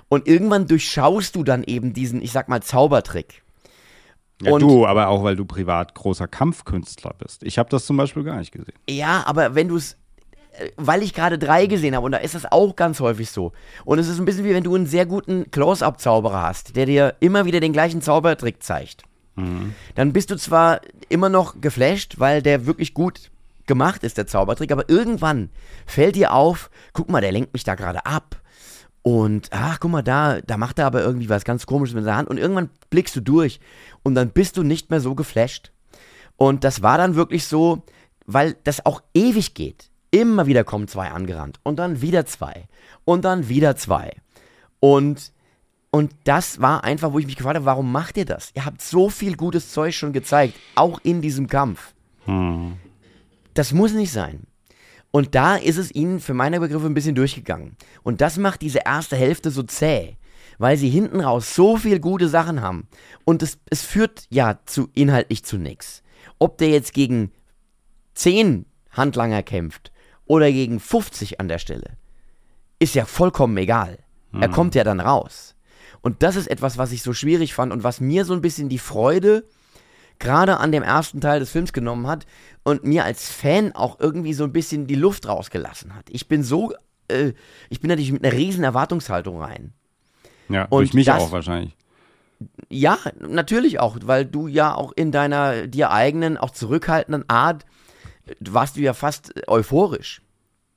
Und 0.08 0.26
irgendwann 0.26 0.66
durchschaust 0.66 1.36
du 1.36 1.44
dann 1.44 1.64
eben 1.64 1.92
diesen, 1.92 2.22
ich 2.22 2.32
sag 2.32 2.48
mal, 2.48 2.62
Zaubertrick. 2.62 3.42
ja, 4.42 4.52
und- 4.52 4.60
du, 4.60 4.86
aber 4.86 5.08
auch 5.08 5.22
weil 5.24 5.36
du 5.36 5.44
privat 5.44 5.94
großer 5.94 6.28
Kampfkünstler 6.28 7.14
bist. 7.18 7.42
Ich 7.42 7.58
habe 7.58 7.68
das 7.70 7.84
zum 7.86 7.96
Beispiel 7.96 8.22
gar 8.24 8.36
nicht 8.38 8.52
gesehen. 8.52 8.74
Ja, 8.88 9.22
aber 9.26 9.54
wenn 9.54 9.68
du 9.68 9.76
es, 9.76 9.96
weil 10.76 11.02
ich 11.02 11.14
gerade 11.14 11.38
drei 11.38 11.66
gesehen 11.66 11.94
habe, 11.94 12.06
und 12.06 12.12
da 12.12 12.18
ist 12.18 12.34
das 12.34 12.50
auch 12.50 12.76
ganz 12.76 13.00
häufig 13.00 13.30
so. 13.30 13.52
Und 13.84 13.98
es 13.98 14.08
ist 14.08 14.18
ein 14.18 14.24
bisschen 14.24 14.44
wie 14.44 14.54
wenn 14.54 14.64
du 14.64 14.74
einen 14.74 14.86
sehr 14.86 15.06
guten 15.06 15.50
Close-Up-Zauberer 15.50 16.42
hast, 16.42 16.76
der 16.76 16.86
dir 16.86 17.14
immer 17.20 17.44
wieder 17.44 17.60
den 17.60 17.72
gleichen 17.72 18.02
Zaubertrick 18.02 18.62
zeigt. 18.62 19.02
Dann 19.94 20.12
bist 20.12 20.30
du 20.30 20.36
zwar 20.36 20.80
immer 21.08 21.28
noch 21.28 21.60
geflasht, 21.60 22.18
weil 22.18 22.42
der 22.42 22.66
wirklich 22.66 22.92
gut 22.94 23.30
gemacht 23.66 24.02
ist, 24.02 24.18
der 24.18 24.26
Zaubertrick, 24.26 24.72
aber 24.72 24.88
irgendwann 24.88 25.50
fällt 25.86 26.16
dir 26.16 26.32
auf, 26.32 26.70
guck 26.92 27.08
mal, 27.08 27.20
der 27.20 27.32
lenkt 27.32 27.52
mich 27.52 27.64
da 27.64 27.76
gerade 27.76 28.04
ab. 28.04 28.40
Und, 29.02 29.48
ach, 29.52 29.78
guck 29.78 29.90
mal, 29.90 30.02
da, 30.02 30.40
da 30.40 30.56
macht 30.56 30.78
er 30.78 30.86
aber 30.86 31.02
irgendwie 31.02 31.28
was 31.28 31.44
ganz 31.44 31.66
komisches 31.66 31.94
mit 31.94 32.04
seiner 32.04 32.16
Hand. 32.16 32.28
Und 32.28 32.38
irgendwann 32.38 32.70
blickst 32.90 33.14
du 33.14 33.20
durch 33.20 33.60
und 34.02 34.14
dann 34.16 34.30
bist 34.30 34.56
du 34.56 34.62
nicht 34.62 34.90
mehr 34.90 35.00
so 35.00 35.14
geflasht. 35.14 35.70
Und 36.36 36.64
das 36.64 36.82
war 36.82 36.98
dann 36.98 37.14
wirklich 37.14 37.46
so, 37.46 37.84
weil 38.26 38.56
das 38.64 38.84
auch 38.84 39.02
ewig 39.14 39.54
geht. 39.54 39.90
Immer 40.18 40.48
wieder 40.48 40.64
kommen 40.64 40.88
zwei 40.88 41.10
angerannt 41.10 41.60
und 41.62 41.78
dann 41.78 42.02
wieder 42.02 42.26
zwei 42.26 42.66
und 43.04 43.24
dann 43.24 43.48
wieder 43.48 43.76
zwei. 43.76 44.16
Und, 44.80 45.32
und 45.92 46.12
das 46.24 46.60
war 46.60 46.82
einfach, 46.82 47.12
wo 47.12 47.20
ich 47.20 47.26
mich 47.26 47.36
gefragt 47.36 47.54
habe, 47.54 47.66
warum 47.66 47.92
macht 47.92 48.16
ihr 48.16 48.24
das? 48.24 48.50
Ihr 48.56 48.64
habt 48.64 48.82
so 48.82 49.10
viel 49.10 49.36
gutes 49.36 49.70
Zeug 49.70 49.94
schon 49.94 50.12
gezeigt, 50.12 50.54
auch 50.74 50.98
in 51.04 51.22
diesem 51.22 51.46
Kampf. 51.46 51.94
Das 53.54 53.72
muss 53.72 53.92
nicht 53.92 54.10
sein. 54.10 54.40
Und 55.12 55.36
da 55.36 55.54
ist 55.54 55.76
es 55.76 55.94
ihnen 55.94 56.18
für 56.18 56.34
meine 56.34 56.58
Begriffe 56.58 56.86
ein 56.86 56.94
bisschen 56.94 57.14
durchgegangen. 57.14 57.76
Und 58.02 58.20
das 58.20 58.38
macht 58.38 58.60
diese 58.60 58.80
erste 58.84 59.14
Hälfte 59.14 59.52
so 59.52 59.62
zäh, 59.62 60.16
weil 60.58 60.76
sie 60.76 60.90
hinten 60.90 61.20
raus 61.20 61.54
so 61.54 61.76
viel 61.76 62.00
gute 62.00 62.28
Sachen 62.28 62.60
haben. 62.60 62.88
Und 63.24 63.44
es, 63.44 63.60
es 63.70 63.84
führt 63.84 64.26
ja 64.30 64.58
zu 64.66 64.88
inhaltlich 64.94 65.44
zu 65.44 65.58
nichts. 65.58 66.02
Ob 66.40 66.58
der 66.58 66.70
jetzt 66.70 66.92
gegen 66.92 67.30
zehn 68.14 68.66
Handlanger 68.90 69.44
kämpft 69.44 69.92
oder 70.28 70.50
gegen 70.52 70.78
50 70.78 71.40
an 71.40 71.48
der 71.48 71.58
Stelle, 71.58 71.96
ist 72.78 72.94
ja 72.94 73.04
vollkommen 73.04 73.56
egal. 73.56 73.98
Er 74.38 74.48
kommt 74.48 74.74
ja 74.76 74.84
dann 74.84 75.00
raus. 75.00 75.56
Und 76.02 76.22
das 76.22 76.36
ist 76.36 76.48
etwas, 76.48 76.78
was 76.78 76.92
ich 76.92 77.02
so 77.02 77.12
schwierig 77.12 77.54
fand 77.54 77.72
und 77.72 77.82
was 77.82 78.00
mir 78.00 78.24
so 78.24 78.34
ein 78.34 78.40
bisschen 78.42 78.68
die 78.68 78.78
Freude 78.78 79.44
gerade 80.20 80.58
an 80.58 80.70
dem 80.70 80.82
ersten 80.82 81.20
Teil 81.20 81.40
des 81.40 81.50
Films 81.50 81.72
genommen 81.72 82.06
hat 82.06 82.26
und 82.62 82.84
mir 82.84 83.04
als 83.04 83.30
Fan 83.30 83.72
auch 83.72 83.98
irgendwie 84.00 84.34
so 84.34 84.44
ein 84.44 84.52
bisschen 84.52 84.86
die 84.86 84.94
Luft 84.96 85.26
rausgelassen 85.26 85.94
hat. 85.94 86.04
Ich 86.10 86.28
bin 86.28 86.42
so, 86.44 86.72
äh, 87.08 87.32
ich 87.70 87.80
bin 87.80 87.88
natürlich 87.88 88.12
mit 88.12 88.24
einer 88.24 88.36
riesen 88.36 88.64
Erwartungshaltung 88.64 89.40
rein. 89.40 89.72
Ja, 90.48 90.64
Und 90.64 90.80
durch 90.80 90.94
mich 90.94 91.06
das- 91.06 91.22
auch 91.22 91.32
wahrscheinlich. 91.32 91.74
Ja, 92.68 92.98
natürlich 93.18 93.80
auch, 93.80 93.96
weil 94.04 94.24
du 94.24 94.46
ja 94.46 94.74
auch 94.74 94.92
in 94.94 95.10
deiner 95.10 95.66
dir 95.66 95.90
eigenen, 95.90 96.36
auch 96.36 96.50
zurückhaltenden 96.50 97.24
Art, 97.28 97.64
warst 98.40 98.76
du 98.76 98.80
ja 98.80 98.94
fast 98.94 99.36
äh, 99.36 99.42
euphorisch. 99.48 100.22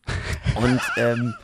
Und 0.56 0.82
ähm, 0.98 1.36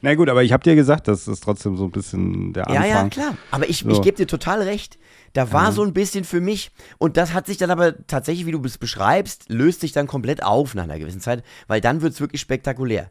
Na 0.00 0.14
gut, 0.14 0.28
aber 0.30 0.42
ich 0.42 0.52
habe 0.52 0.62
dir 0.62 0.74
gesagt, 0.74 1.06
das 1.06 1.28
ist 1.28 1.42
trotzdem 1.44 1.76
so 1.76 1.84
ein 1.84 1.90
bisschen 1.90 2.52
der 2.54 2.64
ja, 2.70 2.80
Anfang. 2.80 2.88
ja, 2.88 3.08
klar. 3.08 3.36
Aber 3.50 3.68
ich, 3.68 3.84
ich 3.86 3.94
So. 3.96 4.00
gebe 4.00 4.16
dir 4.16 4.26
total 4.26 4.62
recht. 4.62 4.98
Da 5.34 5.52
war 5.52 5.70
so 5.70 5.84
ein 5.84 5.92
bisschen 5.92 6.24
für 6.24 6.40
mich, 6.40 6.72
und 6.98 7.16
das 7.16 7.34
hat 7.34 7.46
sich 7.46 7.56
dann 7.56 7.70
aber 7.70 8.04
tatsächlich, 8.08 8.46
wie 8.46 8.50
du 8.52 8.60
es 8.64 8.78
beschreibst, 8.78 9.48
löst 9.48 9.80
sich 9.80 9.92
dann 9.92 10.08
komplett 10.08 10.42
auf 10.42 10.74
nach 10.74 10.84
einer 10.84 10.98
gewissen 10.98 11.20
Zeit, 11.20 11.44
weil 11.68 11.80
dann 11.80 12.02
wird 12.02 12.14
es 12.14 12.20
wirklich 12.20 12.40
spektakulär. 12.40 13.10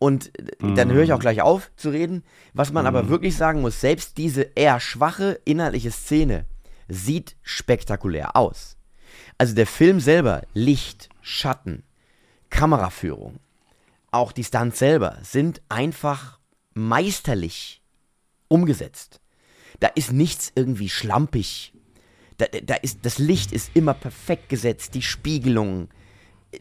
Und 0.00 0.36
äh, 0.38 0.74
dann 0.74 0.90
höre 0.90 1.04
ich 1.04 1.12
auch 1.12 1.20
gleich 1.20 1.42
auf 1.42 1.70
zu 1.76 1.90
reden. 1.90 2.24
Was 2.54 2.72
man 2.72 2.86
aber 2.86 3.08
wirklich 3.08 3.36
sagen 3.36 3.60
muss, 3.60 3.80
selbst 3.80 4.18
diese 4.18 4.42
eher 4.54 4.80
schwache 4.80 5.38
inhaltliche 5.44 5.92
Szene 5.92 6.46
sieht 6.88 7.36
spektakulär 7.42 8.34
aus. 8.36 8.76
Also 9.38 9.54
der 9.54 9.66
Film 9.66 10.00
selber, 10.00 10.42
Licht, 10.54 11.08
Schatten, 11.24 11.84
Kameraführung, 12.50 13.40
auch 14.10 14.30
die 14.30 14.44
Stunts 14.44 14.78
selber 14.78 15.18
sind 15.22 15.62
einfach 15.70 16.38
meisterlich 16.74 17.82
umgesetzt. 18.48 19.20
Da 19.80 19.88
ist 19.88 20.12
nichts 20.12 20.52
irgendwie 20.54 20.90
schlampig. 20.90 21.72
Da, 22.36 22.46
da 22.62 22.74
ist, 22.74 22.98
das 23.02 23.18
Licht 23.18 23.52
ist 23.52 23.70
immer 23.74 23.94
perfekt 23.94 24.50
gesetzt, 24.50 24.94
die 24.94 25.02
Spiegelung. 25.02 25.88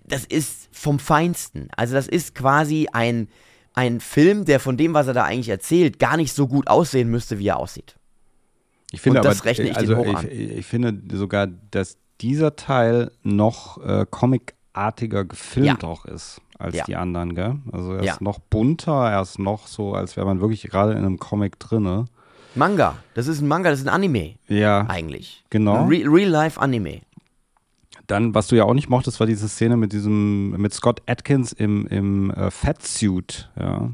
Das 0.06 0.23
ist 0.23 0.69
vom 0.71 0.97
Feinsten. 0.97 1.67
Also 1.76 1.93
das 1.93 2.08
ist 2.08 2.34
quasi 2.34 2.88
ein, 2.93 3.28
ein 3.73 3.99
Film, 3.99 4.45
der 4.45 4.62
von 4.62 4.78
dem, 4.78 4.93
was 4.93 5.08
er 5.08 5.13
da 5.13 5.26
eigentlich 5.26 5.49
erzählt, 5.49 5.99
gar 5.99 6.15
nicht 6.15 6.34
so 6.34 6.47
gut 6.47 6.67
aussehen 6.69 7.12
müsste, 7.12 7.38
wie 7.38 7.49
er 7.49 7.58
aussieht. 7.58 7.97
Ich 8.91 9.02
finde 9.02 9.19
Und 9.19 9.26
das 9.26 9.41
aber, 9.41 9.49
rechne 9.49 9.65
ich 9.65 9.76
also 9.76 9.95
denen 9.95 10.15
hoch 10.15 10.23
ich, 10.23 10.32
ich 10.32 10.65
finde 10.65 11.17
sogar, 11.17 11.47
dass 11.47 11.97
dieser 12.21 12.56
Teil 12.56 13.12
noch 13.23 13.78
äh, 13.84 14.06
comicartiger 14.10 15.26
gefilmt 15.26 15.84
Ja. 15.84 15.88
auch 15.89 16.06
ist 16.06 16.41
als 16.60 16.76
Ja. 16.76 16.84
die 16.86 16.95
anderen, 16.95 17.36
gell? 17.36 17.56
Also 17.71 17.93
er 17.93 18.04
ist 18.04 18.21
noch 18.21 18.39
bunter, 18.39 19.10
er 19.12 19.21
ist 19.21 19.39
noch 19.39 19.67
so, 19.67 19.93
als 19.93 20.15
wäre 20.15 20.26
man 20.26 20.39
wirklich 20.39 20.63
gerade 20.63 20.91
in 20.93 20.99
einem 20.99 21.17
Comic 21.19 21.60
drinne. 21.60 22.06
Manga, 22.56 22.95
das 23.15 23.28
ist 23.28 23.41
ein 23.41 23.47
Manga, 23.47 23.69
das 23.71 23.80
ist 23.80 23.88
ein 23.88 23.93
Anime 23.93 24.36
Ja, 24.47 24.86
eigentlich. 24.88 25.43
Genau. 25.49 25.86
Re 25.88 26.04
Real-Life-Anime. 26.06 27.02
dann, 28.08 28.36
was 28.36 28.47
du 28.47 28.56
ja 28.56 28.63
auch 28.65 28.73
nicht 28.76 28.89
mochtest, 28.89 29.19
war 29.19 29.28
diese 29.28 29.47
Szene 29.49 29.76
mit 29.78 29.91
diesem, 29.93 30.52
mit 30.52 30.73
Scott 30.73 31.02
Atkins 31.08 31.52
im, 31.52 31.88
im 31.88 32.32
äh, 32.32 32.52
Fatsuit, 32.52 33.49
ja. 33.60 33.89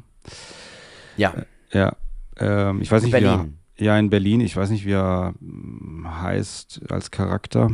Ja, 1.15 1.33
Ja, 1.71 1.93
ähm, 2.37 2.81
ich 2.81 2.91
weiß 2.91 3.03
In 3.03 3.09
nicht, 3.11 3.15
wie 3.17 3.21
Berlin. 3.25 3.57
er, 3.77 3.85
ja, 3.85 3.97
in 3.97 4.09
Berlin, 4.09 4.41
ich 4.41 4.55
weiß 4.57 4.69
nicht, 4.71 4.85
wie 4.85 4.91
er 4.93 5.33
mm, 5.39 6.05
heißt 6.21 6.81
als 6.91 7.11
Charakter. 7.11 7.71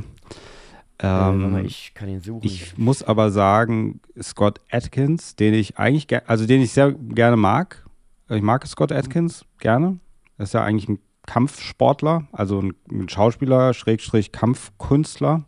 Äh, 1.00 1.08
Ähm, 1.08 1.66
ich 1.66 1.94
kann 1.94 2.10
ihn 2.10 2.22
suchen. 2.22 2.42
Ich 2.44 2.78
muss 2.78 3.04
aber 3.04 3.32
sagen, 3.32 4.00
Scott 4.22 4.62
Atkins, 4.72 5.36
den 5.36 5.54
ich 5.54 5.78
eigentlich, 5.78 6.08
ge- 6.08 6.22
also 6.28 6.46
den 6.46 6.62
ich 6.62 6.72
sehr 6.72 6.92
gerne 6.94 7.38
mag. 7.38 7.86
Ich 8.30 8.42
mag 8.42 8.66
Scott 8.68 8.92
Atkins 8.92 9.46
gerne. 9.60 10.00
Er 10.38 10.44
ist 10.44 10.54
ja 10.54 10.64
eigentlich 10.64 10.90
ein 10.90 11.00
Kampfsportler, 11.28 12.28
also 12.32 12.60
ein, 12.62 12.74
ein 12.92 13.10
Schauspieler, 13.10 13.74
Schrägstrich 13.74 14.32
Kampfkünstler. 14.32 15.44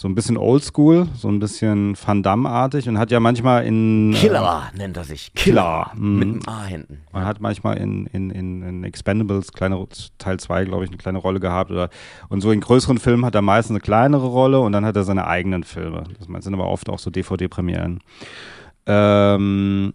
So 0.00 0.06
ein 0.06 0.14
bisschen 0.14 0.36
oldschool, 0.36 1.08
so 1.16 1.26
ein 1.26 1.40
bisschen 1.40 1.96
Van 2.00 2.22
Damme-artig 2.22 2.88
und 2.88 3.00
hat 3.00 3.10
ja 3.10 3.18
manchmal 3.18 3.66
in. 3.66 4.12
Äh, 4.12 4.16
Killer 4.16 4.70
nennt 4.76 4.96
er 4.96 5.02
sich. 5.02 5.34
Killer, 5.34 5.90
mhm. 5.96 6.18
Mit 6.20 6.28
einem 6.28 6.42
A 6.46 6.64
hinten. 6.66 7.00
man 7.12 7.24
hat 7.24 7.40
manchmal 7.40 7.78
in, 7.78 8.06
in, 8.06 8.30
in, 8.30 8.62
in 8.62 8.84
Expendables, 8.84 9.52
kleine, 9.52 9.84
Teil 10.18 10.38
2, 10.38 10.66
glaube 10.66 10.84
ich, 10.84 10.90
eine 10.90 10.98
kleine 10.98 11.18
Rolle 11.18 11.40
gehabt. 11.40 11.72
Oder, 11.72 11.90
und 12.28 12.42
so 12.42 12.52
in 12.52 12.60
größeren 12.60 12.98
Filmen 12.98 13.24
hat 13.24 13.34
er 13.34 13.42
meistens 13.42 13.72
eine 13.72 13.80
kleinere 13.80 14.28
Rolle 14.28 14.60
und 14.60 14.70
dann 14.70 14.84
hat 14.84 14.94
er 14.94 15.02
seine 15.02 15.26
eigenen 15.26 15.64
Filme. 15.64 16.04
Das 16.16 16.44
sind 16.44 16.54
aber 16.54 16.68
oft 16.68 16.88
auch 16.90 17.00
so 17.00 17.10
DVD-Premieren. 17.10 17.98
Ähm, 18.86 19.94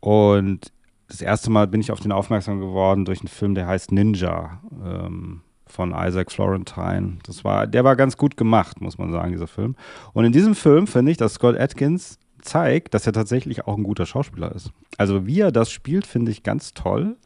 und 0.00 0.72
das 1.08 1.20
erste 1.20 1.50
Mal 1.50 1.66
bin 1.66 1.82
ich 1.82 1.92
auf 1.92 2.00
den 2.00 2.12
aufmerksam 2.12 2.58
geworden 2.58 3.04
durch 3.04 3.20
einen 3.20 3.28
Film, 3.28 3.54
der 3.54 3.66
heißt 3.66 3.92
Ninja 3.92 4.62
ähm, 4.82 5.42
von 5.70 5.94
Isaac 5.96 6.30
Florentine. 6.30 7.18
Das 7.24 7.44
war, 7.44 7.66
der 7.66 7.84
war 7.84 7.96
ganz 7.96 8.16
gut 8.16 8.36
gemacht, 8.36 8.80
muss 8.80 8.98
man 8.98 9.12
sagen, 9.12 9.32
dieser 9.32 9.46
Film. 9.46 9.76
Und 10.12 10.24
in 10.24 10.32
diesem 10.32 10.54
Film 10.54 10.86
finde 10.86 11.12
ich, 11.12 11.18
dass 11.18 11.34
Scott 11.34 11.58
Atkins 11.58 12.18
zeigt, 12.42 12.94
dass 12.94 13.06
er 13.06 13.12
tatsächlich 13.12 13.66
auch 13.66 13.76
ein 13.76 13.82
guter 13.82 14.06
Schauspieler 14.06 14.54
ist. 14.54 14.72
Also 14.98 15.26
wie 15.26 15.40
er 15.40 15.52
das 15.52 15.70
spielt, 15.70 16.06
finde 16.06 16.30
ich 16.30 16.42
ganz 16.42 16.74
toll. 16.74 17.16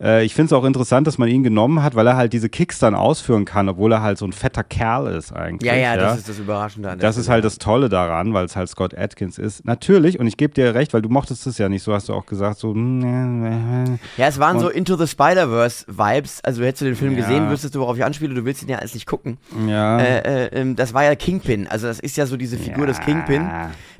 Äh, 0.00 0.24
ich 0.24 0.34
finde 0.34 0.46
es 0.46 0.52
auch 0.52 0.64
interessant, 0.64 1.06
dass 1.06 1.16
man 1.18 1.28
ihn 1.28 1.42
genommen 1.42 1.82
hat, 1.82 1.94
weil 1.94 2.06
er 2.06 2.16
halt 2.16 2.32
diese 2.32 2.48
Kicks 2.48 2.78
dann 2.78 2.94
ausführen 2.94 3.44
kann, 3.46 3.68
obwohl 3.68 3.92
er 3.92 4.02
halt 4.02 4.18
so 4.18 4.26
ein 4.26 4.32
fetter 4.32 4.62
Kerl 4.62 5.06
ist 5.06 5.32
eigentlich. 5.32 5.66
Ja, 5.66 5.74
ja, 5.74 5.96
das 5.96 6.18
ist 6.18 6.28
das 6.28 6.38
Überraschende 6.38 6.90
an 6.90 6.98
Das 6.98 7.16
ist 7.16 7.28
halt 7.28 7.44
das 7.44 7.58
Tolle 7.58 7.88
daran, 7.88 8.34
weil 8.34 8.44
es 8.44 8.56
halt 8.56 8.68
Scott 8.68 8.96
Atkins 8.96 9.38
ist. 9.38 9.64
Natürlich, 9.64 10.20
und 10.20 10.26
ich 10.26 10.36
gebe 10.36 10.52
dir 10.52 10.74
recht, 10.74 10.92
weil 10.92 11.00
du 11.02 11.08
mochtest 11.08 11.46
es 11.46 11.56
ja 11.58 11.68
nicht, 11.68 11.82
so 11.82 11.94
hast 11.94 12.08
du 12.08 12.12
auch 12.14 12.26
gesagt, 12.26 12.58
so. 12.58 12.74
mm, 12.74 13.98
Ja, 14.16 14.26
es 14.26 14.38
waren 14.38 14.58
so 14.58 14.68
Into 14.68 14.96
the 14.96 15.06
Spider-Verse-Vibes. 15.06 16.40
Also 16.44 16.62
hättest 16.62 16.82
du 16.82 16.84
den 16.86 16.96
Film 16.96 17.12
Ja. 17.12 17.20
gesehen, 17.20 17.50
wüsstest 17.50 17.74
du, 17.74 17.80
worauf 17.80 17.96
ich 17.96 18.04
anspiele. 18.04 18.34
Du 18.34 18.44
willst 18.44 18.62
ihn 18.62 18.68
ja 18.68 18.78
alles 18.78 18.94
nicht 18.94 19.06
gucken. 19.06 19.38
Ja. 19.66 19.98
Äh, 19.98 20.18
äh, 20.46 20.60
ähm, 20.60 20.76
das 20.76 20.92
war 20.94 21.04
ja 21.04 21.14
Kingpin. 21.14 21.66
Also 21.68 21.86
das 21.86 22.00
ist 22.00 22.16
ja 22.16 22.26
so 22.26 22.36
diese 22.36 22.58
Figur 22.58 22.86
des 22.86 22.98
Ja. 22.98 23.04
Kingpin, 23.04 23.50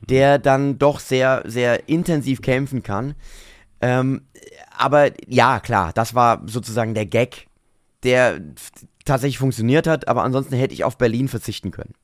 der 0.08 0.38
dann 0.38 0.78
doch 0.78 1.00
sehr, 1.00 1.42
sehr 1.46 1.88
intensiv 1.88 2.42
kämpfen 2.42 2.82
kann. 2.82 3.14
Ähm, 3.86 4.22
aber 4.76 5.10
ja, 5.28 5.60
klar, 5.60 5.92
das 5.92 6.14
war 6.14 6.42
sozusagen 6.46 6.94
der 6.94 7.06
Gag, 7.06 7.46
der 8.02 8.40
tatsächlich 9.04 9.38
funktioniert 9.38 9.86
hat. 9.86 10.08
Aber 10.08 10.24
ansonsten 10.24 10.56
hätte 10.56 10.74
ich 10.74 10.84
auf 10.84 10.98
Berlin 10.98 11.28
verzichten 11.28 11.70
können. 11.70 11.94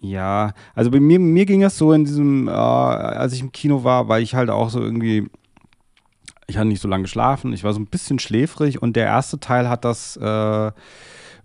Ja, 0.00 0.52
also 0.74 0.90
bei 0.90 1.00
mir, 1.00 1.18
mir 1.18 1.46
ging 1.46 1.62
es 1.62 1.76
so 1.76 1.92
in 1.92 2.04
diesem, 2.04 2.46
äh, 2.46 2.50
als 2.50 3.32
ich 3.32 3.40
im 3.40 3.52
Kino 3.52 3.84
war, 3.84 4.08
weil 4.08 4.22
ich 4.22 4.34
halt 4.34 4.50
auch 4.50 4.70
so 4.70 4.80
irgendwie, 4.80 5.28
ich 6.46 6.56
hatte 6.56 6.68
nicht 6.68 6.82
so 6.82 6.88
lange 6.88 7.02
geschlafen, 7.02 7.52
ich 7.52 7.64
war 7.64 7.72
so 7.72 7.80
ein 7.80 7.86
bisschen 7.86 8.18
schläfrig 8.18 8.82
und 8.82 8.96
der 8.96 9.06
erste 9.06 9.40
Teil 9.40 9.68
hat 9.68 9.84
das 9.84 10.16
äh, 10.16 10.72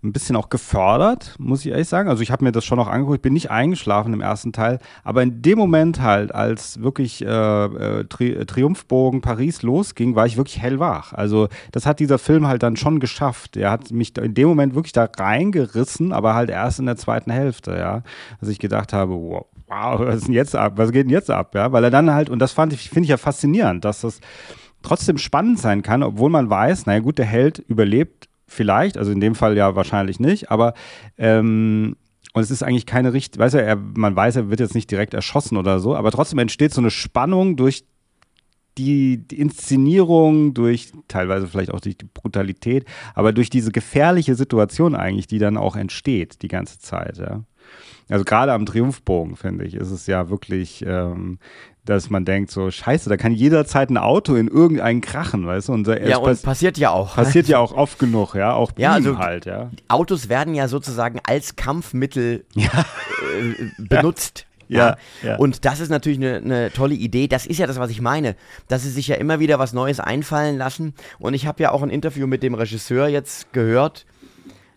ein 0.02 0.12
bisschen 0.12 0.36
auch 0.36 0.48
gefördert, 0.48 1.34
muss 1.38 1.60
ich 1.64 1.72
ehrlich 1.72 1.88
sagen. 1.88 2.08
Also 2.08 2.22
ich 2.22 2.30
habe 2.30 2.44
mir 2.44 2.52
das 2.52 2.64
schon 2.64 2.78
noch 2.78 2.88
angeguckt, 2.88 3.16
ich 3.16 3.22
bin 3.22 3.34
nicht 3.34 3.50
eingeschlafen 3.50 4.14
im 4.14 4.20
ersten 4.20 4.52
Teil, 4.52 4.78
aber 5.04 5.22
in 5.22 5.42
dem 5.42 5.58
Moment 5.58 6.00
halt, 6.00 6.34
als 6.34 6.80
wirklich 6.80 7.22
äh, 7.22 7.26
äh, 7.26 8.04
Tri 8.04 8.44
Triumphbogen 8.46 9.20
Paris 9.20 9.62
losging, 9.62 10.14
war 10.14 10.26
ich 10.26 10.36
wirklich 10.36 10.60
hellwach. 10.60 11.12
Also 11.12 11.48
das 11.72 11.84
hat 11.84 12.00
dieser 12.00 12.18
Film 12.18 12.46
halt 12.46 12.62
dann 12.62 12.76
schon 12.76 13.00
geschafft. 13.00 13.56
Er 13.56 13.70
hat 13.70 13.90
mich 13.90 14.16
in 14.16 14.34
dem 14.34 14.48
Moment 14.48 14.74
wirklich 14.74 14.92
da 14.92 15.08
reingerissen, 15.18 16.12
aber 16.12 16.34
halt 16.34 16.50
erst 16.50 16.78
in 16.78 16.86
der 16.86 16.96
zweiten 16.96 17.30
Hälfte, 17.30 17.76
ja. 17.76 18.02
Dass 18.40 18.48
ich 18.48 18.58
gedacht 18.58 18.92
habe, 18.92 19.12
wow, 19.12 19.46
wow, 19.66 20.00
was 20.00 20.16
ist 20.16 20.26
denn 20.26 20.34
jetzt 20.34 20.56
ab? 20.56 20.74
Was 20.76 20.92
geht 20.92 21.06
denn 21.06 21.12
jetzt 21.12 21.30
ab? 21.30 21.54
Ja, 21.54 21.72
weil 21.72 21.84
er 21.84 21.90
dann 21.90 22.12
halt, 22.12 22.30
und 22.30 22.38
das 22.38 22.52
fand 22.52 22.72
ich, 22.72 22.88
finde 22.88 23.04
ich 23.04 23.10
ja 23.10 23.16
faszinierend, 23.16 23.84
dass 23.84 24.00
das 24.00 24.20
trotzdem 24.82 25.18
spannend 25.18 25.58
sein 25.58 25.82
kann, 25.82 26.02
obwohl 26.02 26.30
man 26.30 26.48
weiß, 26.48 26.86
naja 26.86 27.00
gut, 27.00 27.18
der 27.18 27.26
Held 27.26 27.58
überlebt 27.58 28.29
vielleicht, 28.50 28.98
also 28.98 29.12
in 29.12 29.20
dem 29.20 29.34
Fall 29.34 29.56
ja 29.56 29.76
wahrscheinlich 29.76 30.18
nicht, 30.18 30.50
aber 30.50 30.74
ähm, 31.16 31.96
und 32.32 32.42
es 32.42 32.50
ist 32.50 32.62
eigentlich 32.62 32.86
keine 32.86 33.12
Richt, 33.12 33.38
weißt 33.38 33.54
du, 33.54 33.62
er, 33.62 33.76
man 33.76 34.14
weiß, 34.14 34.36
er 34.36 34.50
wird 34.50 34.60
jetzt 34.60 34.74
nicht 34.74 34.90
direkt 34.90 35.14
erschossen 35.14 35.56
oder 35.56 35.78
so, 35.78 35.96
aber 35.96 36.10
trotzdem 36.10 36.38
entsteht 36.38 36.72
so 36.72 36.80
eine 36.80 36.90
Spannung 36.90 37.56
durch 37.56 37.84
die, 38.76 39.18
die 39.18 39.40
Inszenierung, 39.40 40.54
durch 40.54 40.92
teilweise 41.08 41.46
vielleicht 41.46 41.72
auch 41.72 41.80
durch 41.80 41.96
die 41.96 42.08
Brutalität, 42.12 42.86
aber 43.14 43.32
durch 43.32 43.50
diese 43.50 43.72
gefährliche 43.72 44.34
Situation 44.34 44.94
eigentlich, 44.94 45.26
die 45.26 45.38
dann 45.38 45.56
auch 45.56 45.76
entsteht 45.76 46.42
die 46.42 46.48
ganze 46.48 46.78
Zeit, 46.78 47.18
ja. 47.18 47.44
Also 48.08 48.24
gerade 48.24 48.52
am 48.52 48.66
Triumphbogen, 48.66 49.36
finde 49.36 49.64
ich, 49.64 49.74
ist 49.74 49.92
es 49.92 50.08
ja 50.08 50.30
wirklich, 50.30 50.84
ähm, 50.84 51.38
dass 51.90 52.08
man 52.08 52.24
denkt 52.24 52.50
so, 52.50 52.70
scheiße, 52.70 53.08
da 53.10 53.16
kann 53.16 53.32
jederzeit 53.32 53.90
ein 53.90 53.98
Auto 53.98 54.34
in 54.36 54.48
irgendeinen 54.48 55.00
krachen, 55.00 55.46
weißt 55.46 55.68
du? 55.68 55.72
Und 55.72 55.88
es 55.88 56.08
ja, 56.08 56.18
und 56.18 56.24
pass 56.24 56.42
passiert 56.42 56.78
ja 56.78 56.90
auch. 56.90 57.14
passiert 57.16 57.48
ja 57.48 57.58
auch 57.58 57.72
oft 57.72 57.98
genug, 57.98 58.34
ja, 58.34 58.52
auch 58.54 58.72
Ja, 58.78 58.92
ihm 58.96 59.06
also- 59.06 59.18
halt, 59.18 59.46
ja. 59.46 59.70
Autos 59.88 60.28
werden 60.28 60.54
ja 60.54 60.68
sozusagen 60.68 61.20
als 61.24 61.56
Kampfmittel 61.56 62.44
äh, 62.56 62.68
benutzt. 63.78 64.46
Ja, 64.68 64.96
ja. 65.24 65.34
Und 65.34 65.64
das 65.64 65.80
ist 65.80 65.88
natürlich 65.88 66.18
eine, 66.20 66.36
eine 66.36 66.70
tolle 66.72 66.94
Idee. 66.94 67.26
Das 67.26 67.44
ist 67.44 67.58
ja 67.58 67.66
das, 67.66 67.80
was 67.80 67.90
ich 67.90 68.00
meine. 68.00 68.36
Dass 68.68 68.84
sie 68.84 68.90
sich 68.90 69.08
ja 69.08 69.16
immer 69.16 69.40
wieder 69.40 69.58
was 69.58 69.72
Neues 69.72 69.98
einfallen 69.98 70.56
lassen. 70.58 70.94
Und 71.18 71.34
ich 71.34 71.46
habe 71.48 71.60
ja 71.60 71.72
auch 71.72 71.82
ein 71.82 71.90
Interview 71.90 72.28
mit 72.28 72.44
dem 72.44 72.54
Regisseur 72.54 73.08
jetzt 73.08 73.52
gehört. 73.52 74.06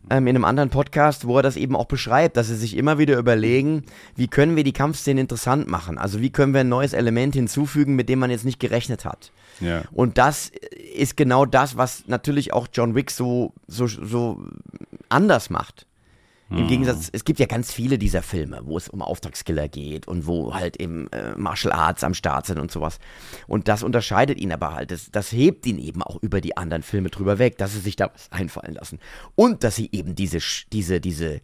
Ähm, 0.10 0.28
in 0.28 0.36
einem 0.36 0.46
anderen 0.46 0.70
Podcast, 0.70 1.28
wo 1.28 1.38
er 1.38 1.44
das 1.44 1.56
eben 1.56 1.76
auch 1.76 1.86
beschreibt, 1.86 2.38
dass 2.38 2.48
sie 2.48 2.56
sich 2.56 2.76
immer 2.76 2.98
wieder 2.98 3.18
überlegen, 3.18 3.84
wie 4.16 4.28
können 4.28 4.56
wir 4.56 4.64
die 4.64 4.74
Kampfszene 4.74 5.22
interessant 5.22 5.68
machen? 5.68 5.98
Also 5.98 6.22
wie 6.22 6.30
können 6.30 6.54
wir 6.54 6.62
ein 6.62 6.70
neues 6.70 6.94
Element 6.94 7.36
hinzufügen, 7.36 7.96
mit 7.96 8.10
dem 8.10 8.20
man 8.20 8.32
jetzt 8.32 8.46
nicht 8.46 8.60
gerechnet 8.60 9.06
hat? 9.06 9.32
Ja. 9.60 9.84
Und 9.92 10.18
das 10.18 10.52
ist 10.96 11.16
genau 11.16 11.46
das, 11.46 11.78
was 11.78 12.04
natürlich 12.08 12.54
auch 12.54 12.68
John 12.72 12.96
Wick 12.96 13.12
so, 13.12 13.54
so, 13.68 13.88
so 13.88 14.44
anders 15.10 15.50
macht. 15.50 15.86
Im 16.50 16.68
Gegensatz, 16.68 17.10
es 17.12 17.26
gibt 17.26 17.40
ja 17.40 17.48
ganz 17.48 17.72
viele 17.72 17.98
dieser 17.98 18.22
Filme, 18.22 18.62
wo 18.64 18.78
es 18.78 18.88
um 18.88 19.02
Auftragskiller 19.02 19.68
geht 19.68 20.08
und 20.08 20.28
wo 20.28 20.54
halt 20.54 20.80
eben 20.80 21.08
äh, 21.12 21.36
Martial 21.36 21.74
Arts 21.74 22.04
am 22.04 22.14
Start 22.14 22.46
sind 22.46 22.60
und 22.60 22.72
sowas. 22.72 23.00
Und 23.48 23.68
das 23.68 23.82
unterscheidet 23.82 24.40
ihn 24.40 24.52
aber 24.52 24.74
halt. 24.74 24.92
Das, 24.92 25.10
das 25.12 25.32
hebt 25.32 25.66
ihn 25.66 25.80
eben 25.80 26.04
auch 26.04 26.22
über 26.22 26.42
die 26.42 26.56
anderen 26.56 26.84
Filme 26.84 27.10
drüber 27.10 27.40
weg, 27.40 27.58
dass 27.58 27.74
sie 27.74 27.80
sich 27.80 27.96
da 27.96 28.12
was 28.14 28.32
einfallen 28.32 28.76
lassen. 28.76 29.00
Und 29.34 29.64
dass 29.64 29.76
sie 29.76 29.90
eben 29.92 30.14
diese, 30.14 30.40
diese, 30.72 31.02
diese 31.02 31.42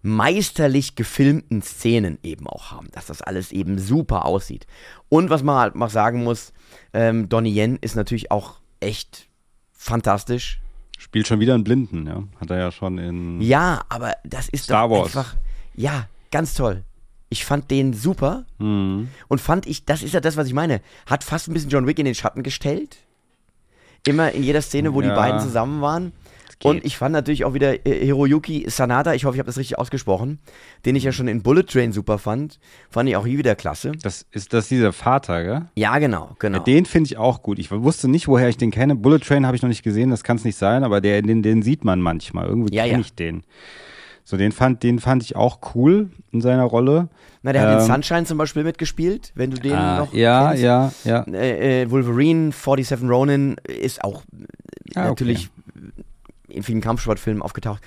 meisterlich 0.00 0.94
gefilmten 0.94 1.60
Szenen 1.62 2.18
eben 2.22 2.46
auch 2.46 2.70
haben, 2.70 2.88
dass 2.92 3.06
das 3.06 3.22
alles 3.22 3.52
eben 3.52 3.78
super 3.78 4.24
aussieht. 4.24 4.66
Und 5.08 5.28
was 5.28 5.42
man 5.42 5.58
halt 5.58 5.74
mal 5.74 5.90
sagen 5.90 6.24
muss, 6.24 6.52
ähm, 6.92 7.28
Donnie 7.28 7.54
Yen 7.54 7.76
ist 7.80 7.96
natürlich 7.96 8.30
auch 8.30 8.60
echt 8.80 9.28
fantastisch. 9.72 10.60
Spielt 10.98 11.26
schon 11.26 11.40
wieder 11.40 11.54
einen 11.54 11.64
Blinden, 11.64 12.06
ja. 12.06 12.22
Hat 12.40 12.50
er 12.50 12.58
ja 12.58 12.72
schon 12.72 12.98
in. 12.98 13.40
Ja, 13.40 13.82
aber 13.88 14.14
das 14.24 14.48
ist 14.48 14.64
Star 14.64 14.88
doch 14.88 14.96
Wars. 14.96 15.06
einfach, 15.16 15.36
ja, 15.74 16.08
ganz 16.30 16.54
toll. 16.54 16.84
Ich 17.28 17.44
fand 17.44 17.70
den 17.70 17.92
super 17.92 18.44
Mhm. 18.58 19.08
und 19.28 19.40
fand 19.40 19.66
ich, 19.66 19.84
das 19.84 20.02
ist 20.02 20.14
ja 20.14 20.20
das, 20.20 20.36
was 20.36 20.46
ich 20.46 20.54
meine, 20.54 20.80
hat 21.06 21.24
fast 21.24 21.48
ein 21.48 21.54
bisschen 21.54 21.70
John 21.70 21.86
Wick 21.86 21.98
in 21.98 22.04
den 22.04 22.14
Schatten 22.14 22.42
gestellt. 22.42 22.96
Immer 24.06 24.30
in 24.32 24.42
jeder 24.44 24.62
Szene, 24.62 24.94
wo 24.94 25.00
die 25.00 25.08
Ja. 25.08 25.16
beiden 25.16 25.40
zusammen 25.40 25.80
waren. 25.82 26.12
Und 26.64 26.84
ich 26.86 26.96
fand 26.96 27.12
natürlich 27.12 27.44
auch 27.44 27.52
wieder 27.54 27.86
äh, 27.86 28.04
Hiroyuki 28.04 28.64
Sanada, 28.68 29.12
ich 29.14 29.24
hoffe, 29.26 29.36
ich 29.36 29.40
habe 29.40 29.46
das 29.46 29.58
richtig 29.58 29.78
ausgesprochen, 29.78 30.38
den 30.86 30.96
ich 30.96 31.04
ja 31.04 31.12
schon 31.12 31.28
in 31.28 31.42
Bullet 31.42 31.64
Train 31.64 31.92
super 31.92 32.18
fand, 32.18 32.58
fand 32.90 33.08
ich 33.08 33.16
auch 33.16 33.26
hier 33.26 33.36
wieder 33.38 33.54
klasse. 33.54 33.92
Das 34.02 34.24
ist 34.32 34.52
das 34.54 34.68
dieser 34.68 34.92
Vater, 34.94 35.44
gell? 35.44 35.62
Ja, 35.76 35.98
genau, 35.98 36.30
genau. 36.38 36.58
Ja, 36.58 36.64
den 36.64 36.86
finde 36.86 37.08
ich 37.08 37.18
auch 37.18 37.42
gut. 37.42 37.58
Ich 37.58 37.70
wusste 37.70 38.08
nicht, 38.08 38.26
woher 38.26 38.48
ich 38.48 38.56
den 38.56 38.70
kenne. 38.70 38.94
Bullet 38.96 39.18
Train 39.18 39.44
habe 39.46 39.54
ich 39.54 39.62
noch 39.62 39.68
nicht 39.68 39.82
gesehen, 39.82 40.10
das 40.10 40.24
kann 40.24 40.36
es 40.38 40.44
nicht 40.44 40.56
sein, 40.56 40.82
aber 40.82 41.00
der, 41.02 41.20
den, 41.22 41.42
den 41.42 41.62
sieht 41.62 41.84
man 41.84 42.00
manchmal. 42.00 42.46
Irgendwie 42.48 42.74
Ja, 42.74 42.84
kenne 42.84 42.94
ja. 42.94 43.00
ich 43.00 43.14
den. 43.14 43.42
So, 44.24 44.36
den 44.36 44.50
fand, 44.50 44.82
den 44.82 44.98
fand 44.98 45.22
ich 45.22 45.36
auch 45.36 45.60
cool 45.76 46.10
in 46.32 46.40
seiner 46.40 46.64
Rolle. 46.64 47.08
Na, 47.42 47.52
der 47.52 47.62
hat 47.62 47.74
in 47.74 47.78
ähm, 47.80 47.86
Sunshine 47.86 48.24
zum 48.24 48.38
Beispiel 48.38 48.64
mitgespielt, 48.64 49.30
wenn 49.36 49.52
du 49.52 49.58
den 49.60 49.72
Ah, 49.74 49.98
noch 49.98 50.12
ja, 50.14 50.48
kennst. 50.48 50.62
ja, 50.64 50.92
ja. 51.04 51.20
Äh, 51.32 51.82
äh, 51.82 51.90
Wolverine, 51.92 52.50
47 52.50 53.08
Ronin 53.08 53.56
ist 53.68 54.02
auch 54.02 54.22
äh, 54.32 54.98
Ah, 54.98 55.10
okay. 55.10 55.36
In 56.48 56.62
vielen 56.62 56.80
Kampfsportfilmen 56.80 57.42
aufgetaucht. 57.42 57.82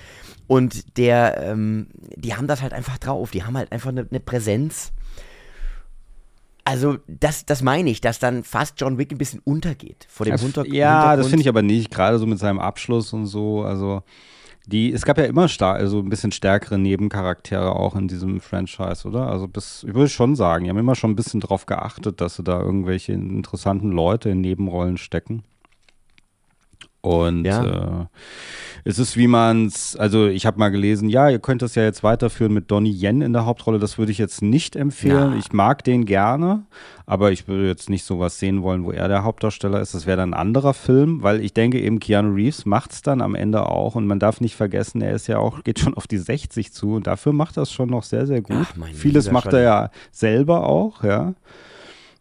Und 0.48 0.98
der, 0.98 1.42
ähm, 1.44 1.88
die 2.16 2.36
haben 2.36 2.48
das 2.48 2.62
halt 2.62 2.74
einfach 2.74 2.98
drauf. 2.98 3.32
Die 3.32 3.44
haben 3.44 3.58
halt 3.58 3.72
einfach 3.72 3.90
eine, 3.90 4.08
eine 4.10 4.20
Präsenz. 4.20 4.92
Also, 6.66 6.98
das, 7.08 7.46
das 7.46 7.62
meine 7.62 7.90
ich, 7.90 8.02
dass 8.02 8.20
dann 8.20 8.44
fast 8.44 8.80
John 8.80 8.98
Wick 8.98 9.12
ein 9.12 9.18
bisschen 9.18 9.42
untergeht 9.44 10.06
vor 10.10 10.26
dem 10.26 10.36
Ja, 10.36 10.40
Hinter 10.40 10.66
Ja, 10.68 11.16
das 11.16 11.28
finde 11.28 11.42
ich 11.42 11.50
aber 11.50 11.64
nicht, 11.64 11.90
gerade 11.90 12.20
so 12.20 12.28
mit 12.28 12.38
seinem 12.38 12.60
Abschluss 12.60 13.12
und 13.14 13.26
so. 13.26 13.64
Also, 13.64 14.04
die, 14.68 14.94
es 14.94 15.04
gab 15.04 15.18
ja 15.18 15.24
immer 15.26 15.48
star 15.48 15.76
also 15.76 16.00
ein 16.00 16.10
bisschen 16.10 16.32
stärkere 16.32 16.78
Nebencharaktere 16.78 17.76
auch 17.76 17.96
in 17.96 18.08
diesem 18.08 18.40
Franchise, 18.40 19.08
oder? 19.08 19.28
Also, 19.28 19.48
bis, 19.48 19.84
ich 19.88 19.96
würde 19.96 20.10
schon 20.10 20.36
sagen, 20.36 20.66
die 20.66 20.70
haben 20.70 20.78
immer 20.78 20.96
schon 20.96 21.12
ein 21.12 21.16
bisschen 21.16 21.40
drauf 21.40 21.66
geachtet, 21.66 22.22
dass 22.22 22.36
sie 22.36 22.44
da 22.44 22.60
irgendwelche 22.60 23.14
interessanten 23.14 23.92
Leute 23.92 24.30
in 24.30 24.42
Nebenrollen 24.42 24.98
stecken. 24.98 25.44
Und 27.02 27.46
Ja. 27.46 28.02
äh, 28.02 28.06
es 28.84 29.00
ist, 29.00 29.16
wie 29.18 29.28
man 29.28 29.68
es, 29.68 29.96
also 29.96 30.28
ich 30.28 30.46
habe 30.46 30.60
mal 30.60 30.70
gelesen, 30.70 31.10
ja, 31.10 31.30
ihr 31.30 31.40
könnt 31.40 31.62
das 31.62 31.76
ja 31.76 31.84
jetzt 31.84 32.04
weiterführen 32.04 32.54
mit 32.54 32.72
Donnie 32.72 32.92
Yen 32.92 33.22
in 33.22 33.34
der 33.34 33.46
Hauptrolle. 33.46 33.80
Das 33.80 33.98
würde 33.98 34.12
ich 34.12 34.18
jetzt 34.18 34.42
nicht 34.42 34.76
empfehlen. 34.76 35.32
Na. 35.32 35.38
Ich 35.38 35.52
mag 35.54 35.84
den 35.84 36.06
gerne, 36.06 36.64
aber 37.06 37.32
ich 37.32 37.48
würde 37.48 37.68
jetzt 37.68 37.90
nicht 37.90 38.04
sowas 38.04 38.40
sehen 38.40 38.62
wollen, 38.62 38.84
wo 38.86 38.92
er 38.92 39.08
der 39.08 39.24
Hauptdarsteller 39.24 39.80
ist. 39.82 39.94
Das 39.94 40.06
wäre 40.08 40.18
dann 40.18 40.34
ein 40.34 40.40
anderer 40.40 40.74
Film, 40.74 41.24
weil 41.24 41.42
ich 41.44 41.54
denke 41.54 41.80
eben, 41.80 42.00
Keanu 42.00 42.34
Reeves 42.34 42.66
macht 42.66 42.92
es 42.94 43.02
dann 43.02 43.22
am 43.22 43.36
Ende 43.36 43.68
auch. 43.68 43.96
Und 43.96 44.08
man 44.08 44.20
darf 44.20 44.42
nicht 44.42 44.56
vergessen, 44.56 45.02
er 45.02 45.14
ist 45.14 45.28
ja 45.28 45.40
auch, 45.40 45.64
geht 45.64 45.80
schon 45.80 45.94
auf 45.94 46.08
die 46.08 46.18
60 46.18 46.74
zu 46.74 46.94
und 46.96 47.08
dafür 47.08 47.34
macht 47.34 47.58
er 47.58 47.64
es 47.64 47.72
schon 47.72 47.90
noch 47.90 48.04
sehr, 48.04 48.28
sehr 48.28 48.42
gut. 48.42 48.68
Ach, 48.72 48.74
Vieles 48.94 49.32
macht 49.32 49.54
er 49.54 49.62
ja 49.62 49.92
selber 50.12 50.68
auch, 50.68 51.04
ja. 51.04 51.34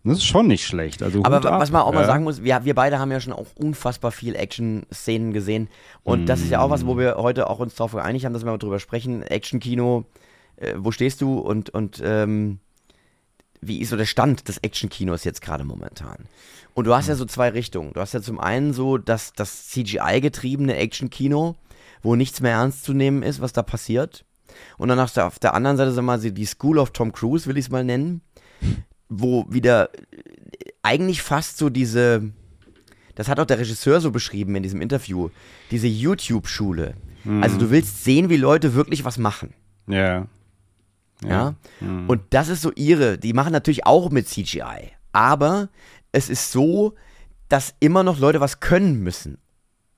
Das 0.05 0.19
ist 0.19 0.25
schon 0.25 0.47
nicht 0.47 0.65
schlecht. 0.65 1.03
Also 1.03 1.23
Aber 1.25 1.43
was 1.43 1.71
man 1.71 1.83
auch 1.83 1.93
mal 1.93 2.03
ja. 2.03 2.07
sagen 2.07 2.25
muss, 2.25 2.43
wir, 2.43 2.65
wir 2.65 2.75
beide 2.75 2.99
haben 2.99 3.11
ja 3.11 3.21
schon 3.21 3.33
auch 3.33 3.47
unfassbar 3.57 4.13
viel 4.13 4.35
Action-Szenen 4.37 5.33
gesehen. 5.33 5.69
Und 6.03 6.27
das 6.27 6.41
ist 6.41 6.51
ja 6.51 6.61
auch 6.61 6.71
was, 6.71 6.87
wo 6.87 6.97
wir 6.97 7.17
heute 7.17 7.51
auch 7.51 7.59
uns 7.59 7.75
darauf 7.75 7.93
geeinigt 7.93 8.25
haben, 8.25 8.33
dass 8.33 8.45
wir 8.45 8.51
mal 8.51 8.59
drüber 8.59 8.79
sprechen. 8.79 9.23
Action-Kino, 9.23 10.05
äh, 10.57 10.75
wo 10.77 10.93
stehst 10.93 11.21
du 11.21 11.39
und, 11.39 11.71
und 11.71 12.01
ähm, 12.05 12.61
wie 13.61 13.81
ist 13.81 13.91
so 13.91 13.97
der 13.97 14.07
Stand 14.07 14.49
des 14.49 14.59
Action-Kinos 14.59 15.25
jetzt 15.25 15.43
gerade 15.43 15.65
momentan? 15.65 16.27
Und 16.75 16.87
du 16.87 16.95
hast 16.95 17.09
ja 17.09 17.17
so 17.17 17.25
zwei 17.25 17.49
Richtungen. 17.49 17.93
Du 17.93 18.01
hast 18.01 18.15
ja 18.15 18.23
zum 18.23 18.39
einen 18.39 18.73
so 18.73 18.99
das, 18.99 19.33
das 19.33 19.67
CGI-getriebene 19.69 20.77
Action-Kino, 20.77 21.57
wo 22.03 22.15
nichts 22.15 22.41
mehr 22.41 22.53
ernst 22.53 22.85
zu 22.85 22.95
nehmen 22.95 23.23
ist, 23.23 23.41
was 23.41 23.53
da 23.53 23.63
passiert. 23.63 24.25
Und 24.77 24.89
dann 24.89 25.01
hast 25.01 25.17
du 25.17 25.25
auf 25.25 25.39
der 25.39 25.55
anderen 25.55 25.77
Seite, 25.77 25.91
sag 25.93 26.05
mal, 26.05 26.19
die 26.21 26.47
School 26.47 26.79
of 26.79 26.91
Tom 26.91 27.13
Cruise, 27.13 27.47
will 27.47 27.59
ich 27.59 27.67
es 27.67 27.71
mal 27.71 27.85
nennen, 27.85 28.23
wo 29.09 29.47
wieder 29.49 29.91
äh, 29.95 29.97
eigentlich 30.83 31.23
fast 31.23 31.59
so 31.59 31.69
diese, 31.71 32.31
das 33.15 33.29
hat 33.29 33.41
auch 33.41 33.47
der 33.47 33.59
Regisseur 33.59 34.01
so 34.01 34.11
beschrieben 34.11 34.55
in 34.57 34.63
diesem 34.63 34.81
Interview, 34.81 35.31
diese 35.71 35.87
YouTube-Schule. 35.89 36.95
Also 37.43 37.59
du 37.59 37.71
willst 37.71 38.05
sehen, 38.05 38.31
wie 38.31 38.37
Leute 38.39 38.73
wirklich 38.75 39.05
was 39.05 39.19
machen. 39.19 39.53
Ja. 39.87 40.27
Ja. 41.23 41.57
Und 41.81 42.23
das 42.31 42.49
ist 42.49 42.63
so 42.63 42.73
ihre, 42.75 43.19
die 43.19 43.33
machen 43.35 43.53
natürlich 43.53 43.85
auch 43.87 44.11
mit 44.11 44.29
CGI. 44.29 44.93
Aber 45.13 45.69
es 46.13 46.31
ist 46.31 46.53
so, 46.53 46.95
dass 47.49 47.75
immer 47.81 48.03
noch 48.03 48.19
Leute 48.19 48.41
was 48.41 48.61
können 48.61 49.03
müssen, 49.03 49.37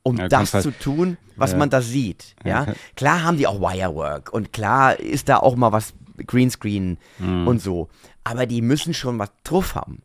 um 0.02 0.16
Ja, 0.16 0.28
das 0.28 0.54
halt- 0.54 0.64
zu 0.64 0.70
tun, 0.72 1.18
was 1.36 1.52
Ja. 1.52 1.58
man 1.58 1.70
da 1.70 1.82
sieht. 1.82 2.34
Ja, 2.44 2.64
Ja, 2.64 2.74
klar 2.96 3.22
haben 3.22 3.36
die 3.36 3.46
auch 3.46 3.60
Wirework 3.60 4.32
und 4.32 4.52
klar 4.52 4.98
ist 4.98 5.28
da 5.28 5.36
auch 5.36 5.54
mal 5.56 5.70
was 5.72 5.92
Greenscreen 6.24 6.98
Mhm. 7.18 7.46
und 7.46 7.60
so. 7.60 7.88
Aber 8.24 8.46
die 8.46 8.62
müssen 8.62 8.94
schon 8.94 9.18
was 9.18 9.30
drauf 9.44 9.74
haben. 9.74 10.02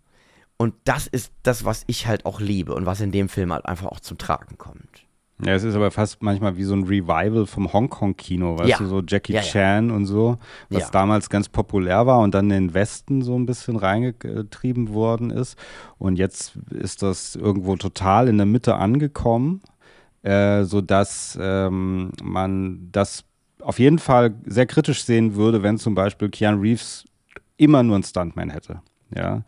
Und 0.57 0.73
das 0.85 1.07
ist 1.07 1.33
das, 1.43 1.65
was 1.65 1.83
ich 1.87 2.07
halt 2.07 2.25
auch 2.25 2.39
liebe 2.39 2.73
und 2.73 2.85
was 2.85 3.01
in 3.01 3.11
dem 3.11 3.27
Film 3.29 3.51
halt 3.51 3.65
einfach 3.65 3.87
auch 3.87 3.99
zum 3.99 4.17
Tragen 4.17 4.57
kommt. 4.57 5.03
Ja, 5.43 5.53
es 5.53 5.65
ist 5.65 5.75
aber 5.75 5.91
fast 5.91 6.23
manchmal 6.23 6.55
wie 6.55 6.63
so 6.63 6.73
ein 6.73 6.85
Revival 6.85 7.45
vom 7.45 7.73
Hongkong-Kino, 7.73 8.57
weißt 8.57 8.69
Ja. 8.69 8.77
du, 8.77 8.85
so 8.85 9.01
Jackie 9.05 9.33
Ja, 9.33 9.41
ja. 9.41 9.45
Chan 9.45 9.91
und 9.91 10.05
so, 10.05 10.37
was 10.69 10.91
damals 10.91 11.29
ganz 11.29 11.49
populär 11.49 12.07
war 12.07 12.19
und 12.19 12.33
dann 12.33 12.45
in 12.51 12.67
den 12.69 12.73
Westen 12.73 13.21
so 13.21 13.37
ein 13.37 13.45
bisschen 13.45 13.75
reingetrieben 13.75 14.93
worden 14.93 15.31
ist. 15.31 15.57
Und 15.97 16.17
jetzt 16.17 16.55
ist 16.69 17.01
das 17.03 17.35
irgendwo 17.35 17.75
total 17.75 18.29
in 18.29 18.37
der 18.37 18.45
Mitte 18.45 18.75
angekommen, 18.75 19.61
äh, 20.23 20.63
sodass 20.63 21.37
ähm, 21.41 22.11
man 22.23 22.87
das 22.93 23.25
auf 23.65 23.79
jeden 23.79 23.99
Fall 23.99 24.33
sehr 24.45 24.65
kritisch 24.65 25.03
sehen 25.03 25.35
würde, 25.35 25.63
wenn 25.63 25.77
zum 25.77 25.95
Beispiel 25.95 26.29
Keanu 26.29 26.61
Reeves 26.61 27.05
immer 27.57 27.83
nur 27.83 27.95
einen 27.95 28.03
Stuntman 28.03 28.49
hätte. 28.49 28.81
Ja, 29.15 29.41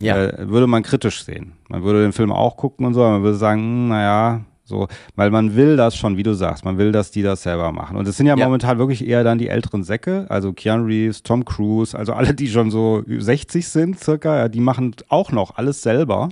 Ja. 0.00 0.16
Äh, 0.24 0.48
würde 0.48 0.66
man 0.66 0.82
kritisch 0.82 1.24
sehen. 1.24 1.52
Man 1.68 1.82
würde 1.82 2.02
den 2.02 2.12
Film 2.12 2.32
auch 2.32 2.56
gucken 2.56 2.86
und 2.86 2.94
so, 2.94 3.02
aber 3.02 3.12
man 3.14 3.22
würde 3.22 3.36
sagen, 3.36 3.60
hm, 3.60 3.88
naja, 3.88 4.40
so, 4.64 4.86
weil 5.16 5.30
man 5.30 5.56
will 5.56 5.76
das 5.76 5.96
schon, 5.96 6.16
wie 6.16 6.22
du 6.22 6.32
sagst, 6.32 6.64
man 6.64 6.78
will, 6.78 6.92
dass 6.92 7.10
die 7.10 7.22
das 7.22 7.42
selber 7.42 7.72
machen. 7.72 7.96
Und 7.96 8.06
es 8.06 8.16
sind 8.16 8.26
ja, 8.26 8.36
Ja. 8.36 8.44
momentan 8.44 8.78
wirklich 8.78 9.04
eher 9.06 9.24
dann 9.24 9.36
die 9.38 9.48
älteren 9.48 9.82
Säcke, 9.82 10.26
also 10.28 10.52
Keanu 10.52 10.84
Reeves, 10.86 11.24
Tom 11.24 11.44
Cruise, 11.44 11.96
also 11.98 12.12
alle, 12.12 12.34
die 12.34 12.48
schon 12.48 12.70
so 12.70 13.02
60 13.06 13.66
sind 13.68 13.98
circa, 13.98 14.36
ja, 14.36 14.48
die 14.48 14.60
machen 14.60 14.94
auch 15.08 15.32
noch 15.32 15.56
alles 15.56 15.82
selber. 15.82 16.28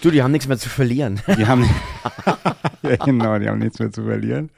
Du, 0.00 0.10
die 0.12 0.22
haben 0.22 0.30
nichts 0.32 0.46
mehr 0.46 0.58
zu 0.58 0.68
verlieren. 0.68 1.20
Die 1.36 1.46
haben, 1.46 1.64
ja, 2.82 2.96
genau, 3.04 3.38
die 3.38 3.48
haben 3.48 3.58
nichts 3.58 3.78
mehr 3.80 3.90
zu 3.90 4.04
verlieren. 4.04 4.50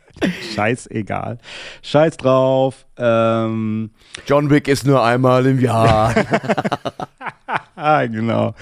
Scheißegal. 0.54 1.38
Scheiß 1.82 2.16
drauf. 2.16 2.86
Ähm, 2.96 3.90
John 4.26 4.50
Wick 4.50 4.68
ist 4.68 4.86
nur 4.86 5.02
einmal 5.02 5.46
im 5.46 5.60
Jahr. 5.60 6.14
ah, 7.76 8.06
genau. 8.06 8.54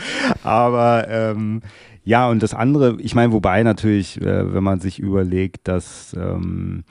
Aber 0.42 1.06
ähm, 1.08 1.62
ja, 2.04 2.28
und 2.28 2.42
das 2.42 2.54
andere, 2.54 2.96
ich 3.00 3.14
meine, 3.14 3.32
wobei 3.32 3.62
natürlich, 3.62 4.20
äh, 4.20 4.52
wenn 4.52 4.64
man 4.64 4.80
sich 4.80 4.98
überlegt, 4.98 5.68
dass 5.68 6.14
ähm, 6.18 6.84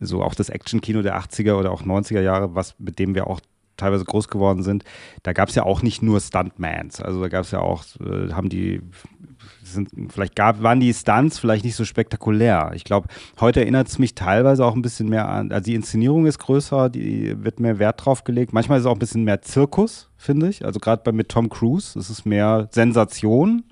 so 0.00 0.22
auch 0.22 0.34
das 0.34 0.48
Action-Kino 0.48 1.02
der 1.02 1.18
80er 1.18 1.54
oder 1.54 1.70
auch 1.70 1.82
90er 1.82 2.20
Jahre, 2.20 2.54
was 2.54 2.74
mit 2.78 2.98
dem 2.98 3.14
wir 3.14 3.28
auch 3.28 3.40
teilweise 3.76 4.04
groß 4.04 4.28
geworden 4.28 4.62
sind, 4.62 4.84
da 5.22 5.32
gab 5.32 5.50
es 5.50 5.54
ja 5.54 5.62
auch 5.64 5.82
nicht 5.82 6.02
nur 6.02 6.20
Stuntmans. 6.20 7.00
Also 7.00 7.20
da 7.20 7.28
gab 7.28 7.44
es 7.44 7.50
ja 7.50 7.60
auch, 7.60 7.84
äh, 8.00 8.32
haben 8.32 8.48
die 8.48 8.80
sind, 9.72 9.90
vielleicht 10.08 10.36
gab, 10.36 10.62
waren 10.62 10.80
die 10.80 10.92
Stunts 10.92 11.38
vielleicht 11.38 11.64
nicht 11.64 11.76
so 11.76 11.84
spektakulär. 11.84 12.72
Ich 12.74 12.84
glaube, 12.84 13.08
heute 13.40 13.60
erinnert 13.60 13.88
es 13.88 13.98
mich 13.98 14.14
teilweise 14.14 14.64
auch 14.64 14.74
ein 14.74 14.82
bisschen 14.82 15.08
mehr 15.08 15.28
an, 15.28 15.52
also 15.52 15.64
die 15.64 15.74
Inszenierung 15.74 16.26
ist 16.26 16.38
größer, 16.38 16.88
die 16.88 17.34
wird 17.44 17.60
mehr 17.60 17.78
Wert 17.78 18.04
drauf 18.04 18.24
gelegt. 18.24 18.52
Manchmal 18.52 18.78
ist 18.78 18.84
es 18.84 18.86
auch 18.86 18.94
ein 18.94 18.98
bisschen 18.98 19.24
mehr 19.24 19.42
Zirkus, 19.42 20.08
finde 20.16 20.48
ich. 20.48 20.64
Also 20.64 20.80
gerade 20.80 21.02
bei 21.04 21.12
mit 21.12 21.28
Tom 21.28 21.48
Cruise 21.48 21.98
ist 21.98 22.10
es 22.10 22.24
mehr 22.24 22.68
Sensation. 22.72 23.64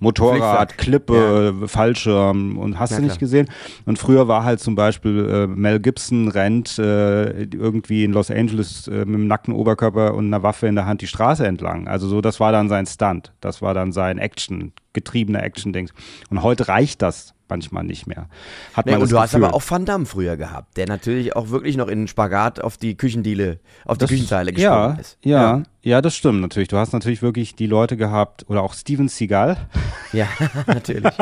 Motorrad, 0.00 0.72
Flickflack. 0.72 0.78
Klippe, 0.78 1.54
Fallschirm 1.66 2.58
und 2.58 2.78
hast 2.78 2.90
Na 2.92 2.96
du 2.98 3.02
nicht 3.02 3.12
klar. 3.12 3.18
gesehen. 3.20 3.48
Und 3.86 3.98
früher 3.98 4.28
war 4.28 4.44
halt 4.44 4.60
zum 4.60 4.74
Beispiel 4.74 5.28
äh, 5.28 5.46
Mel 5.46 5.80
Gibson 5.80 6.28
rennt 6.28 6.78
äh, 6.78 7.42
irgendwie 7.44 8.04
in 8.04 8.12
Los 8.12 8.30
Angeles 8.30 8.88
äh, 8.88 9.04
mit 9.04 9.14
dem 9.14 9.26
nackten 9.26 9.54
Oberkörper 9.54 10.14
und 10.14 10.26
einer 10.26 10.42
Waffe 10.42 10.66
in 10.66 10.74
der 10.74 10.86
Hand 10.86 11.02
die 11.02 11.06
Straße 11.06 11.46
entlang. 11.46 11.88
Also 11.88 12.08
so, 12.08 12.20
das 12.20 12.40
war 12.40 12.52
dann 12.52 12.68
sein 12.68 12.86
Stunt. 12.86 13.32
Das 13.40 13.62
war 13.62 13.74
dann 13.74 13.92
sein 13.92 14.18
Action, 14.18 14.72
getriebener 14.92 15.42
Action-Dings. 15.42 15.92
Und 16.30 16.42
heute 16.42 16.68
reicht 16.68 17.02
das 17.02 17.34
manchmal 17.50 17.82
nicht 17.84 18.06
mehr. 18.06 18.28
Hat 18.74 18.84
Nee, 18.84 18.92
man 18.92 19.02
und 19.02 19.10
du 19.10 19.18
hast 19.18 19.30
Gefühl. 19.30 19.46
aber 19.46 19.54
auch 19.54 19.62
Van 19.66 19.86
Damme 19.86 20.04
früher 20.04 20.36
gehabt, 20.36 20.76
der 20.76 20.86
natürlich 20.86 21.34
auch 21.34 21.48
wirklich 21.48 21.78
noch 21.78 21.88
in 21.88 22.00
den 22.00 22.08
Spagat 22.08 22.60
auf 22.60 22.76
die 22.76 22.94
Küchendiele, 22.94 23.58
auf 23.86 23.96
die 23.96 24.00
Das- 24.02 24.10
Küchenzeile 24.10 24.52
ja, 24.52 24.78
gesprungen 24.88 24.98
ist. 25.00 25.18
Ja, 25.24 25.40
ja, 25.56 25.62
das 26.00 26.16
stimmt 26.16 26.40
natürlich. 26.40 26.68
Du 26.68 26.76
hast 26.76 26.92
natürlich 26.92 27.22
wirklich 27.22 27.54
die 27.54 27.66
Leute 27.66 27.96
gehabt, 27.96 28.44
oder 28.48 28.62
auch 28.62 28.74
Steven 28.74 29.08
Seagal. 29.08 29.56
Ja, 30.12 30.26
natürlich. 30.66 31.14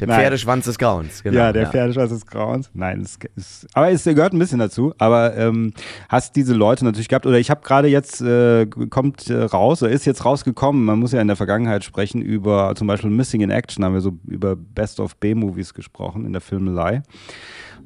Der 0.00 0.08
Nein. 0.08 0.20
Pferdeschwanz 0.20 0.64
des 0.64 0.78
Grauens, 0.78 1.22
genau. 1.22 1.38
ja, 1.38 1.52
der 1.52 1.68
Pferdeschwanz 1.68 2.10
des 2.10 2.26
Grauens. 2.26 2.70
Nein, 2.74 3.00
es 3.00 3.18
ist, 3.36 3.66
aber 3.72 3.90
es 3.90 4.04
gehört 4.04 4.32
ein 4.32 4.38
bisschen 4.38 4.58
dazu. 4.58 4.92
Aber 4.98 5.36
ähm, 5.36 5.72
hast 6.08 6.34
diese 6.36 6.54
Leute 6.54 6.84
natürlich 6.84 7.08
gehabt, 7.08 7.26
oder 7.26 7.38
ich 7.38 7.50
habe 7.50 7.60
gerade 7.62 7.88
jetzt, 7.88 8.20
äh, 8.20 8.66
kommt 8.66 9.30
äh, 9.30 9.42
raus, 9.42 9.82
oder 9.82 9.92
ist 9.92 10.04
jetzt 10.04 10.24
rausgekommen, 10.24 10.84
man 10.84 10.98
muss 10.98 11.12
ja 11.12 11.20
in 11.20 11.28
der 11.28 11.36
Vergangenheit 11.36 11.84
sprechen 11.84 12.20
über 12.20 12.74
zum 12.74 12.86
Beispiel 12.86 13.10
Missing 13.10 13.42
in 13.42 13.50
Action, 13.50 13.84
haben 13.84 13.94
wir 13.94 14.00
so 14.00 14.18
über 14.26 14.56
Best 14.56 14.98
of 14.98 15.16
B-Movies 15.16 15.74
gesprochen 15.74 16.24
in 16.24 16.32
der 16.32 16.40
Filmelei. 16.40 17.02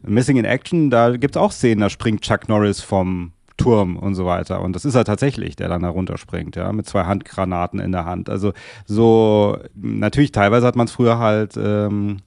Missing 0.02 0.38
in 0.38 0.44
Action, 0.44 0.90
da 0.90 1.16
gibt 1.16 1.36
es 1.36 1.40
auch 1.40 1.52
Szenen, 1.52 1.80
da 1.80 1.90
springt 1.90 2.22
Chuck 2.22 2.48
Norris 2.48 2.80
vom 2.80 3.32
Turm 3.62 3.96
und 3.96 4.14
so 4.14 4.26
weiter. 4.26 4.60
Und 4.60 4.74
das 4.74 4.84
ist 4.84 4.94
er 4.94 5.04
tatsächlich, 5.04 5.56
der 5.56 5.68
dann 5.68 5.82
da 5.82 5.88
runterspringt, 5.88 6.56
ja, 6.56 6.72
mit 6.72 6.86
zwei 6.86 7.04
Handgranaten 7.04 7.80
in 7.80 7.92
der 7.92 8.04
Hand. 8.04 8.28
Also 8.28 8.52
so, 8.86 9.58
natürlich, 9.74 10.32
teilweise 10.32 10.66
hat 10.66 10.76
man 10.76 10.86
es 10.86 10.92
früher 10.92 11.18
halt 11.18 11.56
ähm, 11.56 12.18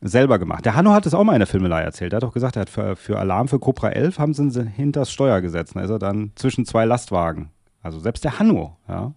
selber 0.00 0.38
gemacht. 0.38 0.64
Der 0.64 0.74
Hanno 0.74 0.92
hat 0.92 1.06
es 1.06 1.14
auch 1.14 1.24
mal 1.24 1.34
in 1.34 1.40
der 1.40 1.46
Filmelei 1.46 1.82
erzählt. 1.82 2.12
Er 2.12 2.16
hat 2.16 2.24
auch 2.24 2.32
gesagt, 2.32 2.56
er 2.56 2.62
hat 2.62 2.70
für, 2.70 2.96
für 2.96 3.18
Alarm 3.18 3.48
für 3.48 3.58
Cobra 3.58 3.90
11 3.90 4.18
haben 4.18 4.34
sie 4.34 4.64
hinters 4.64 5.10
Steuer 5.10 5.40
gesetzt. 5.40 5.74
Da 5.74 5.80
ist 5.80 5.90
er 5.90 5.98
dann 5.98 6.32
zwischen 6.36 6.64
zwei 6.64 6.84
Lastwagen. 6.84 7.50
Also 7.82 7.98
selbst 7.98 8.24
der 8.24 8.38
Hanno, 8.38 8.76
ja. 8.88 9.12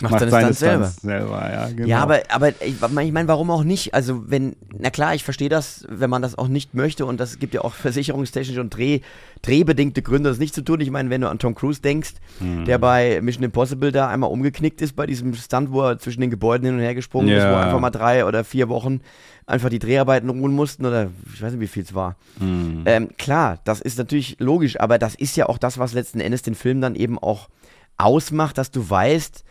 Macht 0.00 0.18
seine 0.20 0.30
Stunts 0.30 0.58
selber. 0.58 0.86
Selber, 0.86 1.50
ja, 1.52 1.68
genau. 1.68 1.88
Ja, 1.88 1.98
aber, 2.02 2.20
aber 2.28 2.48
ich, 2.62 2.74
ich 2.82 3.12
meine, 3.12 3.28
warum 3.28 3.50
auch 3.50 3.64
nicht? 3.64 3.94
Also, 3.94 4.30
wenn, 4.30 4.56
na 4.78 4.90
klar, 4.90 5.14
ich 5.14 5.24
verstehe 5.24 5.48
das, 5.48 5.86
wenn 5.88 6.10
man 6.10 6.22
das 6.22 6.36
auch 6.36 6.48
nicht 6.48 6.74
möchte 6.74 7.06
und 7.06 7.18
das 7.20 7.38
gibt 7.38 7.54
ja 7.54 7.62
auch 7.62 7.74
versicherungstechnische 7.86 8.60
und 8.60 8.76
Dreh, 8.76 9.00
drehbedingte 9.42 10.02
Gründe, 10.02 10.28
das 10.30 10.38
nicht 10.38 10.54
zu 10.54 10.62
tun. 10.62 10.80
Ich 10.80 10.90
meine, 10.90 11.10
wenn 11.10 11.20
du 11.20 11.28
an 11.28 11.38
Tom 11.38 11.54
Cruise 11.54 11.80
denkst, 11.80 12.14
Mhm. 12.40 12.64
der 12.66 12.78
bei 12.78 13.20
Mission 13.22 13.44
Impossible 13.44 13.92
da 13.92 14.08
einmal 14.08 14.30
umgeknickt 14.30 14.82
ist 14.82 14.94
bei 14.96 15.06
diesem 15.06 15.32
Stunt, 15.34 15.72
wo 15.72 15.82
er 15.82 15.98
zwischen 15.98 16.20
den 16.20 16.30
Gebäuden 16.30 16.66
hin 16.66 16.74
und 16.74 16.80
her 16.80 16.94
gesprungen 16.94 17.28
ist, 17.30 17.44
wo 17.44 17.54
einfach 17.54 17.80
mal 17.80 17.90
drei 17.90 18.24
oder 18.26 18.44
vier 18.44 18.68
Wochen 18.68 19.00
einfach 19.46 19.68
die 19.70 19.78
Dreharbeiten 19.78 20.28
ruhen 20.28 20.52
mussten 20.52 20.84
oder 20.84 21.08
ich 21.32 21.40
weiß 21.40 21.52
nicht, 21.52 21.60
wie 21.60 21.66
viel 21.68 21.84
es 21.84 21.94
war. 21.94 22.16
Mhm. 22.40 22.82
Ähm, 22.84 23.08
klar, 23.16 23.58
das 23.64 23.80
ist 23.80 23.96
natürlich 23.96 24.36
logisch, 24.38 24.78
aber 24.80 24.98
das 24.98 25.14
ist 25.14 25.36
ja 25.36 25.48
auch 25.48 25.56
das, 25.58 25.78
was 25.78 25.92
letzten 25.94 26.20
Endes 26.20 26.42
den 26.42 26.54
Film 26.54 26.80
dann 26.80 26.94
eben 26.96 27.18
auch 27.18 27.48
ausmacht, 27.96 28.58
dass 28.58 28.70
du 28.70 28.88
weißt, 28.88 29.44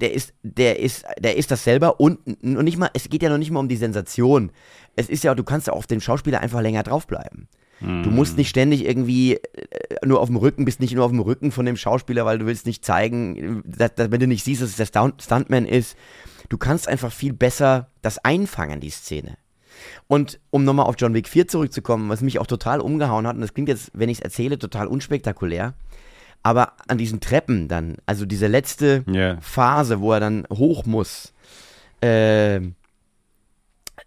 der 0.00 0.12
ist, 0.12 0.34
der 0.42 0.78
ist, 0.78 1.04
der 1.18 1.36
ist 1.36 1.50
das 1.50 1.64
selber 1.64 2.00
und, 2.00 2.18
und 2.26 2.64
nicht 2.64 2.78
mal, 2.78 2.90
es 2.94 3.08
geht 3.08 3.22
ja 3.22 3.28
noch 3.28 3.38
nicht 3.38 3.50
mal 3.50 3.60
um 3.60 3.68
die 3.68 3.76
Sensation. 3.76 4.52
Es 4.96 5.08
ist 5.08 5.24
ja, 5.24 5.34
du 5.34 5.44
kannst 5.44 5.66
ja 5.66 5.72
auf 5.72 5.86
dem 5.86 6.00
Schauspieler 6.00 6.40
einfach 6.40 6.60
länger 6.60 6.82
draufbleiben. 6.82 7.48
Du 7.82 8.10
musst 8.10 8.36
nicht 8.36 8.48
ständig 8.48 8.84
irgendwie 8.86 9.34
äh, 9.34 10.06
nur 10.06 10.20
auf 10.20 10.28
dem 10.28 10.36
Rücken, 10.36 10.64
bist 10.64 10.78
nicht 10.78 10.94
nur 10.94 11.04
auf 11.04 11.10
dem 11.10 11.18
Rücken 11.18 11.50
von 11.50 11.66
dem 11.66 11.76
Schauspieler, 11.76 12.24
weil 12.24 12.38
du 12.38 12.46
willst 12.46 12.64
nicht 12.64 12.84
zeigen, 12.84 13.62
dass, 13.66 13.96
dass, 13.96 14.12
wenn 14.12 14.20
du 14.20 14.28
nicht 14.28 14.44
siehst, 14.44 14.62
dass 14.62 14.70
es 14.70 14.76
der 14.76 14.86
Stunt, 14.86 15.20
Stuntman 15.20 15.66
ist. 15.66 15.96
Du 16.48 16.58
kannst 16.58 16.86
einfach 16.86 17.10
viel 17.10 17.32
besser 17.32 17.88
das 18.00 18.18
einfangen, 18.24 18.78
die 18.78 18.90
Szene. 18.90 19.36
Und 20.06 20.38
um 20.50 20.62
nochmal 20.62 20.86
auf 20.86 20.94
John 20.96 21.14
Wick 21.14 21.28
4 21.28 21.48
zurückzukommen, 21.48 22.08
was 22.08 22.20
mich 22.20 22.38
auch 22.38 22.46
total 22.46 22.80
umgehauen 22.80 23.26
hat, 23.26 23.34
und 23.34 23.40
das 23.40 23.52
klingt 23.52 23.68
jetzt, 23.68 23.90
wenn 23.94 24.08
ich 24.08 24.18
es 24.18 24.24
erzähle, 24.24 24.60
total 24.60 24.86
unspektakulär, 24.86 25.74
aber 26.42 26.72
an 26.88 26.98
diesen 26.98 27.20
Treppen 27.20 27.68
dann, 27.68 27.96
also 28.06 28.26
diese 28.26 28.46
letzte 28.46 29.04
Ja. 29.06 29.38
Phase, 29.40 30.00
wo 30.00 30.12
er 30.12 30.20
dann 30.20 30.46
hoch 30.52 30.84
muss, 30.86 31.32
äh, 32.02 32.56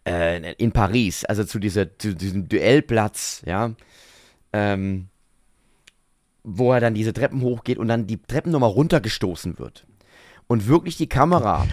äh, 0.07 0.53
in 0.57 0.71
Paris, 0.71 1.25
also 1.25 1.43
zu, 1.43 1.59
dieser, 1.59 1.97
zu 1.97 2.13
diesem 2.15 2.47
Duellplatz, 2.49 3.41
ja, 3.45 3.71
ähm, 4.53 5.07
wo 6.43 6.73
er 6.73 6.79
dann 6.79 6.93
diese 6.93 7.13
Treppen 7.13 7.41
hochgeht 7.41 7.77
und 7.77 7.88
dann 7.88 8.05
die 8.07 8.21
Treppen 8.21 8.51
nochmal 8.51 8.69
runtergestoßen 8.69 9.57
wird. 9.57 9.86
Und 10.47 10.67
wirklich 10.67 10.95
die 10.97 11.07
Kamera 11.09 11.65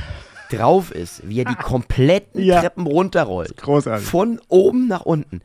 drauf 0.51 0.91
ist, 0.91 1.29
wie 1.29 1.41
er 1.41 1.45
die 1.45 1.55
kompletten 1.63 2.43
Ja. 2.43 2.61
Treppen 2.61 2.87
runterrollt. 2.87 3.57
Großartig. 3.59 4.07
Von 4.09 4.41
oben 4.49 4.89
nach 4.89 5.03
unten. 5.03 5.43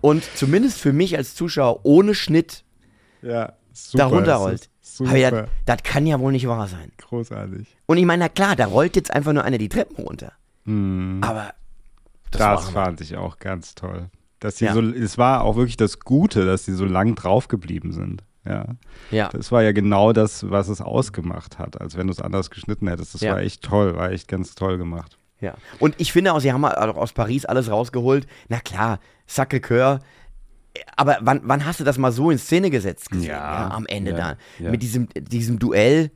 Und 0.00 0.24
zumindest 0.34 0.78
für 0.78 0.92
mich 0.94 1.16
als 1.16 1.34
Zuschauer 1.34 1.80
ohne 1.84 2.14
Schnitt 2.14 2.64
Ja, 3.20 3.52
da 3.94 4.06
runterrollt. 4.06 4.68
Super. 4.80 5.14
Gedacht, 5.14 5.48
das 5.66 5.82
kann 5.82 6.06
ja 6.06 6.18
wohl 6.20 6.32
nicht 6.32 6.46
wahr 6.48 6.66
sein. 6.68 6.92
Großartig. 6.98 7.76
Und 7.86 7.96
ich 7.98 8.04
meine, 8.04 8.24
na 8.24 8.28
klar, 8.28 8.56
da 8.56 8.66
rollt 8.66 8.96
jetzt 8.96 9.12
einfach 9.12 9.32
nur 9.32 9.44
einer 9.44 9.58
die 9.58 9.68
Treppen 9.68 10.04
runter. 10.04 10.32
Mhm. 10.64 11.20
Aber 11.22 11.52
das, 12.30 12.38
Das, 12.38 12.70
fand 12.70 13.00
ich 13.00 13.16
auch 13.16 13.38
ganz 13.38 13.74
toll. 13.74 14.10
Dass 14.40 14.58
sie 14.58 14.66
Ja. 14.66 14.72
so, 14.74 14.80
es 14.80 15.18
war 15.18 15.42
auch 15.44 15.56
wirklich 15.56 15.76
das 15.76 16.00
Gute, 16.00 16.44
dass 16.44 16.64
sie 16.64 16.72
so 16.74 16.84
lang 16.84 17.14
drauf 17.14 17.48
geblieben 17.48 17.92
sind. 17.92 18.24
Ja. 18.46 18.66
ja. 19.10 19.28
Das 19.28 19.52
war 19.52 19.62
ja 19.62 19.72
genau 19.72 20.12
das, 20.12 20.48
was 20.50 20.68
es 20.68 20.80
ausgemacht 20.80 21.58
hat, 21.58 21.80
als 21.80 21.96
wenn 21.96 22.06
du 22.06 22.12
es 22.12 22.20
anders 22.20 22.50
geschnitten 22.50 22.88
hättest. 22.88 23.14
Das 23.14 23.20
Ja. 23.20 23.32
war 23.32 23.40
echt 23.40 23.62
toll, 23.62 23.96
war 23.96 24.10
echt 24.10 24.28
ganz 24.28 24.54
toll 24.54 24.78
gemacht. 24.78 25.18
Ja. 25.40 25.54
Und 25.78 25.94
ich 25.98 26.12
finde 26.12 26.32
auch, 26.32 26.40
sie 26.40 26.52
haben 26.52 26.64
auch 26.64 26.96
aus 26.96 27.12
Paris 27.12 27.44
alles 27.46 27.70
rausgeholt. 27.70 28.26
Na 28.48 28.60
klar, 28.60 28.98
Sacré-Cœur. 29.28 30.00
Aber 30.96 31.18
wann, 31.20 31.40
wann 31.44 31.64
hast 31.64 31.80
du 31.80 31.84
das 31.84 31.98
mal 31.98 32.12
so 32.12 32.30
in 32.30 32.38
Szene 32.38 32.70
gesetzt 32.70 33.10
gesehen? 33.10 33.30
Ja, 33.30 33.70
am 33.70 33.86
Ende 33.86 34.12
ja, 34.12 34.16
da. 34.16 34.36
ja. 34.58 34.70
Mit 34.70 34.82
diesem, 34.82 35.08
diesem 35.16 35.58
Duell. 35.58 36.10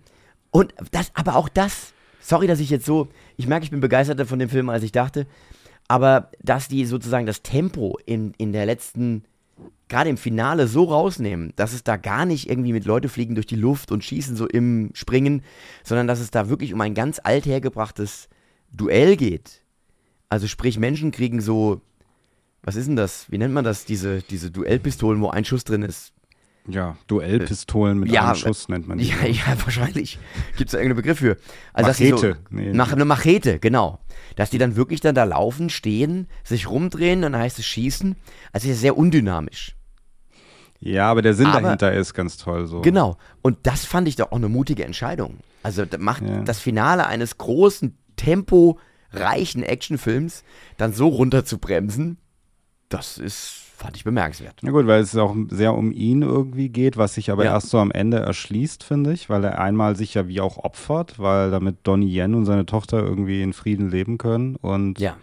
Und 0.51 0.75
das, 0.93 1.11
aber 1.15 1.37
auch 1.37 1.49
das, 1.49 1.93
sorry, 2.21 2.47
dass 2.47 2.61
ich 2.61 2.71
jetzt 2.71 2.87
so, 2.87 3.09
ich 3.37 3.47
merke, 3.47 3.65
ich 3.65 3.71
bin 3.71 3.81
begeisterter 3.81 4.27
von 4.27 4.39
dem 4.39 4.49
Film, 4.49 4.69
als 4.69 4.85
ich 4.85 4.93
dachte. 4.93 5.27
Aber 5.89 6.31
dass 6.41 6.69
die 6.69 6.85
sozusagen 6.87 7.27
das 7.27 7.43
Tempo 7.43 7.99
in, 8.07 8.33
in 8.39 8.53
der 8.53 8.65
letzten, 8.65 9.25
gerade 9.89 10.11
im 10.11 10.17
Finale 10.17 10.67
so 10.67 10.85
rausnehmen, 10.85 11.53
dass 11.57 11.73
es 11.73 11.85
da 11.85 11.97
gar 11.97 12.25
nicht 12.25 12.49
irgendwie 12.49 12.73
mit 12.73 12.85
Leute 12.85 13.09
fliegen 13.09 13.35
durch 13.35 13.47
die 13.47 13.57
Luft 13.57 13.93
und 13.93 14.05
schießen 14.05 14.37
so 14.37 14.47
im 14.47 14.91
Springen, 14.95 15.43
sondern 15.83 16.07
dass 16.07 16.21
es 16.21 16.31
da 16.31 16.49
wirklich 16.49 16.73
um 16.73 16.81
ein 16.81 16.95
ganz 16.95 17.21
althergebrachtes 17.23 18.29
Duell 18.73 19.17
geht. 19.17 19.63
Also 20.29 20.47
sprich, 20.47 20.79
Menschen 20.79 21.11
kriegen 21.11 21.41
so, 21.41 21.83
was 22.65 22.77
ist 22.77 22.87
denn 22.89 22.97
das? 22.97 23.31
Wie 23.31 23.39
nennt 23.39 23.55
man 23.55 23.65
das? 23.65 23.85
Diese, 23.85 24.23
diese 24.23 24.51
Duellpistolen, 24.51 25.21
wo 25.21 25.29
ein 25.31 25.45
Schuss 25.45 25.65
drin 25.65 25.83
ist. 25.83 26.13
Ja, 26.67 26.97
Duellpistolen 27.09 27.99
mit 28.01 28.11
Ja, 28.11 28.25
einem 28.29 28.37
Schuss 28.37 28.69
nennt 28.71 28.89
man 28.89 28.97
die. 28.97 29.09
Ja, 29.09 29.27
ja, 29.27 29.43
wahrscheinlich. 29.63 30.19
Gibt 30.57 30.69
es 30.69 30.73
da 30.73 30.79
irgendeinen 30.79 30.97
Begriff 31.03 31.19
für? 31.19 31.37
Also, 31.75 31.89
Machete. 31.91 32.33
So, 32.33 32.57
Nee. 32.57 32.73
Mach, 32.73 32.91
eine 32.93 33.05
Machete, 33.05 33.59
genau. 33.59 33.99
Dass 34.37 34.49
die 34.49 34.57
dann 34.57 34.75
wirklich 34.75 35.01
dann 35.03 35.15
da 35.15 35.25
laufen, 35.25 35.69
stehen, 35.69 36.27
sich 36.43 36.69
rumdrehen, 36.71 37.21
dann 37.21 37.37
heißt 37.37 37.59
es 37.59 37.67
schießen. 37.67 38.17
Also 38.53 38.67
ist 38.69 38.77
ja 38.77 38.81
sehr 38.81 38.97
undynamisch. 38.97 39.77
Ja, 40.81 41.11
aber 41.11 41.21
der 41.21 41.35
Sinn 41.35 41.47
Aber- 41.49 41.61
dahinter 41.61 41.93
ist 41.93 42.15
ganz 42.15 42.39
toll 42.39 42.67
so. 42.67 42.81
Genau. 42.81 43.19
Und 43.43 43.59
das 43.65 43.85
fand 43.85 44.09
ich 44.09 44.17
doch 44.17 44.33
auch 44.33 44.37
eine 44.37 44.49
mutige 44.49 44.85
Entscheidung. 44.87 45.39
Also 45.63 45.85
da 45.85 45.99
macht 45.99 46.23
Ja. 46.23 46.41
das 46.45 46.61
Finale 46.61 47.07
eines 47.07 47.37
großen, 47.37 47.97
temporeichen 48.17 49.63
Actionfilms 49.63 50.45
dann 50.77 50.93
so 50.93 51.09
runter 51.09 51.45
zu 51.45 51.59
bremsen, 51.59 52.19
das 52.97 53.19
ist, 53.19 53.61
fand 53.77 53.97
ich 53.97 54.05
bemerkenswert. 54.05 54.55
Na 54.63 54.71
gut, 54.71 54.87
weil 54.87 55.01
es 55.01 55.17
auch 55.17 55.35
sehr 55.51 55.75
um 55.75 55.93
ihn 55.93 56.23
irgendwie 56.23 56.69
geht, 56.69 56.97
was 56.97 57.15
sich 57.15 57.31
aber 57.31 57.45
Ja. 57.45 57.53
erst 57.55 57.71
so 57.71 57.79
am 57.79 57.91
Ende 57.91 58.19
erschließt, 58.19 58.85
finde 58.85 59.13
ich, 59.13 59.29
weil 59.29 59.45
er 59.45 59.61
einmal 59.61 59.97
sich 59.97 60.15
ja 60.15 60.29
wie 60.29 60.41
auch 60.41 60.59
opfert, 60.59 61.19
weil 61.19 61.51
damit 61.51 61.79
Donnie 61.83 62.09
Yen 62.19 62.35
und 62.35 62.45
seine 62.47 62.67
Tochter 62.67 63.03
irgendwie 63.03 63.43
in 63.43 63.53
Frieden 63.53 63.91
leben 63.91 64.17
können 64.19 64.57
und 64.57 65.01
Ja. 65.01 65.17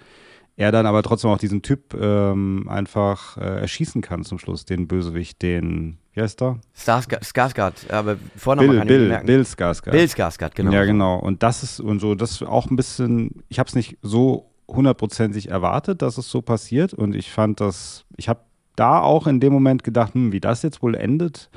er 0.58 0.72
dann 0.72 0.86
aber 0.86 1.02
trotzdem 1.02 1.32
auch 1.32 1.38
diesen 1.38 1.62
Typ 1.62 1.94
ähm, 1.94 2.68
einfach 2.70 3.38
äh, 3.38 3.62
erschießen 3.62 4.02
kann 4.02 4.24
zum 4.24 4.38
Schluss, 4.38 4.66
den 4.66 4.88
Bösewicht, 4.88 5.42
den, 5.42 5.98
wie 6.14 6.22
heißt 6.22 6.42
der? 6.42 6.60
Skarsgård, 6.76 7.90
aber 7.90 8.18
Vorname 8.36 8.68
Bill, 8.68 8.78
kann 8.78 8.88
ich 8.88 8.94
Bill, 8.94 9.08
merken. 9.08 9.26
Bill 9.28 9.42
Skarsgård. 9.42 9.92
Bill 9.92 10.06
Skarsgård, 10.08 10.52
genau. 10.56 10.72
Ja, 10.74 10.84
genau. 10.86 11.18
Und 11.20 11.42
das 11.44 11.64
ist 11.64 11.80
und 11.80 12.00
so, 12.00 12.16
das 12.16 12.42
auch 12.44 12.70
ein 12.70 12.76
bisschen, 12.76 13.44
ich 13.48 13.60
habe 13.60 13.68
es 13.70 13.76
nicht 13.76 13.98
so 14.02 14.51
hundertprozentig 14.74 15.50
erwartet, 15.50 16.02
dass 16.02 16.18
es 16.18 16.30
so 16.30 16.42
passiert. 16.42 16.94
Und 16.94 17.16
ich 17.16 17.32
fand 17.32 17.60
das, 17.60 18.06
ich 18.18 18.30
habe 18.30 18.42
da 18.76 19.02
auch 19.02 19.28
in 19.28 19.40
dem 19.40 19.52
Moment 19.54 19.84
gedacht, 19.84 20.14
hm, 20.14 20.32
wie 20.32 20.40
das 20.40 20.64
jetzt 20.64 20.82
wohl 20.82 20.96
endet. 20.96 21.50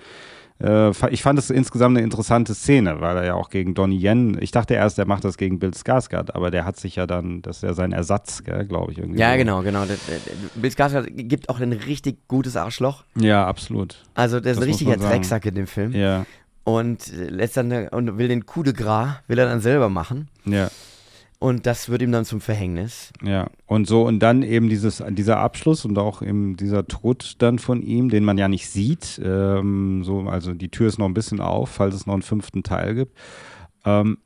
Äh, 0.62 0.91
ich 1.11 1.23
fand 1.23 1.39
es 1.39 1.51
insgesamt 1.51 1.97
eine 1.97 2.05
interessante 2.05 2.55
Szene, 2.55 3.01
weil 3.01 3.17
er 3.17 3.25
ja 3.25 3.35
auch 3.35 3.51
gegen 3.51 3.75
Donnie 3.75 3.99
Yen, 4.05 4.37
ich 4.41 4.53
dachte 4.53 4.75
erst, 4.75 4.99
er 5.01 5.07
macht 5.07 5.25
das 5.25 5.37
gegen 5.37 5.59
Bill 5.59 5.71
Skarsgård, 5.71 6.33
aber 6.35 6.51
der 6.53 6.65
hat 6.65 6.77
sich 6.79 6.95
ja 6.97 7.07
dann, 7.09 7.43
das 7.43 7.57
ist 7.57 7.62
ja 7.65 7.75
sein 7.75 7.91
Ersatz, 7.93 8.43
glaube 8.45 8.93
ich. 8.93 8.99
Irgendwie 8.99 9.19
Ja, 9.21 9.33
so. 9.33 9.39
genau, 9.39 9.62
genau. 9.62 9.85
Bill 10.55 10.71
Skarsgård 10.71 11.07
gibt 11.11 11.49
auch 11.49 11.59
ein 11.61 11.73
richtig 11.73 12.29
gutes 12.29 12.57
Arschloch. 12.57 13.03
Ja, 13.17 13.47
absolut. 13.47 13.97
Also 14.15 14.39
der 14.41 14.53
ist 14.53 14.59
Das 14.59 14.65
ein 14.65 14.71
richtiger. 14.71 14.97
Drecksack 14.97 15.47
in 15.47 15.55
dem 15.57 15.67
Film. 15.67 15.93
Ja. 15.93 16.25
und 16.62 17.12
lässt 17.15 17.57
dann 17.57 17.89
und 17.89 18.17
will 18.19 18.29
den 18.29 18.47
Coup 18.47 18.65
de 18.65 18.73
Gras, 18.75 19.17
will 19.27 19.39
er 19.39 19.47
dann 19.47 19.61
selber 19.61 19.89
machen. 19.89 20.29
Ja. 20.47 20.69
Und 21.45 21.67
das 21.67 21.91
wird 21.91 22.01
ihm 22.01 22.11
dann 22.11 22.25
zum 22.25 22.41
Verhängnis. 22.41 23.13
Ja, 23.23 23.51
und 23.67 23.87
so, 23.87 24.07
und 24.07 24.21
dann 24.21 24.43
eben 24.43 24.71
dieses, 24.71 25.05
dieser 25.11 25.41
Abschluss 25.41 25.85
und 25.85 25.99
auch 25.99 26.23
eben 26.23 26.57
dieser 26.57 26.87
Tod 26.87 27.35
dann 27.37 27.59
von 27.59 27.83
ihm, 27.83 28.09
den 28.09 28.25
man 28.25 28.39
ja 28.39 28.49
nicht 28.49 28.71
sieht. 28.71 29.21
Ähm, 29.23 30.05
so, 30.05 30.21
also 30.21 30.55
die 30.55 30.71
Tür 30.71 30.89
ist 30.89 30.99
noch 30.99 31.05
ein 31.05 31.13
bisschen 31.13 31.41
auf, 31.41 31.69
falls 31.69 31.97
es 31.97 32.07
noch 32.07 32.15
einen 32.15 32.23
fünften 32.23 32.63
Teil 32.63 32.95
gibt. 32.95 33.19
Ähm, 33.85 34.17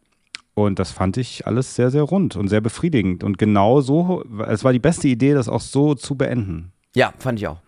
und 0.54 0.78
das 0.78 0.92
fand 0.92 1.16
ich 1.16 1.44
alles 1.44 1.74
sehr, 1.74 1.90
sehr 1.90 2.04
rund 2.04 2.36
und 2.36 2.46
sehr 2.46 2.60
befriedigend. 2.60 3.24
Und 3.24 3.36
genau 3.36 3.80
so, 3.80 4.22
es 4.46 4.62
war 4.62 4.72
die 4.72 4.78
beste 4.78 5.08
Idee, 5.08 5.34
das 5.34 5.48
auch 5.48 5.60
so 5.60 5.96
zu 5.96 6.14
beenden. 6.14 6.70
Ja, 6.94 7.12
fand 7.18 7.40
ich 7.40 7.48
auch. 7.48 7.58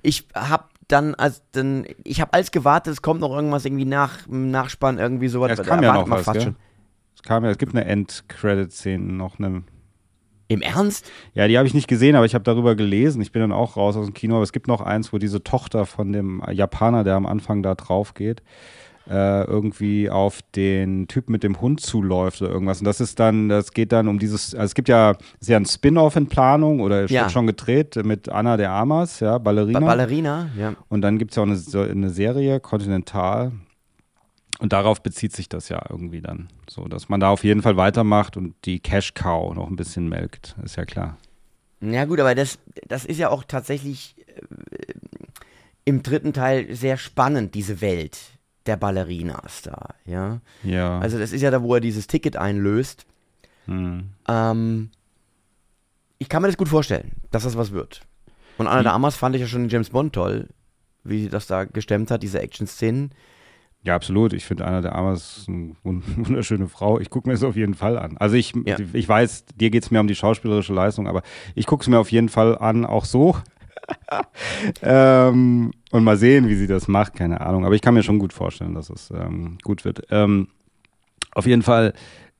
Ich 0.00 0.26
habe 0.34 0.64
dann, 0.88 1.14
als 1.14 1.42
dann, 1.52 1.84
ich 2.02 2.22
habe 2.22 2.32
alles 2.32 2.50
gewartet, 2.50 2.94
es 2.94 3.02
kommt 3.02 3.20
noch 3.20 3.34
irgendwas 3.34 3.66
irgendwie 3.66 3.84
nach, 3.84 4.26
im 4.26 4.50
Nachspann, 4.50 4.98
irgendwie 4.98 5.28
sowas. 5.28 5.50
Ja, 5.50 5.62
es 5.62 5.68
kam 5.68 5.82
ja 5.82 5.92
noch 5.92 6.08
was, 6.08 6.24
schon. 6.42 6.56
Es 7.26 7.28
kam 7.28 7.42
ja, 7.44 7.50
es 7.50 7.58
gibt 7.58 7.74
eine 7.74 7.84
End-Credit-Szene, 7.86 9.12
noch 9.12 9.40
eine. 9.40 9.64
Im 10.46 10.62
Ernst? 10.62 11.10
Ja, 11.34 11.48
die 11.48 11.58
habe 11.58 11.66
ich 11.66 11.74
nicht 11.74 11.88
gesehen, 11.88 12.14
aber 12.14 12.24
ich 12.24 12.36
habe 12.36 12.44
darüber 12.44 12.76
gelesen. 12.76 13.20
Ich 13.20 13.32
bin 13.32 13.40
dann 13.42 13.50
auch 13.50 13.76
raus 13.76 13.96
aus 13.96 14.06
dem 14.06 14.14
Kino, 14.14 14.36
aber 14.36 14.44
es 14.44 14.52
gibt 14.52 14.68
noch 14.68 14.80
eins, 14.80 15.12
wo 15.12 15.18
diese 15.18 15.42
Tochter 15.42 15.86
von 15.86 16.12
dem 16.12 16.40
Japaner, 16.52 17.02
der 17.02 17.16
am 17.16 17.26
Anfang 17.26 17.64
da 17.64 17.74
drauf 17.74 18.14
geht, 18.14 18.44
äh, 19.10 19.42
irgendwie 19.42 20.08
auf 20.08 20.38
den 20.54 21.08
Typ 21.08 21.28
mit 21.28 21.42
dem 21.42 21.60
Hund 21.60 21.80
zuläuft 21.80 22.42
oder 22.42 22.52
irgendwas. 22.52 22.78
Und 22.78 22.84
das 22.84 23.00
ist 23.00 23.18
dann, 23.18 23.48
das 23.48 23.72
geht 23.72 23.90
dann 23.90 24.06
um 24.06 24.20
dieses, 24.20 24.54
also 24.54 24.66
es 24.66 24.74
gibt 24.76 24.88
ja, 24.88 25.16
ist 25.40 25.48
ja 25.48 25.56
ein 25.56 25.66
Spin-off 25.66 26.14
in 26.14 26.28
Planung 26.28 26.78
oder 26.78 27.10
Ja. 27.10 27.28
schon 27.28 27.48
gedreht 27.48 27.96
mit 28.04 28.28
Anna 28.28 28.56
de 28.56 28.66
Armas, 28.66 29.18
ja, 29.18 29.38
Ballerina. 29.38 29.80
Ba 29.80 29.86
Ballerina? 29.86 30.50
Ja. 30.56 30.74
Und 30.88 31.00
dann 31.00 31.18
gibt 31.18 31.32
es 31.32 31.36
ja 31.36 31.42
auch 31.42 31.48
eine, 31.48 31.90
eine 31.90 32.10
Serie, 32.10 32.60
Continental. 32.60 33.50
Und 34.58 34.72
darauf 34.72 35.02
bezieht 35.02 35.34
sich 35.34 35.48
das 35.48 35.68
ja 35.68 35.84
irgendwie 35.90 36.22
dann. 36.22 36.48
So, 36.68 36.86
dass 36.88 37.08
man 37.08 37.20
da 37.20 37.28
auf 37.28 37.44
jeden 37.44 37.62
Fall 37.62 37.76
weitermacht 37.76 38.36
und 38.36 38.54
die 38.64 38.80
Cash 38.80 39.14
Cow 39.14 39.54
noch 39.54 39.68
ein 39.68 39.76
bisschen 39.76 40.08
melkt, 40.08 40.56
ist 40.64 40.76
ja 40.76 40.84
klar. 40.84 41.18
Ja 41.80 42.06
gut, 42.06 42.20
aber 42.20 42.34
das, 42.34 42.58
das 42.86 43.04
ist 43.04 43.18
ja 43.18 43.28
auch 43.28 43.44
tatsächlich 43.44 44.16
äh, 44.28 44.94
im 45.84 46.02
dritten 46.02 46.32
Teil 46.32 46.74
sehr 46.74 46.96
spannend, 46.96 47.54
diese 47.54 47.80
Welt 47.80 48.18
der 48.64 48.76
Ballerinas 48.76 49.62
da, 49.62 49.94
ja. 50.04 50.40
Ja. 50.64 50.98
Also 50.98 51.18
das 51.18 51.32
ist 51.32 51.42
ja 51.42 51.50
da, 51.50 51.62
wo 51.62 51.74
er 51.74 51.80
dieses 51.80 52.06
Ticket 52.06 52.36
einlöst. 52.36 53.06
hm. 53.66 54.10
Ähm, 54.26 54.90
ich 56.18 56.28
kann 56.28 56.42
mir 56.42 56.48
das 56.48 56.56
gut 56.56 56.68
vorstellen, 56.68 57.12
dass 57.30 57.44
das 57.44 57.56
was 57.56 57.72
wird. 57.72 58.00
Und 58.58 58.66
Anna 58.66 58.82
de 58.82 58.90
Armas 58.90 59.16
fand 59.16 59.34
ich 59.36 59.42
ja 59.42 59.46
schon 59.46 59.64
in 59.64 59.68
James 59.68 59.90
Bond 59.90 60.14
toll, 60.14 60.48
wie 61.04 61.22
sie 61.22 61.28
das 61.28 61.46
da 61.46 61.64
gestemmt 61.64 62.10
hat, 62.10 62.22
diese 62.22 62.40
Action-Szenen. 62.40 63.10
Ja, 63.86 63.94
absolut. 63.94 64.32
Ich 64.32 64.44
finde 64.44 64.64
Anna 64.66 64.80
der 64.80 64.96
Armas 64.96 65.38
ist 65.38 65.48
eine 65.48 65.74
wun- 65.84 66.02
wunderschöne 66.16 66.66
Frau. 66.68 66.98
Ich 66.98 67.08
gucke 67.08 67.28
mir 67.28 67.34
das 67.34 67.44
auf 67.44 67.54
jeden 67.56 67.74
Fall 67.74 67.96
an. 67.98 68.16
Also 68.18 68.34
ich, 68.34 68.52
Ja. 68.66 68.76
ich 68.92 69.08
weiß, 69.08 69.44
dir 69.54 69.70
geht 69.70 69.84
es 69.84 69.90
mehr 69.92 70.00
um 70.00 70.08
die 70.08 70.16
schauspielerische 70.16 70.74
Leistung, 70.74 71.06
aber 71.06 71.22
ich 71.54 71.66
gucke 71.66 71.82
es 71.82 71.88
mir 71.88 71.98
auf 72.00 72.10
jeden 72.10 72.28
Fall 72.28 72.58
an, 72.58 72.84
auch 72.84 73.04
so. 73.04 73.36
ähm, 74.82 75.70
und 75.92 76.04
mal 76.04 76.16
sehen, 76.16 76.48
wie 76.48 76.56
sie 76.56 76.66
das 76.66 76.88
macht, 76.88 77.14
keine 77.14 77.40
Ahnung. 77.40 77.64
Aber 77.64 77.74
ich 77.74 77.80
kann 77.82 77.94
mir 77.94 78.02
schon 78.02 78.18
gut 78.18 78.32
vorstellen, 78.32 78.74
dass 78.74 78.90
es 78.90 79.10
ähm, 79.12 79.58
gut 79.62 79.84
wird. 79.84 80.02
Ähm, 80.10 80.48
auf 81.32 81.46
jeden 81.46 81.62
Fall, 81.62 81.92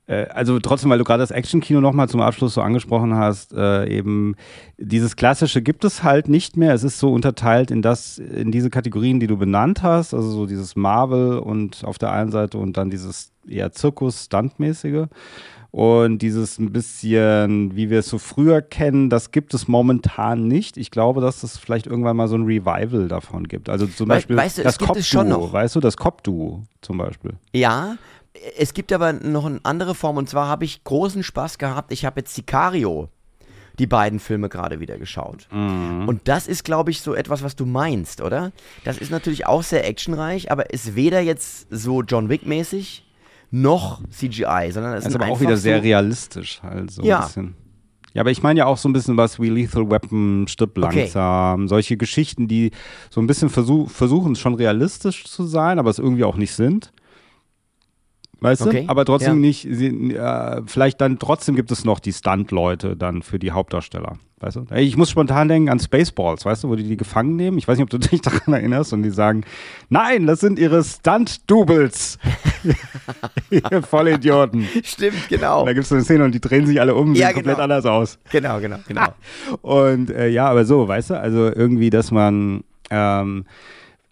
also 0.09 0.61
trotzdem, 0.61 0.91
weil 0.91 0.99
du 0.99 1.05
gerade 1.05 1.23
das 1.23 1.33
Action-Kino 1.33 1.81
nochmal 1.81 2.09
zum 2.09 2.21
Abschluss 2.21 2.55
so 2.55 2.61
angesprochen 2.61 3.15
hast, 3.15 3.53
äh, 3.53 3.89
eben 3.89 4.37
dieses 4.79 5.17
Klassische 5.17 5.63
gibt 5.63 5.85
es 5.85 6.05
halt 6.05 6.29
nicht 6.29 6.57
mehr. 6.57 6.75
Es 6.75 6.85
ist 6.85 6.99
so 6.99 7.13
unterteilt 7.13 7.71
in 7.71 7.83
das, 7.83 8.19
in 8.19 8.53
diese 8.53 8.71
Kategorien, 8.71 9.19
die 9.19 9.27
du 9.27 9.37
benannt 9.37 9.83
hast, 9.83 10.15
also 10.15 10.31
so 10.31 10.47
dieses 10.47 10.77
Marvel 10.77 11.39
und 11.39 11.85
auf 11.85 11.99
der 11.99 12.13
einen 12.13 12.31
Seite 12.31 12.59
und 12.59 12.77
dann 12.77 12.91
dieses 12.91 13.33
eher 13.49 13.73
Zirkus-Stuntmäßige. 13.73 15.07
Und 15.73 16.23
dieses 16.23 16.59
ein 16.59 16.73
bisschen, 16.73 17.77
wie 17.77 17.91
wir 17.91 17.99
es 17.99 18.09
so 18.09 18.17
früher 18.17 18.63
kennen, 18.63 19.11
das 19.11 19.31
gibt 19.31 19.53
es 19.53 19.69
momentan 19.69 20.49
nicht. 20.49 20.79
Ich 20.79 20.91
glaube, 20.91 21.21
dass 21.21 21.43
es 21.43 21.59
vielleicht 21.59 21.87
irgendwann 21.87 22.17
mal 22.17 22.29
so 22.29 22.37
ein 22.37 22.45
Revival 22.45 23.09
davon 23.09 23.47
gibt. 23.47 23.69
Also 23.69 23.87
zum 23.87 24.09
Beispiel 24.09 24.37
weißt 24.37 24.57
du, 24.57 24.63
das 24.63 24.79
Cop-Duo, 24.79 25.53
weißt 25.53 25.77
du, 25.77 25.81
das 25.81 25.99
Cop-Duo 25.99 26.63
zum 26.81 26.97
Beispiel. 26.97 27.33
Ja, 27.53 27.97
es 28.59 28.75
gibt 28.75 28.93
aber 28.93 29.13
noch 29.13 29.45
eine 29.47 29.61
andere 29.63 29.95
Form 29.95 30.17
und 30.17 30.29
zwar 30.29 30.49
habe 30.49 30.65
ich 30.65 30.85
großen 30.85 31.23
Spaß 31.23 31.59
gehabt. 31.59 31.93
Ich 31.93 32.05
habe 32.05 32.21
jetzt 32.21 32.35
Sicario, 32.35 33.09
die 33.79 33.87
beiden 33.87 34.19
Filme 34.21 34.49
gerade 34.49 34.81
wieder 34.81 34.99
geschaut. 34.99 35.49
Und 35.51 36.21
das 36.25 36.47
ist, 36.47 36.65
glaube 36.65 36.91
ich, 36.91 37.01
so 37.03 37.15
etwas, 37.15 37.43
was 37.43 37.57
du 37.57 37.67
meinst, 37.67 38.21
oder? 38.23 38.53
Das 38.85 38.99
ist 38.99 39.11
natürlich 39.11 39.47
auch 39.47 39.63
sehr 39.63 39.87
actionreich, 39.87 40.51
aber 40.51 40.71
ist 40.73 40.97
weder 40.97 41.21
jetzt 41.21 41.67
so 41.71 42.03
John 42.03 42.29
Wick-mäßig 42.29 43.05
noch 43.51 44.01
CGI, 44.11 44.71
sondern 44.73 44.95
es 44.95 45.07
ist 45.07 45.15
aber 45.15 45.27
auch 45.29 45.41
wieder 45.41 45.57
sehr 45.57 45.77
so, 45.79 45.83
realistisch 45.83 46.61
halt 46.63 46.91
so 46.91 47.03
Ja. 47.03 47.21
ein 47.21 47.27
bisschen. 47.27 47.55
Ja, 48.15 48.23
aber 48.23 48.31
ich 48.31 48.43
meine 48.43 48.59
ja 48.61 48.67
auch 48.67 48.79
so 48.79 48.89
ein 48.89 48.95
bisschen 48.95 49.19
was 49.19 49.39
wie 49.39 49.51
Lethal 49.51 49.91
Weapon, 49.91 50.47
stirb 50.49 50.79
Okay. 50.79 51.01
langsam, 51.01 51.69
solche 51.69 51.99
Geschichten, 51.99 52.49
die 52.49 52.71
so 53.11 53.21
ein 53.21 53.27
bisschen 53.27 53.51
versuch, 53.51 53.91
versuchen 53.91 54.37
schon 54.37 54.55
realistisch 54.55 55.25
zu 55.27 55.45
sein, 55.45 55.79
aber 55.79 55.91
es 55.91 55.99
irgendwie 55.99 56.25
auch 56.25 56.37
nicht 56.37 56.55
sind. 56.55 56.93
Weißt 58.41 58.63
Okay, 58.63 58.83
du? 58.83 58.91
Aber 58.91 59.05
trotzdem 59.05 59.35
ja. 59.35 59.41
nicht, 59.41 59.67
sie, 59.71 59.87
äh, 60.15 60.63
vielleicht 60.67 61.01
dann 61.01 61.19
trotzdem 61.19 61.57
gibt 61.57 61.71
es 61.71 61.85
noch 61.85 62.01
die 62.01 62.13
Stunt-Leute 62.13 62.97
dann 62.97 63.23
für 63.23 63.39
die 63.39 63.53
Hauptdarsteller. 63.53 64.19
Weißt 64.39 64.57
du? 64.57 64.67
Ich 64.75 64.99
muss 64.99 65.09
spontan 65.09 65.49
denken 65.49 65.71
an 65.71 65.81
Spaceballs, 65.81 66.45
weißt 66.45 66.65
du, 66.65 66.69
wo 66.69 66.77
die 66.77 66.83
die 66.85 66.99
gefangen 66.99 67.37
nehmen. 67.37 67.57
Ich 67.57 67.67
weiß 67.67 67.79
nicht, 67.79 67.85
ob 67.85 67.91
du 67.91 67.99
dich 68.09 68.21
daran 68.21 68.53
erinnerst 68.53 68.93
und 68.93 69.03
die 69.03 69.11
sagen, 69.11 69.45
nein, 69.89 70.27
das 70.27 70.41
sind 70.41 70.59
ihre 70.59 70.85
Stunt-Doubles. 70.85 72.19
Ihr 73.51 73.83
Vollidioten. 73.83 74.67
Stimmt, 74.83 75.29
genau. 75.29 75.65
Da 75.65 75.73
gibt 75.73 75.85
es 75.85 75.89
so 75.89 75.95
eine 75.95 76.05
Szene 76.05 76.25
und 76.25 76.33
die 76.33 76.41
drehen 76.41 76.67
sich 76.67 76.81
alle 76.81 76.95
um, 76.95 77.15
sehen 77.15 77.23
Ja, 77.23 77.33
komplett 77.33 77.57
genau. 77.57 77.65
anders 77.65 77.87
aus. 77.87 78.19
Genau, 78.31 78.61
genau, 78.61 78.79
genau. 78.87 79.07
Und 79.63 80.11
äh, 80.11 80.29
ja, 80.29 80.49
aber 80.49 80.65
so, 80.65 80.87
weißt 80.87 81.11
du, 81.11 81.21
also 81.21 81.47
irgendwie, 81.47 81.91
dass 81.91 82.11
man, 82.11 82.65
ähm, 82.91 83.45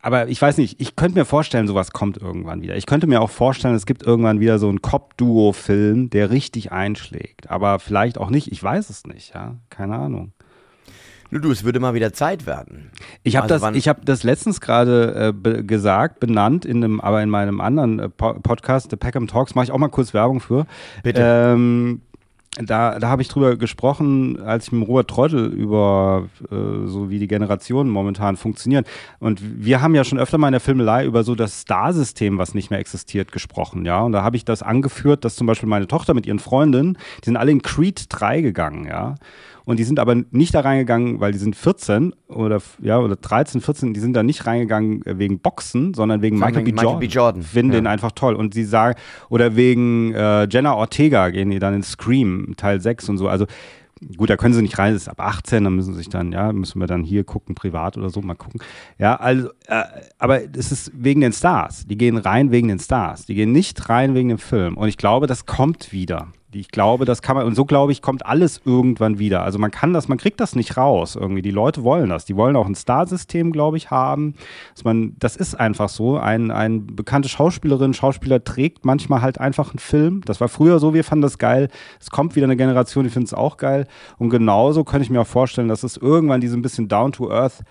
aber 0.05 0.29
ich 0.29 0.41
weiß 0.41 0.59
nicht, 0.59 0.81
ich 0.83 0.97
könnte 0.97 1.19
mir 1.19 1.25
vorstellen, 1.25 1.67
sowas 1.67 1.93
kommt 1.93 2.19
irgendwann 2.19 2.61
wieder. 2.61 2.77
Ich 2.77 2.85
könnte 2.85 3.07
mir 3.07 3.23
auch 3.23 3.31
vorstellen, 3.31 3.75
es 3.75 3.87
gibt 3.87 4.03
irgendwann 4.03 4.39
wieder 4.39 4.59
so 4.59 4.69
einen 4.69 4.83
Cop-Duo-Film, 4.83 6.11
der 6.11 6.31
richtig 6.31 6.73
einschlägt. 6.73 7.51
Aber 7.51 7.79
vielleicht 7.79 8.19
auch 8.19 8.29
nicht, 8.29 8.53
ich 8.53 8.63
weiß 8.63 8.91
es 8.91 9.07
nicht, 9.07 9.35
ja, 9.35 9.57
keine 9.71 9.97
Ahnung. 9.97 10.33
Nur 11.31 11.41
du, 11.41 11.51
es 11.51 11.65
würde 11.65 11.81
mal 11.81 11.95
wieder 11.95 12.13
Zeit 12.13 12.47
werden. 12.47 12.91
Ich 13.23 13.37
habe 13.37 13.51
Also 13.51 13.67
das, 13.67 13.77
ich 13.77 13.89
habe 13.89 14.03
das 14.05 14.25
letztens 14.25 14.61
gerade 14.61 15.31
äh, 15.31 15.33
be 15.33 15.65
gesagt, 15.65 16.21
benannt 16.21 16.67
in 16.67 16.85
einem, 16.85 17.01
aber 17.01 17.23
in 17.23 17.31
meinem 17.31 17.63
anderen 17.63 17.99
äh, 17.99 18.09
po 18.11 18.35
Podcast, 18.35 18.91
The 18.91 18.97
Peckham 18.97 19.27
Talks, 19.27 19.55
mache 19.55 19.65
ich 19.65 19.73
auch 19.73 19.79
mal 19.79 19.89
kurz 19.89 20.13
Werbung 20.13 20.41
für. 20.41 20.67
Bitte. 21.03 21.23
Ähm, 21.55 22.03
da, 22.63 22.99
da 22.99 23.09
habe 23.09 23.23
ich 23.23 23.29
drüber 23.29 23.57
gesprochen, 23.57 24.41
als 24.41 24.67
ich 24.67 24.73
mit 24.73 24.87
Robert 24.87 25.09
Trottel 25.09 25.47
über 25.47 26.29
äh, 26.51 26.87
so 26.87 27.11
wie 27.11 27.19
die 27.19 27.27
Generationen 27.27 27.91
momentan 27.91 28.37
funktionieren. 28.37 28.85
Und 29.19 29.41
wir 29.65 29.83
haben 29.83 29.95
ja 29.95 30.05
schon 30.05 30.19
öfter 30.19 30.39
mal 30.39 30.49
in 30.49 30.53
der 30.53 30.61
Filmelei 30.61 31.05
über 31.05 31.25
so 31.25 31.35
das 31.35 31.61
Star-System, 31.61 32.39
was 32.39 32.55
nicht 32.55 32.71
mehr 32.71 32.79
existiert, 32.79 33.33
gesprochen, 33.33 33.85
ja. 33.85 34.01
Und 34.01 34.13
da 34.13 34.23
habe 34.23 34.37
ich 34.37 34.45
das 34.45 34.63
angeführt, 34.63 35.25
dass 35.25 35.35
zum 35.35 35.47
Beispiel 35.47 35.69
meine 35.69 35.89
Tochter 35.89 36.15
mit 36.15 36.27
ihren 36.27 36.39
Freundinnen, 36.39 36.97
die 37.23 37.27
sind 37.27 37.37
alle 37.37 37.51
in 37.51 37.63
Creed 37.63 38.07
3 38.09 38.41
gegangen, 38.41 38.87
ja. 38.87 39.17
Und 39.65 39.79
die 39.79 39.85
sind 39.85 39.99
aber 39.99 40.15
nicht 40.31 40.55
da 40.55 40.61
reingegangen, 40.61 41.21
weil 41.21 41.33
die 41.33 41.39
sind 41.39 41.57
14 41.57 42.15
oder 42.29 42.61
ja 42.83 42.99
oder 42.99 43.17
13, 43.17 43.61
14, 43.61 43.95
die 43.95 44.01
sind 44.01 44.15
da 44.15 44.23
nicht 44.23 44.47
reingegangen 44.47 45.05
äh, 45.07 45.19
wegen 45.19 45.39
Boxen, 45.39 45.95
sondern 45.95 46.23
wegen 46.23 46.39
Michael, 46.39 46.57
wegen 46.57 46.65
B. 46.65 46.73
Michael 46.73 46.85
Jordan. 46.85 47.01
B. 47.01 47.07
Jordan, 47.07 47.43
Finden 47.43 47.73
ja. 47.73 47.81
den 47.81 47.87
einfach 47.87 48.13
toll. 48.13 48.35
Und 48.35 48.55
sie 48.55 48.65
sagen, 48.65 48.99
oder 49.31 49.57
wegen 49.57 50.13
äh, 50.15 50.47
Jenna 50.51 50.75
Ortega 50.75 51.31
gehen 51.31 51.51
die 51.51 51.59
dann 51.59 51.75
in 51.75 51.83
Scream, 51.83 52.55
Teil 52.57 52.81
6 52.81 53.09
und 53.09 53.19
so. 53.19 53.29
Also 53.29 53.47
gut, 54.17 54.31
da 54.31 54.37
können 54.37 54.55
sie 54.55 54.63
nicht 54.63 54.79
rein, 54.79 54.93
das 54.93 55.03
ist 55.03 55.09
ab 55.09 55.21
18, 55.21 55.65
dann 55.65 55.75
müssen 55.75 55.93
sie 55.93 55.99
sich 55.99 56.09
dann, 56.09 56.33
ja, 56.33 56.53
müssen 56.53 56.81
wir 56.81 56.87
dann 56.87 57.03
hier 57.03 57.25
gucken, 57.25 57.55
privat 57.55 57.97
oder 57.97 58.11
so, 58.11 58.21
mal 58.21 58.35
gucken. 58.35 58.61
Ja, 58.99 59.17
also, 59.17 59.49
äh, 59.67 59.83
aber 60.19 60.41
es 60.57 60.73
ist 60.73 60.93
wegen 60.95 61.21
den 61.21 61.33
Stars. 61.33 61.87
Die 61.87 61.97
gehen 61.97 62.17
rein 62.17 62.51
wegen 62.51 62.69
den 62.69 62.79
Stars. 62.79 63.27
Die 63.27 63.35
gehen 63.35 63.53
nicht 63.53 63.89
rein 63.89 64.15
wegen 64.15 64.29
dem 64.29 64.39
Film. 64.39 64.77
Und 64.77 64.89
ich 64.89 64.97
glaube, 64.97 65.27
das 65.27 65.47
kommt 65.47 65.93
wieder. 65.93 66.29
Ich 66.61 66.69
glaube, 66.69 67.05
das 67.05 67.23
kann 67.23 67.37
man, 67.37 67.47
und 67.47 67.55
so 67.55 67.65
glaube 67.65 67.93
ich, 67.93 68.03
kommt 68.03 68.27
alles 68.27 68.61
irgendwann 68.65 69.19
wieder. 69.19 69.43
Also 69.43 69.59
man 69.59 69.71
kann 69.71 69.93
das, 69.93 70.09
man 70.09 70.19
kriegt 70.19 70.41
das 70.41 70.55
nicht 70.55 70.77
raus 70.77 71.17
irgendwie. 71.17 71.43
Die 71.43 71.51
Leute 71.51 71.85
wollen 71.85 72.11
das. 72.11 72.25
Die 72.25 72.37
wollen 72.37 72.57
auch 72.57 72.67
ein 72.67 72.75
Star-System, 72.75 73.53
glaube 73.53 73.77
ich, 73.77 73.91
haben. 73.91 74.35
Dass 74.75 74.85
man, 74.85 75.17
das 75.19 75.37
ist 75.37 75.55
einfach 75.55 75.89
so. 75.89 76.19
Ein, 76.19 76.51
ein 76.51 76.87
bekannte 76.87 77.29
Schauspielerin, 77.29 77.95
Schauspieler 77.95 78.43
trägt 78.43 78.85
manchmal 78.85 79.23
halt 79.23 79.39
einfach 79.39 79.71
einen 79.71 79.79
Film. 79.79 80.23
Das 80.25 80.41
war 80.41 80.49
früher 80.49 80.79
so, 80.79 80.95
wir 80.95 81.05
fanden 81.05 81.23
das 81.23 81.39
geil. 81.39 81.69
Es 82.01 82.11
kommt 82.11 82.37
wieder 82.37 82.45
eine 82.45 82.57
Generation, 82.57 83.05
die 83.05 83.11
findet 83.11 83.29
es 83.29 83.35
auch 83.35 83.57
geil. 83.57 83.87
Und 84.19 84.31
genauso 84.31 84.85
könnte 84.85 85.05
ich 85.05 85.11
mir 85.11 85.21
auch 85.21 85.27
vorstellen, 85.27 85.69
dass 85.69 85.83
es 85.83 85.97
irgendwann 85.97 86.41
diese 86.41 86.57
ein 86.57 86.63
bisschen 86.63 86.89
down-to-earth 86.89 87.65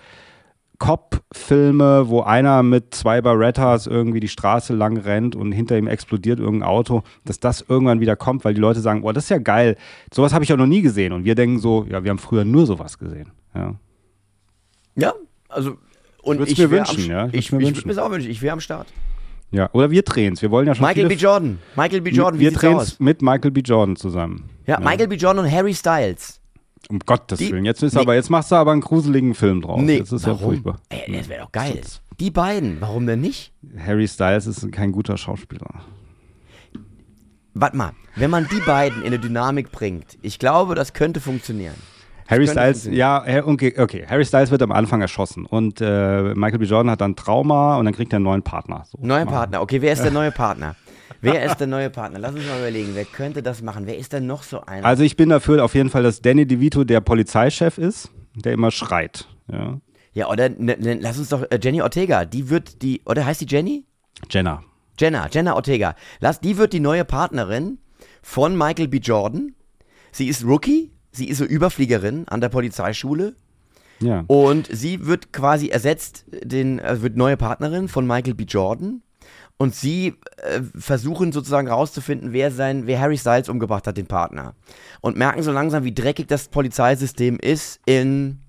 Cop-Filme, 0.78 2.08
wo 2.08 2.22
einer 2.22 2.62
mit 2.62 2.94
zwei 2.94 3.20
Barettas 3.20 3.86
irgendwie 3.86 4.20
die 4.20 4.28
Straße 4.28 4.74
lang 4.74 4.96
rennt 4.96 5.36
und 5.36 5.52
hinter 5.52 5.78
ihm 5.78 5.86
explodiert 5.86 6.40
irgendein 6.40 6.68
Auto, 6.68 7.02
dass 7.24 7.40
das 7.40 7.64
irgendwann 7.68 8.00
wieder 8.00 8.16
kommt, 8.16 8.44
weil 8.44 8.54
die 8.54 8.60
Leute 8.60 8.80
sagen, 8.80 9.02
boah, 9.02 9.12
das 9.12 9.24
ist 9.24 9.30
ja 9.30 9.38
geil. 9.38 9.76
Sowas 10.12 10.32
habe 10.32 10.44
ich 10.44 10.50
ja 10.50 10.56
noch 10.56 10.66
nie 10.66 10.82
gesehen. 10.82 11.12
Und 11.12 11.24
wir 11.24 11.34
denken 11.34 11.58
so, 11.58 11.86
ja, 11.88 12.02
wir 12.04 12.10
haben 12.10 12.18
früher 12.18 12.44
nur 12.44 12.66
sowas 12.66 12.98
gesehen. 12.98 13.30
Ja. 13.54 13.74
Ja, 14.96 15.12
also 15.48 15.76
und 16.22 16.38
Würd's 16.38 16.52
ich 16.52 16.58
mir 16.58 16.64
am 16.64 16.70
wünschen, 16.70 17.04
St- 17.04 17.08
ja, 17.10 17.26
ich 17.28 17.34
Ich, 17.34 17.52
mir 17.52 17.60
ich 17.60 17.76
würde 17.76 17.88
mir 17.94 18.04
auch 18.04 18.10
wünschen. 18.10 18.30
Ich 18.30 18.42
wäre 18.42 18.52
am 18.52 18.60
Start. 18.60 18.88
Ja, 19.50 19.68
oder 19.72 19.90
wir 19.90 20.02
drehen 20.02 20.32
es. 20.32 20.42
Wir 20.42 20.50
wollen 20.50 20.66
ja 20.66 20.74
schon 20.74 20.86
Michael 20.86 21.06
B. 21.08 21.14
Jordan. 21.14 21.58
Michael 21.76 22.00
B. 22.00 22.10
Jordan, 22.10 22.40
wie 22.40 22.44
wir 22.44 22.52
drehen 22.52 22.74
aus? 22.74 22.82
es 22.94 23.00
mit 23.00 23.22
Michael 23.22 23.50
B. 23.52 23.60
Jordan 23.60 23.94
zusammen. 23.96 24.48
Ja, 24.66 24.80
Michael 24.80 25.08
B. 25.08 25.16
Jordan 25.16 25.44
und 25.44 25.52
Harry 25.52 25.74
Styles. 25.74 26.40
Um 26.90 26.98
Gottes 27.00 27.38
Die- 27.38 27.50
Willen. 27.52 27.64
Jetzt 27.64 27.82
ist 27.82 27.94
Nee. 27.94 28.00
aber, 28.00 28.14
jetzt 28.14 28.30
machst 28.30 28.50
du 28.50 28.56
aber 28.56 28.72
einen 28.72 28.80
gruseligen 28.80 29.34
Film 29.34 29.62
draus. 29.62 29.80
Nee, 29.80 29.98
Jetzt 29.98 30.12
ist 30.12 30.22
ja 30.26 30.32
warum? 30.32 30.44
furchtbar. 30.44 30.76
Ey, 30.90 31.12
das 31.16 31.28
wäre 31.28 31.44
doch 31.44 31.52
geil. 31.52 31.80
Die 32.20 32.30
beiden, 32.30 32.80
warum 32.80 33.06
denn 33.06 33.20
nicht? 33.20 33.52
Harry 33.78 34.06
Styles 34.06 34.46
ist 34.46 34.70
kein 34.72 34.92
guter 34.92 35.16
Schauspieler. 35.16 35.68
Warte 37.54 37.76
mal, 37.76 37.92
wenn 38.16 38.30
man 38.30 38.48
die 38.50 38.60
beiden 38.66 39.00
in 39.02 39.06
eine 39.08 39.18
Dynamik 39.18 39.70
bringt, 39.70 40.18
ich 40.22 40.38
glaube, 40.38 40.74
das 40.74 40.92
könnte 40.92 41.20
funktionieren. 41.20 41.74
Harry 42.26 42.48
Styles, 42.48 42.86
ja, 42.90 43.22
okay, 43.46 43.74
okay. 43.78 44.06
Harry 44.08 44.24
Styles 44.24 44.50
wird 44.50 44.62
am 44.62 44.72
Anfang 44.72 45.00
erschossen 45.02 45.44
und 45.44 45.80
äh, 45.82 46.34
Michael 46.34 46.58
B. 46.58 46.64
Jordan 46.64 46.90
hat 46.90 47.00
dann 47.02 47.16
Trauma 47.16 47.76
und 47.76 47.84
dann 47.84 47.92
kriegt 47.94 48.12
er 48.12 48.16
einen 48.16 48.24
neuen 48.24 48.42
Partner. 48.42 48.84
So. 48.90 48.98
Neuer 49.02 49.26
Partner. 49.26 49.60
Okay, 49.60 49.82
wer 49.82 49.92
ist 49.92 50.02
der 50.02 50.10
neue 50.10 50.30
Partner? 50.32 50.74
Wer 51.20 51.44
ist 51.44 51.56
der 51.58 51.66
neue 51.66 51.90
Partner? 51.90 52.18
Lass 52.18 52.34
uns 52.34 52.46
mal 52.46 52.58
überlegen, 52.58 52.90
wer 52.94 53.04
könnte 53.04 53.42
das 53.42 53.62
machen? 53.62 53.86
Wer 53.86 53.96
ist 53.98 54.12
denn 54.12 54.26
noch 54.26 54.42
so 54.42 54.60
einer? 54.62 54.86
Also 54.86 55.02
ich 55.02 55.16
bin 55.16 55.28
dafür 55.30 55.64
auf 55.64 55.74
jeden 55.74 55.90
Fall, 55.90 56.02
dass 56.02 56.20
Danny 56.20 56.46
DeVito 56.46 56.84
der 56.84 57.00
Polizeichef 57.00 57.78
ist, 57.78 58.10
der 58.34 58.52
immer 58.52 58.70
schreit. 58.70 59.26
Ja. 59.50 59.80
ja, 60.12 60.28
oder 60.28 60.48
ne, 60.48 60.76
ne, 60.78 60.94
lass 61.00 61.18
uns 61.18 61.28
doch 61.30 61.42
äh, 61.50 61.58
Jenny 61.62 61.82
Ortega, 61.82 62.24
die 62.24 62.48
wird 62.50 62.82
die, 62.82 63.02
oder 63.06 63.24
heißt 63.26 63.40
die 63.40 63.46
Jenny? 63.46 63.84
Jenna. 64.30 64.62
Jenna, 64.98 65.28
Jenna 65.30 65.54
Ortega. 65.54 65.94
Lass, 66.20 66.40
die 66.40 66.56
wird 66.56 66.72
die 66.72 66.80
neue 66.80 67.04
Partnerin 67.04 67.78
von 68.22 68.56
Michael 68.56 68.88
B. 68.88 68.98
Jordan. 68.98 69.54
Sie 70.12 70.28
ist 70.28 70.44
Rookie, 70.44 70.92
sie 71.10 71.28
ist 71.28 71.38
so 71.38 71.44
Überfliegerin 71.44 72.26
an 72.28 72.40
der 72.40 72.48
Polizeischule 72.48 73.34
Ja. 74.00 74.24
und 74.28 74.68
sie 74.70 75.06
wird 75.06 75.32
quasi 75.32 75.68
ersetzt, 75.68 76.24
den, 76.44 76.78
äh, 76.78 77.02
wird 77.02 77.16
neue 77.16 77.36
Partnerin 77.36 77.88
von 77.88 78.06
Michael 78.06 78.34
B. 78.34 78.44
Jordan. 78.44 79.02
Und 79.56 79.74
sie 79.74 80.14
äh, 80.38 80.62
versuchen 80.76 81.30
sozusagen 81.32 81.68
rauszufinden, 81.68 82.32
wer 82.32 82.50
sein, 82.50 82.86
wer 82.86 82.98
Harry 83.00 83.16
Styles 83.16 83.48
umgebracht 83.48 83.86
hat, 83.86 83.96
den 83.96 84.06
Partner. 84.06 84.54
Und 85.00 85.16
merken 85.16 85.42
so 85.42 85.52
langsam, 85.52 85.84
wie 85.84 85.94
dreckig 85.94 86.26
das 86.26 86.48
Polizeisystem 86.48 87.38
ist 87.38 87.78
in 87.86 88.40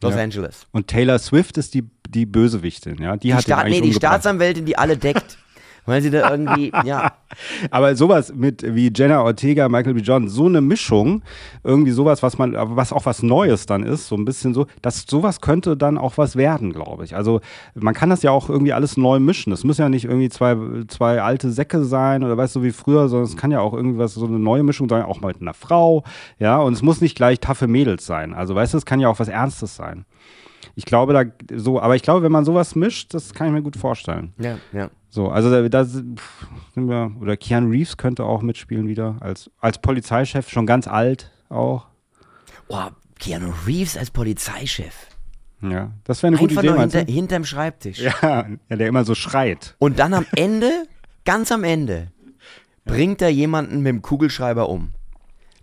Los 0.00 0.14
Ja. 0.14 0.22
Angeles. 0.22 0.66
Und 0.70 0.86
Taylor 0.86 1.18
Swift 1.18 1.58
ist 1.58 1.74
die, 1.74 1.90
die 2.08 2.24
Bösewichtin, 2.24 3.02
ja. 3.02 3.16
Die, 3.16 3.28
Die, 3.28 3.34
hat 3.34 3.42
Staat, 3.42 3.68
nee, 3.68 3.80
die. 3.80 3.92
Staatsanwältin, 3.92 4.64
die 4.64 4.78
alle 4.78 4.96
deckt. 4.96 5.38
Weil 5.88 6.02
sie 6.02 6.10
da 6.10 6.30
irgendwie, 6.30 6.70
ja. 6.84 7.12
Aber 7.70 7.96
sowas 7.96 8.34
mit 8.34 8.62
wie 8.62 8.92
Jenna 8.94 9.22
Ortega, 9.22 9.70
Michael 9.70 9.94
B. 9.94 10.00
Jordan, 10.00 10.28
so 10.28 10.44
eine 10.44 10.60
Mischung, 10.60 11.22
irgendwie 11.64 11.92
sowas, 11.92 12.22
was 12.22 12.36
man, 12.36 12.54
was 12.54 12.92
auch 12.92 13.06
was 13.06 13.22
Neues 13.22 13.64
dann 13.64 13.84
ist, 13.84 14.06
so 14.06 14.14
ein 14.14 14.26
bisschen 14.26 14.52
so, 14.52 14.66
dass 14.82 15.06
sowas 15.08 15.40
könnte 15.40 15.78
dann 15.78 15.96
auch 15.96 16.18
was 16.18 16.36
werden, 16.36 16.74
glaube 16.74 17.04
ich. 17.04 17.16
Also 17.16 17.40
man 17.74 17.94
kann 17.94 18.10
das 18.10 18.22
ja 18.22 18.32
auch 18.32 18.50
irgendwie 18.50 18.74
alles 18.74 18.98
neu 18.98 19.18
mischen. 19.18 19.50
Es 19.50 19.64
müssen 19.64 19.80
ja 19.80 19.88
nicht 19.88 20.04
irgendwie 20.04 20.28
zwei, 20.28 20.58
zwei 20.88 21.22
alte 21.22 21.50
Säcke 21.50 21.82
sein 21.84 22.22
oder 22.22 22.36
weißt 22.36 22.56
du, 22.56 22.62
wie 22.62 22.72
früher, 22.72 23.08
sondern 23.08 23.26
es 23.26 23.38
kann 23.38 23.50
ja 23.50 23.60
auch 23.60 23.72
irgendwie 23.72 23.98
was, 23.98 24.12
so 24.12 24.26
eine 24.26 24.38
neue 24.38 24.64
Mischung 24.64 24.90
sein, 24.90 25.04
auch 25.04 25.22
mal 25.22 25.28
mit 25.28 25.40
einer 25.40 25.54
Frau, 25.54 26.04
ja, 26.38 26.58
und 26.58 26.74
es 26.74 26.82
muss 26.82 27.00
nicht 27.00 27.16
gleich 27.16 27.40
taffe 27.40 27.66
Mädels 27.66 28.04
sein. 28.04 28.34
Also 28.34 28.54
weißt 28.54 28.74
du, 28.74 28.78
es 28.78 28.84
kann 28.84 29.00
ja 29.00 29.08
auch 29.08 29.20
was 29.20 29.28
Ernstes 29.28 29.74
sein. 29.74 30.04
Ich 30.74 30.84
glaube 30.84 31.12
da 31.12 31.24
so, 31.56 31.80
aber 31.80 31.96
ich 31.96 32.02
glaube, 32.02 32.22
wenn 32.22 32.32
man 32.32 32.44
sowas 32.44 32.74
mischt, 32.74 33.14
das 33.14 33.32
kann 33.32 33.46
ich 33.46 33.52
mir 33.52 33.62
gut 33.62 33.76
vorstellen. 33.76 34.34
Ja, 34.38 34.58
ja. 34.72 34.90
So, 35.10 35.28
also 35.28 35.68
da, 35.68 35.84
sind 35.84 36.20
wir, 36.74 37.12
oder 37.20 37.36
Keanu 37.36 37.70
Reeves 37.70 37.96
könnte 37.96 38.24
auch 38.24 38.42
mitspielen 38.42 38.88
wieder, 38.88 39.16
als, 39.20 39.50
als 39.60 39.78
Polizeichef, 39.78 40.50
schon 40.50 40.66
ganz 40.66 40.86
alt 40.86 41.30
auch. 41.48 41.86
Boah, 42.68 42.92
Keanu 43.18 43.52
Reeves 43.66 43.96
als 43.96 44.10
Polizeichef. 44.10 44.94
Ja, 45.62 45.90
das 46.04 46.22
wäre 46.22 46.28
eine 46.28 46.36
gute 46.36 46.52
Einfach 46.52 46.62
Idee, 46.62 46.72
nur 46.72 46.80
hinter, 46.82 47.12
hinterm 47.12 47.44
Schreibtisch. 47.44 47.98
Ja, 48.00 48.46
ja, 48.68 48.76
der 48.76 48.86
immer 48.86 49.04
so 49.04 49.14
schreit. 49.14 49.74
Und 49.78 49.98
dann 49.98 50.14
am 50.14 50.26
Ende, 50.36 50.86
ganz 51.24 51.50
am 51.50 51.64
Ende, 51.64 52.08
bringt 52.84 53.20
er 53.22 53.30
jemanden 53.30 53.78
mit 53.78 53.88
dem 53.88 54.02
Kugelschreiber 54.02 54.68
um. 54.68 54.92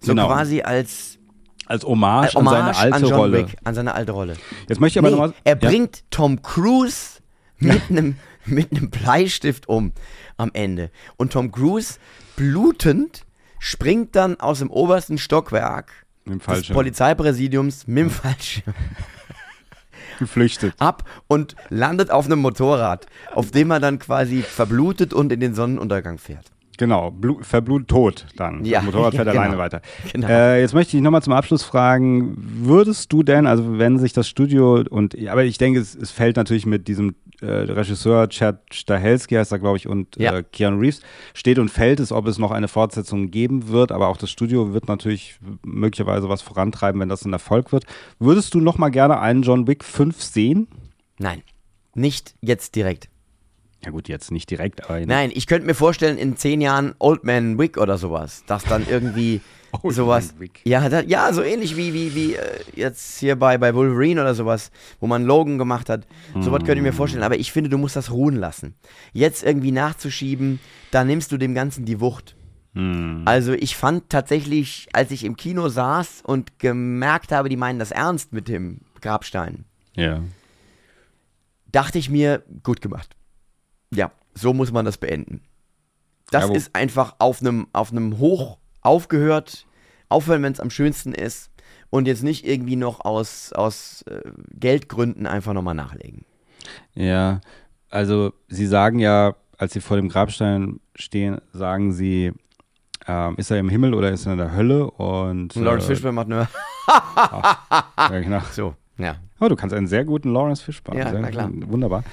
So 0.02 0.12
Genau. 0.12 0.28
quasi 0.28 0.62
als, 0.64 1.18
Als 1.68 1.84
Hommage, 1.86 2.26
als 2.26 2.36
Hommage 2.36 2.56
an 2.58 2.74
seine 2.74 2.78
alte 2.78 2.96
an 2.96 3.02
John 3.04 3.20
Rolle. 3.20 3.38
Wick, 3.38 3.58
an 3.64 3.76
seine 3.76 3.93
alte 3.96 4.12
Rolle. 4.12 4.34
Jetzt 4.68 4.82
möchte 4.82 5.00
ich 5.00 5.06
aber 5.06 5.10
Nee, 5.16 5.22
nochmal. 5.22 5.34
er 5.43 5.56
bringt 5.56 6.04
Tom 6.12 6.41
Cruise 6.41 7.20
mit 7.60 7.82
einem 7.89 8.18
mit 8.46 8.72
einem 8.72 8.89
Bleistift 8.89 9.68
um 9.68 9.91
am 10.38 10.52
Ende. 10.54 10.91
Und 11.18 11.34
Tom 11.34 11.52
Cruise, 11.52 11.96
blutend, 12.36 13.26
springt 13.60 14.16
dann 14.16 14.39
aus 14.39 14.60
dem 14.60 14.70
obersten 14.70 15.18
Stockwerk 15.18 15.91
des. 16.26 16.70
Polizeipräsidiums 16.70 17.88
mit 17.88 17.98
dem 17.98 18.10
Fallschirm 18.10 18.74
geflüchtet. 20.20 20.74
ab 20.80 21.04
und 21.28 21.56
landet 21.70 22.12
auf 22.12 22.26
einem 22.26 22.39
Motorrad, 22.39 23.06
auf 23.34 23.52
dem 23.52 23.72
er 23.72 23.80
dann 23.80 24.00
quasi 24.00 24.41
verblutet 24.41 25.14
und 25.14 25.32
in 25.32 25.39
den 25.39 25.56
Sonnenuntergang 25.56 26.18
fährt. 26.18 26.52
Genau, 26.78 27.12
Blu 27.12 27.39
verblutet 27.41 27.88
tot 27.89 28.26
dann. 28.36 28.66
Ja, 28.66 28.80
das 28.80 28.86
Motorrad 28.86 29.16
fährt 29.16 29.28
ja, 29.28 29.32
genau. 29.34 29.43
alleine 29.43 29.58
weiter. 29.58 29.82
Genau. 30.12 30.28
Äh, 30.28 30.62
jetzt 30.62 30.74
möchte 30.74 30.98
ich 30.98 31.04
nochmal 31.04 31.22
zum 31.22 31.34
Abschluss 31.34 31.64
fragen, 31.64 32.36
würdest 32.38 33.14
du 33.14 33.24
denn, 33.24 33.48
also 33.48 33.78
wenn 33.78 33.98
sich 33.98 34.14
das 34.14 34.28
Studio 34.28 34.84
und, 34.89 35.18
aber 35.28 35.46
ich 35.46 35.58
denke, 35.58 35.80
es, 35.80 35.96
es 35.96 36.12
fällt 36.12 36.36
natürlich 36.36 36.66
mit 36.66 36.88
diesem 36.88 37.16
äh, 37.46 37.72
Regisseur 37.72 38.28
Chad 38.30 38.60
Stahelski, 38.74 39.36
heißt 39.36 39.52
er 39.52 39.60
glaube 39.60 39.78
ich, 39.78 39.88
und 39.88 40.16
Ja. 40.18 40.38
äh, 40.38 40.43
Keanu 40.43 40.80
Reeves, 40.80 41.02
steht 41.34 41.60
und 41.60 41.70
fällt 41.70 42.00
es, 42.00 42.12
ob 42.12 42.28
es 42.28 42.38
noch 42.38 42.52
eine 42.52 42.68
Fortsetzung 42.68 43.32
geben 43.32 43.68
wird, 43.70 43.91
aber 43.91 44.08
auch 44.08 44.18
das 44.18 44.30
Studio 44.30 44.74
wird 44.74 44.88
natürlich 44.88 45.39
möglicherweise 45.64 46.28
was 46.30 46.41
vorantreiben, 46.41 47.00
wenn 47.02 47.10
das 47.10 47.24
ein 47.26 47.34
Erfolg 47.34 47.72
wird. 47.72 47.86
Würdest 48.20 48.54
du 48.54 48.60
nochmal 48.60 48.91
gerne 48.91 49.20
einen 49.20 49.43
John 49.43 49.68
Wick 49.68 49.84
5 49.84 50.22
sehen? 50.22 50.68
Nein, 51.20 51.41
nicht 51.93 52.36
jetzt 52.41 52.76
direkt. 52.76 53.10
Ja 53.84 53.91
gut, 53.91 54.08
jetzt 54.10 54.32
nicht 54.32 54.50
direkt, 54.50 54.84
aber 54.86 55.00
in- 55.00 55.08
Nein, 55.08 55.32
ich 55.34 55.46
könnte 55.46 55.68
mir 55.68 55.76
vorstellen, 55.76 56.18
in 56.18 56.36
zehn 56.38 56.60
Jahren 56.60 56.96
Old 56.98 57.24
Man 57.24 57.60
Wick 57.60 57.78
oder 57.78 57.98
sowas, 58.00 58.43
dass 58.48 58.64
dann 58.64 58.86
irgendwie 58.89 59.41
sowas. 59.84 60.34
Ja, 60.63 60.88
da, 60.89 61.01
ja, 61.01 61.32
so 61.34 61.41
ähnlich 61.41 61.76
wie, 61.76 61.93
wie, 61.93 62.15
wie 62.15 62.36
äh, 62.36 62.59
jetzt 62.76 63.19
hier 63.19 63.36
bei, 63.36 63.57
bei 63.57 63.73
Wolverine 63.73 64.21
oder 64.21 64.36
sowas, 64.36 64.71
wo 64.99 65.07
man 65.07 65.23
Logan 65.26 65.57
gemacht 65.57 65.89
hat. 65.89 66.05
Sowas 66.39 66.59
könnte 66.59 66.76
ich 66.78 66.82
mir 66.84 66.93
vorstellen, 66.93 67.23
aber 67.23 67.38
ich 67.38 67.51
finde, 67.51 67.69
du 67.69 67.78
musst 67.78 67.95
das 67.95 68.11
ruhen 68.11 68.36
lassen. 68.36 68.76
Jetzt 69.13 69.43
irgendwie 69.43 69.71
nachzuschieben, 69.71 70.59
da 70.91 71.03
nimmst 71.03 71.32
du 71.32 71.38
dem 71.38 71.53
Ganzen 71.55 71.86
die 71.86 71.99
Wucht. 71.99 72.36
Hm. 72.73 73.23
Also 73.26 73.53
ich 73.53 73.78
fand 73.78 74.09
tatsächlich, 74.09 74.88
als 74.93 75.11
ich 75.11 75.23
im 75.23 75.38
Kino 75.38 75.69
saß 75.69 76.21
und 76.26 76.59
gemerkt 76.59 77.32
habe, 77.32 77.49
die 77.49 77.57
meinen 77.57 77.80
das 77.80 77.91
ernst 77.91 78.34
mit 78.34 78.47
dem 78.47 78.82
Grabstein, 79.01 79.65
ja. 79.95 80.21
dachte 81.71 81.97
ich 81.97 82.09
mir, 82.09 82.43
gut 82.63 82.82
gemacht. 82.82 83.15
Ja, 83.93 84.11
so 84.34 84.53
muss 84.53 84.71
man 84.71 84.86
das 84.86 84.97
beenden. 84.97 85.41
Das 86.32 86.49
Ja, 86.49 86.55
ist 86.55 86.76
einfach 86.76 87.15
auf 87.19 87.41
einem 87.41 87.67
auf 87.71 87.91
einem 87.91 88.17
Hoch 88.17 88.57
aufgehört, 88.86 89.65
aufhören, 90.09 90.43
wenn 90.43 90.53
es 90.53 90.59
am 90.59 90.69
schönsten 90.69 91.13
ist 91.13 91.49
und 91.89 92.07
jetzt 92.07 92.23
nicht 92.23 92.45
irgendwie 92.45 92.75
noch 92.75 93.03
aus, 93.03 93.53
aus 93.53 94.03
äh, 94.03 94.21
Geldgründen 94.51 95.27
einfach 95.27 95.53
nochmal 95.53 95.75
nachlegen. 95.75 96.25
Ja, 96.93 97.41
also 97.89 98.33
sie 98.47 98.67
sagen 98.67 98.99
ja, 98.99 99.36
als 99.57 99.73
sie 99.73 99.81
vor 99.81 99.97
dem 99.97 100.09
Grabstein 100.09 100.79
stehen, 100.95 101.39
sagen 101.53 101.91
sie, 101.93 102.33
ähm, 103.07 103.36
ist 103.38 103.51
er 103.51 103.59
im 103.59 103.69
Himmel 103.69 103.93
oder 103.93 104.11
ist 104.11 104.25
er 104.25 104.33
in 104.33 104.39
der 104.39 104.55
Hölle? 104.55 104.89
Und 104.89 105.55
Und 105.55 105.63
Lawrence 105.63 105.88
äh, 105.88 105.89
Fishburne 105.89 106.15
macht 106.15 106.27
nur 106.27 106.47
ja, 106.88 108.19
genau. 108.19 108.41
so, 108.51 108.75
ja. 108.97 109.15
Oh, 109.39 109.47
du 109.47 109.55
kannst 109.55 109.75
einen 109.75 109.88
sehr 109.88 110.05
guten 110.05 110.31
Lawrence 110.31 110.63
Fishburne. 110.63 110.99
Ja, 110.99 111.09
sehr, 111.09 111.19
na 111.19 111.29
klar. 111.29 111.49
Wunderbar. 111.51 112.03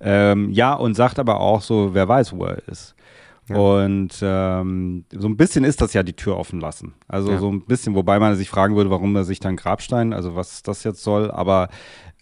Ähm, 0.00 0.50
ja, 0.50 0.74
und 0.74 0.94
sagt 0.94 1.18
aber 1.18 1.40
auch 1.40 1.62
so, 1.62 1.94
wer 1.94 2.08
weiß, 2.08 2.32
wo 2.32 2.44
er 2.44 2.66
ist. 2.68 2.94
Ja. 3.48 3.56
Und 3.56 4.10
ähm, 4.22 5.04
so 5.12 5.28
ein 5.28 5.36
bisschen 5.36 5.64
ist 5.64 5.80
das 5.80 5.92
ja 5.94 6.02
die 6.02 6.12
Tür 6.14 6.36
offen 6.36 6.60
lassen. 6.60 6.94
Also 7.08 7.32
Ja. 7.32 7.38
so 7.38 7.50
ein 7.50 7.64
bisschen, 7.64 7.94
wobei 7.94 8.18
man 8.18 8.36
sich 8.36 8.48
fragen 8.48 8.76
würde, 8.76 8.90
warum 8.90 9.14
er 9.16 9.24
sich 9.24 9.40
dann 9.40 9.56
Grabstein, 9.56 10.12
also 10.12 10.36
was 10.36 10.62
das 10.62 10.84
jetzt 10.84 11.02
soll. 11.02 11.30
Aber 11.30 11.68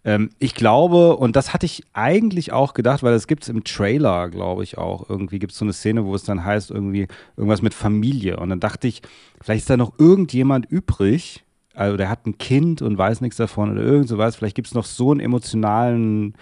ähm, 0.02 0.30
ich 0.38 0.54
glaube, 0.54 1.16
und 1.16 1.36
das 1.36 1.52
hatte 1.52 1.66
ich 1.66 1.82
eigentlich 1.92 2.52
auch 2.52 2.72
gedacht, 2.72 3.02
weil 3.02 3.12
das 3.12 3.26
gibt 3.26 3.42
es 3.42 3.50
im 3.50 3.64
Trailer, 3.64 4.30
glaube 4.30 4.62
ich 4.62 4.78
auch. 4.78 5.10
Irgendwie 5.10 5.38
gibt 5.38 5.52
es 5.52 5.58
so 5.58 5.64
eine 5.66 5.74
Szene, 5.74 6.06
wo 6.06 6.14
es 6.14 6.24
dann 6.24 6.44
heißt, 6.44 6.70
irgendwie 6.70 7.06
irgendwas 7.36 7.60
mit 7.60 7.74
Familie. 7.74 8.38
Und 8.38 8.48
dann 8.48 8.60
dachte 8.60 8.88
ich, 8.88 9.02
vielleicht 9.42 9.62
ist 9.62 9.70
da 9.70 9.76
noch 9.76 9.92
irgendjemand 9.98 10.66
übrig, 10.70 11.44
also 11.74 11.96
der 11.96 12.08
hat 12.08 12.26
ein 12.26 12.38
Kind 12.38 12.82
und 12.82 12.98
weiß 12.98 13.20
nichts 13.20 13.36
davon 13.36 13.70
oder 13.70 13.82
irgend 13.82 14.08
sowas. 14.08 14.36
Vielleicht 14.36 14.56
gibt 14.56 14.68
es 14.68 14.74
noch 14.74 14.84
so 14.86 15.10
einen 15.12 15.20
emotionalen 15.20 16.34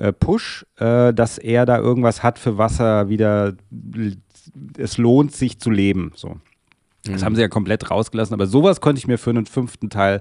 äh, 0.00 0.12
Push, 0.12 0.66
äh, 0.78 1.12
dass 1.12 1.38
er 1.38 1.66
da 1.66 1.78
irgendwas 1.78 2.22
hat, 2.22 2.38
für 2.38 2.58
was 2.58 2.80
er 2.80 3.08
wieder 3.08 3.54
es 4.78 4.98
lohnt, 4.98 5.32
sich 5.32 5.60
zu 5.60 5.70
leben. 5.70 6.12
So. 6.16 6.36
Das 7.04 7.22
haben 7.22 7.34
sie 7.34 7.40
ja 7.40 7.48
komplett 7.48 7.90
rausgelassen, 7.90 8.34
aber 8.34 8.46
sowas 8.46 8.80
konnte 8.80 8.98
ich 8.98 9.06
mir 9.06 9.18
für 9.18 9.30
einen 9.30 9.46
fünften 9.46 9.90
Teil, 9.90 10.20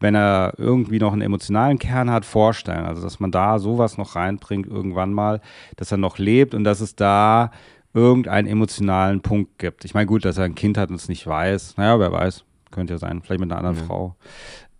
wenn 0.00 0.14
er 0.14 0.54
irgendwie 0.56 0.98
noch 0.98 1.12
einen 1.12 1.22
emotionalen 1.22 1.78
Kern 1.78 2.10
hat, 2.10 2.24
vorstellen. 2.24 2.84
Also, 2.84 3.02
dass 3.02 3.20
man 3.20 3.30
da 3.30 3.58
sowas 3.58 3.96
noch 3.96 4.16
reinbringt 4.16 4.66
irgendwann 4.66 5.12
mal, 5.12 5.40
dass 5.76 5.92
er 5.92 5.98
noch 5.98 6.18
lebt 6.18 6.54
und 6.54 6.64
dass 6.64 6.80
es 6.80 6.96
da 6.96 7.50
irgendeinen 7.94 8.48
emotionalen 8.48 9.20
Punkt 9.20 9.58
gibt. 9.58 9.84
Ich 9.84 9.94
meine, 9.94 10.06
gut, 10.06 10.24
dass 10.24 10.38
er 10.38 10.44
ein 10.44 10.54
Kind 10.54 10.78
hat 10.78 10.90
und 10.90 10.96
es 10.96 11.08
nicht 11.08 11.26
weiß. 11.26 11.76
Naja, 11.76 11.98
wer 12.00 12.10
weiß. 12.10 12.44
Könnte 12.70 12.94
ja 12.94 12.98
sein. 12.98 13.22
Vielleicht 13.22 13.40
mit 13.40 13.52
einer 13.52 13.62
anderen 13.62 13.86
Frau. 13.86 14.16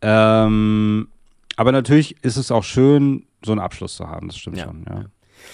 Ähm, 0.00 1.08
aber 1.56 1.72
natürlich 1.72 2.16
ist 2.24 2.36
es 2.36 2.50
auch 2.50 2.64
schön, 2.64 3.26
so 3.44 3.52
einen 3.52 3.60
Abschluss 3.60 3.94
zu 3.96 4.08
haben. 4.08 4.28
Das 4.28 4.36
stimmt 4.36 4.58
Ja. 4.58 4.64
schon, 4.64 4.84
ja. 4.88 5.04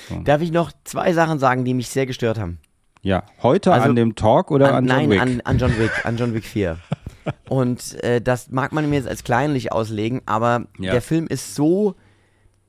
So. 0.08 0.20
Darf 0.22 0.42
ich 0.42 0.52
noch 0.52 0.70
zwei 0.84 1.12
Sachen 1.12 1.38
sagen, 1.38 1.64
die 1.64 1.72
mich 1.74 1.88
sehr 1.88 2.04
gestört 2.06 2.38
haben? 2.38 2.58
Ja, 3.00 3.22
heute 3.42 3.72
Also, 3.72 3.88
an 3.88 3.96
dem 3.96 4.16
Talk 4.16 4.50
oder 4.50 4.74
an, 4.74 4.84
nein, 4.84 5.02
John 5.02 5.10
Wick? 5.10 5.20
An, 5.20 5.40
an 5.42 5.58
John 5.58 5.78
Wick, 5.78 5.90
an 6.04 6.16
John 6.16 6.34
Wick 6.34 6.44
4. 6.46 6.78
Und 7.48 8.02
äh, 8.02 8.20
das 8.20 8.50
mag 8.50 8.72
man 8.72 8.88
mir 8.90 8.96
jetzt 8.96 9.08
als 9.08 9.22
kleinlich 9.24 9.70
auslegen, 9.72 10.22
aber 10.26 10.66
Ja. 10.78 10.92
der 10.92 11.00
Film 11.02 11.26
ist 11.26 11.54
so 11.54 11.94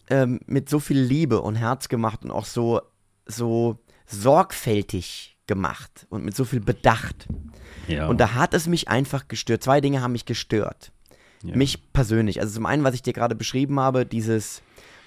ähm, 0.09 0.39
mit 0.45 0.70
so 0.70 0.80
viel 0.80 0.99
Liebe 0.99 1.41
und 1.41 1.55
Herz 1.55 1.88
gemacht 1.89 2.24
und 2.24 2.32
auch 2.32 2.45
so, 2.45 2.82
so 3.26 3.80
sorgfältig 4.07 5.38
gemacht 5.47 6.05
und 6.09 6.24
mit 6.24 6.36
so 6.36 6.45
viel 6.45 6.59
Bedacht. 6.61 7.28
ja. 7.88 8.07
Und 8.07 8.20
da 8.20 8.34
hat 8.36 8.53
es 8.53 8.67
mich 8.67 8.88
einfach 8.88 9.28
gestört. 9.28 9.63
Zwei 9.63 9.82
Dinge 9.82 10.01
haben 10.01 10.11
mich 10.13 10.26
gestört. 10.26 10.91
Ja. 11.43 11.55
Mich 11.55 11.91
persönlich. 11.93 12.39
Also 12.39 12.53
zum 12.55 12.65
einen, 12.65 12.84
was 12.84 12.93
ich 12.95 13.01
dir 13.01 13.13
gerade 13.13 13.36
beschrieben 13.36 13.80
habe, 13.80 14.05
dieses, 14.05 14.61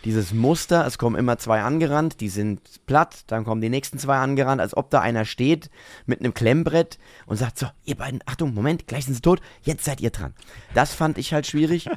dieses 0.04 0.32
Muster, 0.32 0.86
es 0.86 0.98
kommen 0.98 1.16
immer 1.16 1.38
zwei 1.38 1.62
angerannt, 1.62 2.20
die 2.20 2.28
sind 2.28 2.60
platt, 2.86 3.24
dann 3.28 3.44
kommen 3.44 3.60
die 3.60 3.68
nächsten 3.68 3.98
zwei 3.98 4.16
angerannt, 4.16 4.60
als 4.60 4.76
ob 4.76 4.90
da 4.90 5.00
einer 5.00 5.24
steht 5.24 5.70
mit 6.06 6.20
einem 6.20 6.34
Klemmbrett 6.34 6.98
und 7.26 7.36
sagt 7.36 7.58
so, 7.58 7.66
ihr 7.84 7.94
beiden, 7.94 8.20
Achtung, 8.26 8.52
Moment, 8.52 8.86
gleich 8.86 9.04
sind 9.04 9.14
sie 9.14 9.20
tot, 9.20 9.40
jetzt 9.62 9.84
seid 9.84 10.00
ihr 10.00 10.10
dran. 10.10 10.34
Das 10.74 10.92
fand 10.94 11.18
ich 11.18 11.32
halt 11.32 11.46
schwierig. 11.46 11.88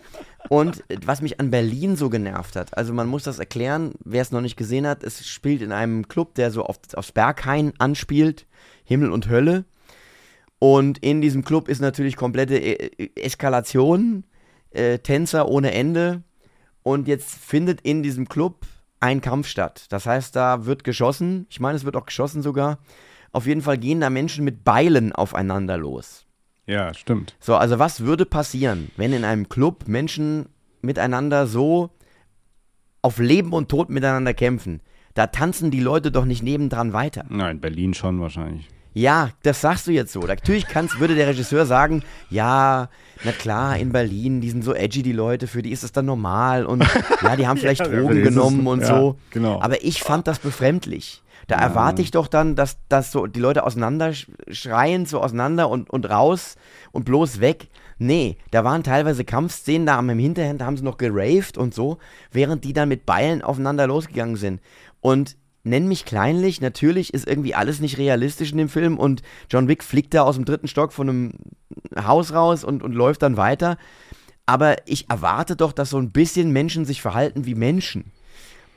Und 0.50 0.84
äh, 0.90 0.98
was 1.06 1.22
mich 1.22 1.40
an 1.40 1.50
Berlin 1.50 1.96
so 1.96 2.10
genervt 2.10 2.56
hat, 2.56 2.78
also 2.78 2.94
man 2.94 3.08
muss 3.08 3.24
das 3.24 3.40
erklären, 3.40 3.94
wer 4.04 4.22
es 4.22 4.32
noch 4.32 4.42
nicht 4.42 4.58
gesehen 4.58 4.86
hat, 4.86 5.04
es 5.04 5.28
spielt 5.28 5.62
in 5.62 5.72
einem 5.72 6.08
Club, 6.08 6.36
der 6.36 6.52
so 6.52 6.64
auf, 6.64 6.78
aufs 6.94 7.12
Berghain 7.12 7.74
anspielt, 7.80 8.46
Himmel 8.84 9.12
und 9.12 9.30
Hölle. 9.30 9.66
Und 10.60 11.00
in 11.00 11.22
diesem 11.22 11.44
Club 11.44 11.68
ist 11.68 11.82
natürlich 11.82 12.16
komplette 12.16 12.58
E- 12.58 13.10
Eskalation, 13.16 14.24
äh, 14.72 15.00
Tänzer 15.00 15.50
ohne 15.50 15.72
Ende. 15.74 16.24
Und 16.88 17.08
jetzt 17.08 17.34
findet 17.34 17.82
in 17.82 18.04
diesem 18.04 18.30
Club 18.30 18.68
ein 19.00 19.20
Kampf 19.20 19.48
statt. 19.48 19.88
Das 19.90 20.06
heißt, 20.06 20.36
da 20.36 20.68
wird 20.68 20.84
geschossen. 20.84 21.48
Ich 21.50 21.60
meine, 21.60 21.76
es 21.76 21.84
wird 21.84 21.96
auch 21.96 22.06
geschossen 22.06 22.44
sogar. 22.44 22.78
Auf 23.32 23.48
jeden 23.48 23.64
Fall 23.64 23.80
gehen 23.80 24.02
da 24.02 24.12
Menschen 24.12 24.46
mit 24.46 24.64
Beilen 24.64 25.12
aufeinander 25.12 25.78
los. 25.78 26.28
ja, 26.68 26.94
stimmt. 26.94 27.36
So, 27.40 27.56
also 27.56 27.80
was 27.80 28.02
würde 28.02 28.28
passieren, 28.28 28.92
wenn 28.98 29.14
in 29.14 29.26
einem 29.26 29.50
Club 29.50 29.88
Menschen 29.88 30.48
miteinander 30.84 31.48
so 31.48 31.90
auf 33.02 33.18
Leben 33.18 33.52
und 33.54 33.68
Tod 33.68 33.90
miteinander 33.90 34.36
kämpfen? 34.36 34.82
Da 35.16 35.26
tanzen 35.26 35.72
die 35.72 35.80
Leute 35.80 36.12
doch 36.12 36.26
nicht 36.26 36.44
nebendran 36.44 36.94
weiter. 36.94 37.26
Nein, 37.30 37.62
Berlin 37.62 37.96
schon 37.96 38.22
wahrscheinlich. 38.22 38.70
Ja, 38.98 39.30
das 39.44 39.60
sagst 39.60 39.88
du 39.88 39.92
jetzt 39.92 40.14
so. 40.14 40.22
Natürlich 40.22 40.68
kannst, 40.68 41.00
würde 41.02 41.16
der 41.16 41.28
Regisseur 41.28 41.66
sagen, 41.66 42.02
ja, 42.30 42.88
na 43.26 43.32
klar, 43.34 43.78
in 43.78 43.92
Berlin, 43.92 44.40
die 44.40 44.50
sind 44.50 44.64
so 44.64 44.74
edgy, 44.74 45.04
die 45.04 45.12
Leute, 45.12 45.48
für 45.48 45.62
die 45.62 45.72
ist 45.72 45.84
das 45.84 45.92
dann 45.92 46.06
normal 46.06 46.66
und 46.66 46.82
ja, 47.22 47.36
die 47.36 47.46
haben 47.46 47.58
vielleicht 47.60 47.82
Ja, 47.82 47.88
Drogen 47.90 48.24
genommen 48.24 48.66
und 48.68 48.80
ja, 48.80 48.88
so. 48.88 49.18
genau. 49.32 49.62
Aber 49.62 49.84
ich 49.84 50.02
fand 50.02 50.28
das 50.28 50.40
befremdlich. 50.40 51.22
Da 51.48 51.58
erwarte 51.58 52.02
ich 52.02 52.10
doch 52.12 52.28
dann, 52.28 52.56
dass, 52.56 52.78
dass 52.88 53.12
so 53.12 53.28
die 53.28 53.40
Leute 53.42 53.66
auseinander 53.66 54.08
sch- 54.12 54.28
schreien, 54.50 55.06
so 55.06 55.20
auseinander 55.22 55.70
und, 55.70 55.90
und 55.90 56.10
raus 56.10 56.56
und 56.94 57.04
bloß 57.04 57.40
weg. 57.42 57.68
Nee, 57.98 58.38
da 58.52 58.64
waren 58.64 58.82
teilweise 58.82 59.26
Kampfszenen, 59.26 59.86
da 59.86 59.98
haben 59.98 60.10
im 60.10 60.20
Hinterhand 60.20 60.64
haben 60.64 60.78
sie 60.78 60.84
noch 60.84 60.98
geraved 60.98 61.58
und 61.58 61.74
so, 61.76 61.98
während 62.32 62.64
die 62.64 62.74
dann 62.74 62.88
mit 62.90 63.06
Beilen 63.06 63.42
aufeinander 63.42 63.88
losgegangen 63.88 64.38
sind. 64.38 64.62
Und 65.02 65.36
nenn 65.66 65.88
mich 65.88 66.06
kleinlich, 66.06 66.62
natürlich 66.62 67.14
ist 67.14 67.28
irgendwie 67.28 67.56
alles 67.56 67.80
nicht 67.80 67.98
realistisch 67.98 68.52
in 68.52 68.58
dem 68.58 68.70
Film 68.70 68.98
und 68.98 69.22
John 69.50 69.68
Wick 69.68 69.84
fliegt 69.84 70.14
da 70.14 70.24
aus 70.24 70.36
dem 70.36 70.46
dritten 70.46 70.68
Stock 70.68 70.94
von 70.94 71.10
einem 71.10 71.34
Haus 71.98 72.34
raus 72.34 72.64
und, 72.64 72.84
und 72.84 72.94
läuft 72.94 73.24
dann 73.24 73.38
weiter. 73.38 73.78
Aber 74.46 74.76
ich 74.88 75.10
erwarte 75.10 75.56
doch, 75.56 75.74
dass 75.74 75.90
so 75.90 75.98
ein 75.98 76.12
bisschen 76.12 76.52
Menschen 76.52 76.86
sich 76.86 77.02
verhalten 77.02 77.46
wie 77.46 77.56
Menschen. 77.56 78.12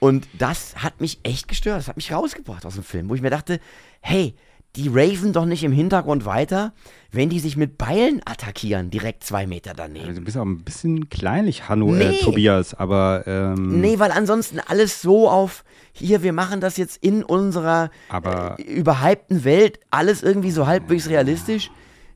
Und 0.01 0.29
das 0.39 0.77
hat 0.77 1.01
mich 1.01 1.21
echt 1.25 1.49
gestört. 1.49 1.79
Das 1.79 1.89
hat 1.89 1.97
mich 1.97 2.13
rausgebracht 2.13 2.65
aus 2.65 2.75
dem 2.75 2.85
Film, 2.85 3.09
wo 3.09 3.15
ich 3.15 3.23
mir 3.23 3.31
dachte, 3.31 3.61
hey, 4.01 4.35
die 4.77 4.89
raven 4.89 5.33
doch 5.33 5.45
nicht 5.47 5.65
im 5.65 5.73
Hintergrund 5.73 6.25
weiter, 6.25 6.73
wenn 7.11 7.31
die 7.31 7.41
sich 7.41 7.57
mit 7.57 7.79
Beilen 7.79 8.21
attackieren, 8.27 8.91
direkt 8.91 9.25
zwei 9.25 9.47
Meter 9.47 9.73
daneben. 9.75 10.07
Also, 10.09 10.21
du 10.21 10.25
bist 10.25 10.37
auch 10.37 10.45
ein 10.45 10.63
bisschen 10.63 11.09
kleinlich, 11.09 11.69
Hanno, 11.69 11.91
Nee. 11.93 12.19
äh, 12.19 12.21
Tobias, 12.21 12.75
aber 12.75 13.25
ähm, 13.27 13.81
Nee, 13.81 13.99
weil 13.99 14.13
ansonsten 14.13 14.61
alles 14.61 15.01
so 15.03 15.29
auf, 15.29 15.65
hier, 15.93 16.23
wir 16.23 16.33
machen 16.33 16.61
das 16.61 16.77
jetzt 16.77 17.03
in 17.03 17.25
unserer 17.25 17.91
Aber- 18.09 18.57
äh, 18.59 18.63
überhypten 18.63 19.43
Welt, 19.45 19.81
alles 19.91 20.23
irgendwie 20.23 20.51
so 20.51 20.67
halbwegs 20.67 21.09
realistisch. 21.09 21.71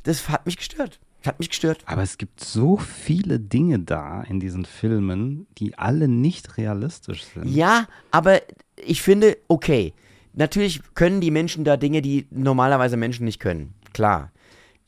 Das 0.05 0.28
hat 0.28 0.46
mich 0.46 0.57
gestört. 0.57 1.00
Hat 1.24 1.38
mich 1.38 1.48
gestört. 1.50 1.82
Aber 1.86 2.03
es 2.03 2.18
gibt 2.18 2.40
so 2.42 2.76
viele 2.76 3.38
Dinge 3.38 3.78
da 3.78 4.22
in 4.22 4.40
diesen 4.40 4.64
Filmen, 4.64 5.46
die 5.59 5.78
alle 5.78 6.09
nicht 6.09 6.59
realistisch 6.59 7.24
sind. 7.32 7.48
Ja, 7.48 7.86
aber 8.11 8.40
ich 8.76 9.03
finde, 9.03 9.38
okay, 9.46 9.94
natürlich 10.34 10.80
können 10.94 11.20
die 11.20 11.30
Menschen 11.30 11.64
da 11.64 11.76
Dinge, 11.76 12.02
die 12.02 12.26
normalerweise 12.30 12.96
Menschen 12.96 13.24
nicht 13.24 13.40
können. 13.40 13.74
Klar. 13.92 14.32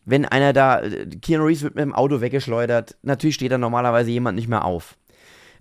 Wenn 0.05 0.25
einer 0.25 0.53
da, 0.53 0.81
äh, 0.81 1.07
Keanu 1.07 1.45
Reeves 1.45 1.63
wird 1.63 1.75
mit 1.75 1.83
dem 1.83 1.95
Auto 1.95 2.21
weggeschleudert, 2.21 2.97
natürlich 3.03 3.37
steht 3.37 3.53
da 3.53 3.59
normalerweise 3.59 4.11
jemand 4.11 4.37
nicht 4.37 4.49
mehr 4.49 4.65
auf. 4.65 4.97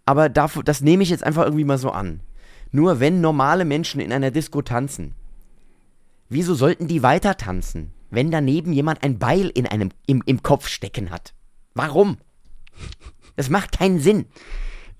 Aber 0.05 0.29
dafür, 0.29 0.63
das 0.63 0.81
nehme 0.81 1.03
ich 1.03 1.09
jetzt 1.09 1.23
einfach 1.23 1.45
irgendwie 1.45 1.63
mal 1.63 1.77
so 1.77 1.91
an. 1.91 2.19
Nur 2.71 2.99
wenn 2.99 3.21
normale 3.21 3.65
Menschen 3.65 4.01
in 4.01 4.11
einer 4.11 4.31
Disco 4.31 4.61
tanzen, 4.61 5.13
wieso 6.27 6.55
sollten 6.55 6.87
die 6.87 7.03
weiter 7.03 7.37
tanzen, 7.37 7.93
wenn 8.09 8.31
daneben 8.31 8.73
jemand 8.73 9.03
ein 9.03 9.19
Beil 9.19 9.49
in 9.53 9.65
einem, 9.65 9.91
im, 10.07 10.23
im 10.25 10.43
Kopf 10.43 10.67
stecken 10.67 11.09
hat? 11.09 11.33
Warum? 11.73 12.17
Das 13.35 13.49
macht 13.49 13.77
keinen 13.77 13.99
Sinn. 13.99 14.25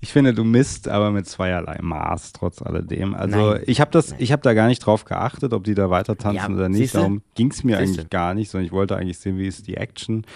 Ich 0.04 0.12
finde, 0.12 0.34
du 0.34 0.44
misst 0.44 0.86
aber 0.86 1.10
mit 1.10 1.26
zweierlei 1.26 1.78
Maß 1.80 2.34
trotz 2.34 2.60
alledem. 2.60 3.14
Also 3.14 3.52
Nein. 3.52 3.62
ich 3.64 3.80
habe 3.80 3.90
das, 3.90 4.14
ich 4.18 4.32
habe 4.32 4.42
da 4.42 4.52
gar 4.52 4.66
nicht 4.66 4.80
drauf 4.80 5.06
geachtet, 5.06 5.54
ob 5.54 5.64
die 5.64 5.74
da 5.74 5.88
weiter 5.88 6.18
tanzen 6.18 6.36
Ja, 6.36 6.48
oder 6.54 6.68
nicht. 6.68 6.78
siehste? 6.80 6.98
Darum 6.98 7.22
ging 7.34 7.50
es 7.50 7.64
mir 7.64 7.78
Siehste? 7.78 8.00
eigentlich 8.00 8.10
gar 8.10 8.34
nicht, 8.34 8.50
sondern 8.50 8.66
ich 8.66 8.72
wollte 8.72 8.96
eigentlich 8.96 9.18
sehen, 9.18 9.38
wie 9.38 9.46
ist 9.46 9.66
die 9.66 9.78
Action. 9.78 10.26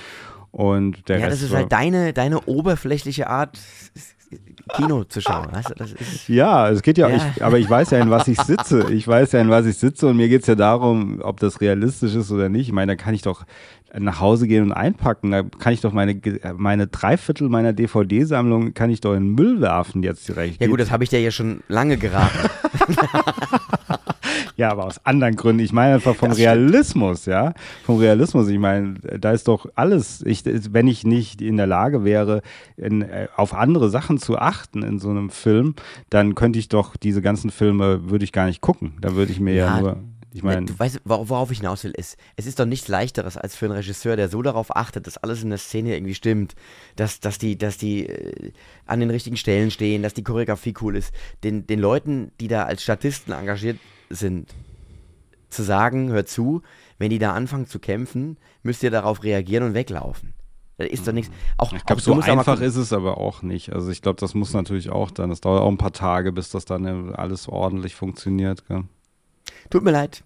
Und 0.52 1.06
der 1.10 1.18
Ja, 1.18 1.26
Rest 1.26 1.42
das 1.42 1.50
ist 1.50 1.54
halt 1.54 1.70
deine, 1.70 2.14
deine 2.14 2.40
oberflächliche 2.46 3.28
Art, 3.28 3.58
Kino 4.68 5.04
zu 5.04 5.20
schauen. 5.20 5.48
Weißt 5.50 5.70
du? 5.70 5.74
das 5.74 5.92
ist, 5.92 6.28
Ja, 6.28 6.68
es 6.70 6.82
geht 6.82 6.98
ja, 6.98 7.08
Ja. 7.08 7.16
Ich, 7.16 7.44
aber 7.44 7.58
ich 7.58 7.68
weiß 7.68 7.90
ja, 7.90 7.98
in 7.98 8.10
was 8.10 8.28
ich 8.28 8.40
sitze. 8.40 8.92
Ich 8.92 9.06
weiß 9.06 9.32
ja, 9.32 9.40
in 9.40 9.50
was 9.50 9.66
ich 9.66 9.76
sitze 9.76 10.06
und 10.08 10.16
mir 10.16 10.28
geht 10.28 10.42
es 10.42 10.46
ja 10.46 10.54
darum, 10.54 11.20
ob 11.22 11.40
das 11.40 11.60
realistisch 11.60 12.14
ist 12.14 12.30
oder 12.30 12.48
nicht. 12.48 12.68
Ich 12.68 12.72
meine, 12.72 12.92
da 12.92 12.96
kann 12.96 13.14
ich 13.14 13.22
doch 13.22 13.44
nach 13.96 14.20
Hause 14.20 14.46
gehen 14.46 14.64
und 14.64 14.72
einpacken. 14.72 15.30
Da 15.30 15.42
kann 15.42 15.72
ich 15.72 15.80
doch 15.80 15.92
meine, 15.92 16.20
meine 16.56 16.86
Dreiviertel 16.86 17.48
meiner 17.48 17.72
DVD-Sammlung 17.72 18.74
kann 18.74 18.90
ich 18.90 19.00
doch 19.00 19.14
in 19.14 19.24
den 19.24 19.34
Müll 19.34 19.60
werfen 19.60 20.02
jetzt 20.02 20.28
direkt. 20.28 20.60
ja 20.60 20.66
gut, 20.66 20.80
das 20.80 20.90
habe 20.90 21.04
ich 21.04 21.10
dir 21.10 21.20
ja 21.20 21.30
schon 21.30 21.60
lange 21.68 21.96
geraten. 21.96 22.50
Ja, 24.56 24.70
aber 24.70 24.84
aus 24.86 25.04
anderen 25.04 25.36
Gründen. 25.36 25.62
Ich 25.62 25.72
meine 25.72 25.94
einfach 25.94 26.14
vom 26.16 26.28
Das 26.30 26.38
stimmt. 26.38 26.48
Realismus, 26.50 27.26
ja. 27.26 27.54
Vom 27.84 27.98
Realismus. 27.98 28.48
Ich 28.48 28.58
meine, 28.58 28.94
da 28.94 29.32
ist 29.32 29.48
doch 29.48 29.66
alles. 29.74 30.22
Ich, 30.26 30.42
wenn 30.44 30.86
ich 30.88 31.04
nicht 31.04 31.40
in 31.40 31.56
der 31.56 31.66
Lage 31.66 32.04
wäre, 32.04 32.42
in, 32.76 33.02
äh, 33.02 33.28
auf 33.36 33.54
andere 33.54 33.90
Sachen 33.90 34.18
zu 34.18 34.38
achten 34.38 34.82
in 34.82 34.98
so 34.98 35.10
einem 35.10 35.30
Film, 35.30 35.74
dann 36.10 36.34
könnte 36.34 36.58
ich 36.58 36.68
doch 36.68 36.96
diese 36.96 37.22
ganzen 37.22 37.50
Filme, 37.50 38.10
würde 38.10 38.24
ich 38.24 38.32
gar 38.32 38.46
nicht 38.46 38.60
gucken. 38.60 38.94
Da 39.00 39.14
würde 39.14 39.32
ich 39.32 39.40
mir 39.40 39.54
ja, 39.54 39.66
Ja, 39.76 39.80
nur, 39.80 39.96
ich 40.34 40.42
meine, 40.42 40.66
du 40.66 40.78
weißt, 40.78 41.00
wor- 41.06 41.28
worauf 41.30 41.50
ich 41.50 41.58
hinaus 41.58 41.82
will, 41.84 41.92
ist, 41.96 42.16
es 42.36 42.46
ist 42.46 42.60
doch 42.60 42.66
nichts 42.66 42.86
leichteres 42.88 43.36
als 43.36 43.56
für 43.56 43.64
einen 43.66 43.74
Regisseur, 43.74 44.14
der 44.14 44.28
so 44.28 44.42
darauf 44.42 44.76
achtet, 44.76 45.06
dass 45.06 45.16
alles 45.16 45.42
in 45.42 45.48
der 45.48 45.58
Szene 45.58 45.94
irgendwie 45.96 46.14
stimmt, 46.14 46.54
dass, 46.96 47.20
dass 47.20 47.38
die, 47.38 47.56
dass 47.56 47.78
die 47.78 48.06
äh, 48.06 48.52
an 48.86 49.00
den 49.00 49.10
richtigen 49.10 49.36
Stellen 49.38 49.70
stehen, 49.70 50.02
dass 50.02 50.14
die 50.14 50.22
Choreografie 50.22 50.74
cool 50.82 50.96
ist, 50.96 51.12
den, 51.44 51.66
den 51.66 51.80
Leuten, 51.80 52.30
die 52.40 52.48
da 52.48 52.64
als 52.64 52.82
Statisten 52.82 53.32
engagiert 53.32 53.78
sind, 54.10 54.54
zu 55.50 55.62
sagen, 55.62 56.10
hör 56.10 56.26
zu, 56.26 56.62
wenn 56.98 57.10
die 57.10 57.18
da 57.18 57.32
anfangen 57.32 57.66
zu 57.66 57.78
kämpfen, 57.78 58.36
müsst 58.62 58.82
ihr 58.82 58.90
darauf 58.90 59.22
reagieren 59.22 59.64
und 59.64 59.74
weglaufen. 59.74 60.34
Da 60.76 60.84
ist 60.84 61.08
doch 61.08 61.12
nichts. 61.12 61.32
Auch, 61.56 61.72
ich 61.72 61.84
glaube, 61.84 62.00
so 62.00 62.20
einfach 62.20 62.60
ist 62.60 62.76
es 62.76 62.92
aber 62.92 63.18
auch 63.18 63.42
nicht. 63.42 63.72
Also 63.72 63.90
ich 63.90 64.00
glaube, 64.00 64.20
das 64.20 64.34
muss 64.34 64.54
natürlich 64.54 64.90
auch 64.90 65.10
dann, 65.10 65.28
das 65.30 65.40
dauert 65.40 65.60
auch 65.62 65.68
ein 65.68 65.78
paar 65.78 65.92
Tage, 65.92 66.30
bis 66.32 66.50
das 66.50 66.64
dann 66.66 66.84
äh, 66.84 67.14
alles 67.14 67.48
ordentlich 67.48 67.96
funktioniert. 67.96 68.66
Gell? 68.68 68.84
Tut 69.70 69.82
mir 69.82 69.90
leid. 69.90 70.22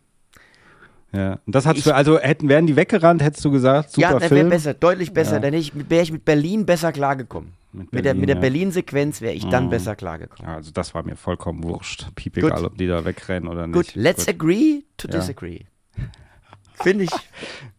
Ja. 1.13 1.39
Und 1.47 1.55
das 1.55 1.65
hat 1.67 1.79
für, 1.79 1.95
also 1.95 2.19
hätten, 2.19 2.49
wären 2.49 2.67
die 2.67 2.77
weggerannt, 2.77 3.23
hättest 3.23 3.45
du 3.45 3.51
gesagt, 3.51 3.93
super 3.93 4.13
ja, 4.13 4.21
Film. 4.21 4.31
wäre 4.31 4.49
besser, 4.51 4.75
deutlich 4.75 5.13
besser. 5.13 5.35
Ja. 5.35 5.41
Dann 5.41 5.55
ich- 5.55 5.73
wäre 5.89 6.03
ich 6.03 6.13
mit 6.13 6.25
Berlin 6.25 6.67
besser 6.67 6.93
klargekommen. 6.93 7.53
Mit, 7.73 8.05
der, 8.05 8.15
mit 8.15 8.29
der 8.29 8.37
ja. 8.37 8.41
Berlin-Sequenz 8.41 9.21
wäre 9.23 9.33
ich 9.35 9.47
dann 9.49 9.65
Mhm. 9.67 9.71
besser 9.71 9.97
klargekommen. 9.97 10.47
Ja, 10.51 10.57
also 10.57 10.71
das 10.73 10.95
war 10.95 11.03
mir 11.05 11.17
vollkommen 11.17 11.63
wurscht. 11.65 12.07
Piep 12.15 12.35
Gut. 12.35 12.45
egal, 12.45 12.65
ob 12.67 12.77
die 12.77 12.87
da 12.87 13.05
wegrennen 13.05 13.49
oder 13.49 13.67
nicht. 13.67 13.75
Gut, 13.75 13.95
let's 13.95 14.29
agree 14.29 14.83
to 14.99 15.09
Ja. 15.09 15.15
disagree. 15.19 15.61
Finde 16.83 17.05
ich. 17.05 17.11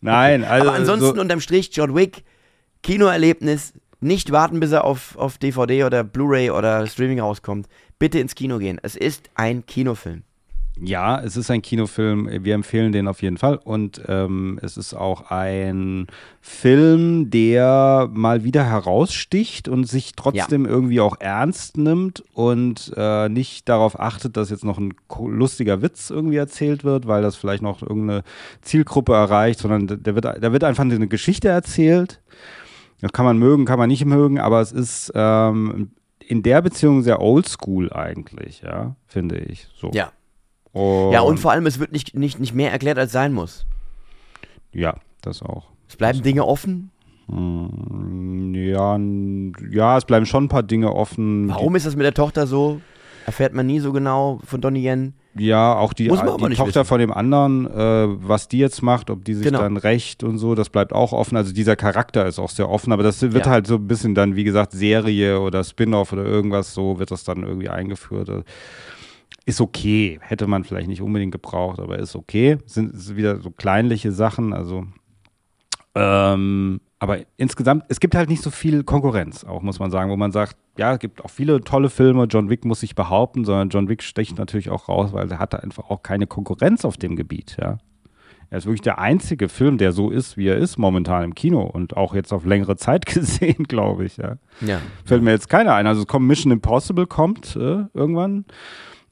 Nein, 0.01 0.43
also 0.43 0.69
Aber 0.69 0.77
ansonsten 0.77 1.15
so, 1.15 1.21
unterm 1.21 1.39
Strich 1.41 1.69
John 1.73 1.93
Wick, 1.95 2.23
Kinoerlebnis, 2.81 3.73
nicht 3.99 4.31
warten, 4.31 4.59
bis 4.59 4.71
er 4.71 4.83
auf, 4.83 5.15
auf 5.17 5.37
DVD 5.37 5.83
oder 5.85 6.03
Blu-ray 6.03 6.49
oder 6.49 6.85
Streaming 6.87 7.19
rauskommt. 7.19 7.67
Bitte 7.99 8.19
ins 8.19 8.35
Kino 8.35 8.57
gehen. 8.57 8.79
Es 8.83 8.95
ist 8.95 9.29
ein 9.35 9.65
Kinofilm. 9.65 10.23
Ja, 10.81 11.21
es 11.21 11.37
ist 11.37 11.51
ein 11.51 11.61
Kinofilm. 11.61 12.27
Wir 12.43 12.55
empfehlen 12.55 12.91
den 12.91 13.07
auf 13.07 13.21
jeden 13.21 13.37
Fall. 13.37 13.57
Und 13.63 14.01
ähm, 14.07 14.59
es 14.61 14.75
ist 14.75 14.95
auch 14.95 15.29
ein 15.29 16.07
Film, 16.41 17.29
der 17.29 18.09
mal 18.11 18.43
wieder 18.43 18.65
heraussticht 18.65 19.67
und 19.67 19.85
sich 19.85 20.13
trotzdem 20.15 20.65
ja. 20.65 20.71
irgendwie 20.71 20.99
auch 20.99 21.17
ernst 21.19 21.77
nimmt 21.77 22.23
und 22.33 22.91
äh, 22.97 23.29
nicht 23.29 23.69
darauf 23.69 23.99
achtet, 23.99 24.35
dass 24.35 24.49
jetzt 24.49 24.65
noch 24.65 24.79
ein 24.79 24.95
lustiger 25.19 25.83
Witz 25.83 26.09
irgendwie 26.09 26.37
erzählt 26.37 26.83
wird, 26.83 27.07
weil 27.07 27.21
das 27.21 27.35
vielleicht 27.35 27.61
noch 27.61 27.83
irgendeine 27.83 28.23
Zielgruppe 28.61 29.13
erreicht, 29.13 29.59
sondern 29.59 30.03
der 30.03 30.15
wird, 30.15 30.25
da 30.25 30.51
wird 30.51 30.63
einfach 30.63 30.83
eine 30.83 31.07
Geschichte 31.07 31.49
erzählt. 31.49 32.19
Das 32.99 33.11
kann 33.11 33.25
man 33.25 33.37
mögen, 33.37 33.65
kann 33.65 33.79
man 33.79 33.89
nicht 33.89 34.05
mögen, 34.05 34.39
aber 34.39 34.59
es 34.61 34.71
ist 34.71 35.11
ähm, 35.13 35.91
in 36.19 36.41
der 36.41 36.61
Beziehung 36.61 37.03
sehr 37.03 37.21
oldschool 37.21 37.93
eigentlich, 37.93 38.61
ja, 38.61 38.95
finde 39.05 39.37
ich. 39.37 39.67
So. 39.75 39.91
Ja. 39.93 40.11
Und 40.73 41.11
ja, 41.11 41.21
und 41.21 41.39
vor 41.39 41.51
allem, 41.51 41.65
es 41.67 41.79
wird 41.79 41.91
nicht, 41.91 42.15
nicht, 42.15 42.39
nicht 42.39 42.53
mehr 42.53 42.71
erklärt, 42.71 42.97
als 42.97 43.11
sein 43.11 43.31
muss. 43.31 43.65
Ja, 44.73 44.95
das 45.21 45.41
auch. 45.41 45.67
Es 45.87 45.95
bleiben 45.95 46.17
das 46.17 46.23
Dinge 46.23 46.45
offen? 46.45 46.91
Hm, 47.29 48.53
ja, 48.55 48.97
ja, 49.69 49.97
es 49.97 50.05
bleiben 50.05 50.25
schon 50.25 50.45
ein 50.45 50.49
paar 50.49 50.63
Dinge 50.63 50.93
offen. 50.93 51.47
Warum 51.47 51.75
ist 51.75 51.85
das 51.85 51.95
mit 51.95 52.05
der 52.05 52.13
Tochter 52.13 52.47
so? 52.47 52.81
Erfährt 53.25 53.53
man 53.53 53.67
nie 53.67 53.79
so 53.79 53.93
genau 53.93 54.39
von 54.43 54.59
Donnie 54.59 54.85
Yen. 54.85 55.13
Ja, 55.35 55.75
auch 55.75 55.93
die, 55.93 56.03
die 56.03 56.09
Tochter 56.09 56.65
wissen. 56.65 56.85
von 56.85 56.99
dem 56.99 57.11
anderen, 57.11 57.65
äh, 57.67 58.07
was 58.27 58.49
die 58.49 58.59
jetzt 58.59 58.83
macht, 58.83 59.09
ob 59.09 59.23
die 59.25 59.33
sich 59.33 59.45
genau. 59.45 59.61
dann 59.61 59.77
rächt 59.77 60.23
und 60.23 60.37
so, 60.37 60.53
das 60.53 60.69
bleibt 60.69 60.93
auch 60.93 61.13
offen. 61.13 61.37
Also 61.37 61.53
dieser 61.53 61.75
Charakter 61.75 62.25
ist 62.27 62.37
auch 62.37 62.49
sehr 62.49 62.69
offen, 62.69 62.91
aber 62.91 63.01
das 63.01 63.21
wird 63.21 63.45
ja. 63.45 63.51
halt 63.51 63.65
so 63.65 63.75
ein 63.75 63.87
bisschen 63.87 64.13
dann, 64.13 64.35
wie 64.35 64.43
gesagt, 64.43 64.73
Serie 64.73 65.39
oder 65.39 65.63
Spin-off 65.63 66.13
oder 66.13 66.25
irgendwas, 66.25 66.73
so 66.73 66.99
wird 66.99 67.11
das 67.11 67.23
dann 67.23 67.43
irgendwie 67.43 67.69
eingeführt 67.69 68.29
ist 69.45 69.61
okay. 69.61 70.19
Hätte 70.21 70.47
man 70.47 70.63
vielleicht 70.63 70.87
nicht 70.87 71.01
unbedingt 71.01 71.31
gebraucht, 71.31 71.79
aber 71.79 71.99
ist 71.99 72.15
okay. 72.15 72.57
Sind, 72.65 72.99
sind 72.99 73.17
wieder 73.17 73.39
so 73.39 73.51
kleinliche 73.51 74.11
Sachen, 74.11 74.53
also 74.53 74.85
ähm, 75.95 76.81
aber 76.99 77.19
insgesamt, 77.37 77.83
es 77.89 77.99
gibt 77.99 78.15
halt 78.15 78.29
nicht 78.29 78.41
so 78.41 78.49
viel 78.49 78.83
Konkurrenz, 78.83 79.43
auch 79.43 79.61
muss 79.61 79.79
man 79.79 79.91
sagen, 79.91 80.09
wo 80.09 80.15
man 80.15 80.31
sagt, 80.31 80.55
ja, 80.77 80.93
es 80.93 80.99
gibt 80.99 81.23
auch 81.23 81.29
viele 81.29 81.61
tolle 81.61 81.89
Filme, 81.89 82.25
John 82.25 82.49
Wick 82.49 82.65
muss 82.65 82.79
sich 82.79 82.95
behaupten, 82.95 83.45
sondern 83.45 83.69
John 83.69 83.89
Wick 83.89 84.01
sticht 84.01 84.37
natürlich 84.37 84.69
auch 84.69 84.89
raus, 84.89 85.13
weil 85.13 85.29
er 85.29 85.37
hatte 85.37 85.61
einfach 85.61 85.89
auch 85.89 86.01
keine 86.01 86.25
Konkurrenz 86.25 86.85
auf 86.85 86.97
dem 86.97 87.15
Gebiet, 87.15 87.57
ja. 87.59 87.77
Er 88.49 88.59
ist 88.59 88.65
wirklich 88.65 88.81
der 88.81 88.99
einzige 88.99 89.49
Film, 89.49 89.79
der 89.79 89.91
so 89.93 90.11
ist, 90.11 90.37
wie 90.37 90.47
er 90.47 90.57
ist 90.57 90.77
momentan 90.77 91.23
im 91.23 91.33
Kino 91.33 91.63
und 91.63 91.97
auch 91.97 92.13
jetzt 92.13 92.31
auf 92.31 92.45
längere 92.45 92.75
Zeit 92.77 93.05
gesehen, 93.07 93.63
glaube 93.63 94.05
ich, 94.05 94.17
ja. 94.17 94.37
ja. 94.61 94.79
Fällt 95.05 95.23
mir 95.23 95.31
jetzt 95.31 95.49
keiner 95.49 95.73
ein. 95.73 95.87
Also 95.87 96.01
es 96.01 96.07
kommt 96.07 96.27
Mission 96.27 96.51
Impossible 96.51 97.07
kommt 97.07 97.55
äh, 97.55 97.85
irgendwann 97.93 98.45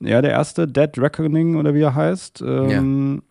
ja, 0.01 0.21
der 0.21 0.31
erste, 0.31 0.67
Dead 0.67 0.97
Reckoning 0.97 1.55
oder 1.55 1.73
wie 1.73 1.81
er 1.81 1.95
heißt. 1.95 2.41
Ähm, 2.41 3.15
ja. 3.15 3.21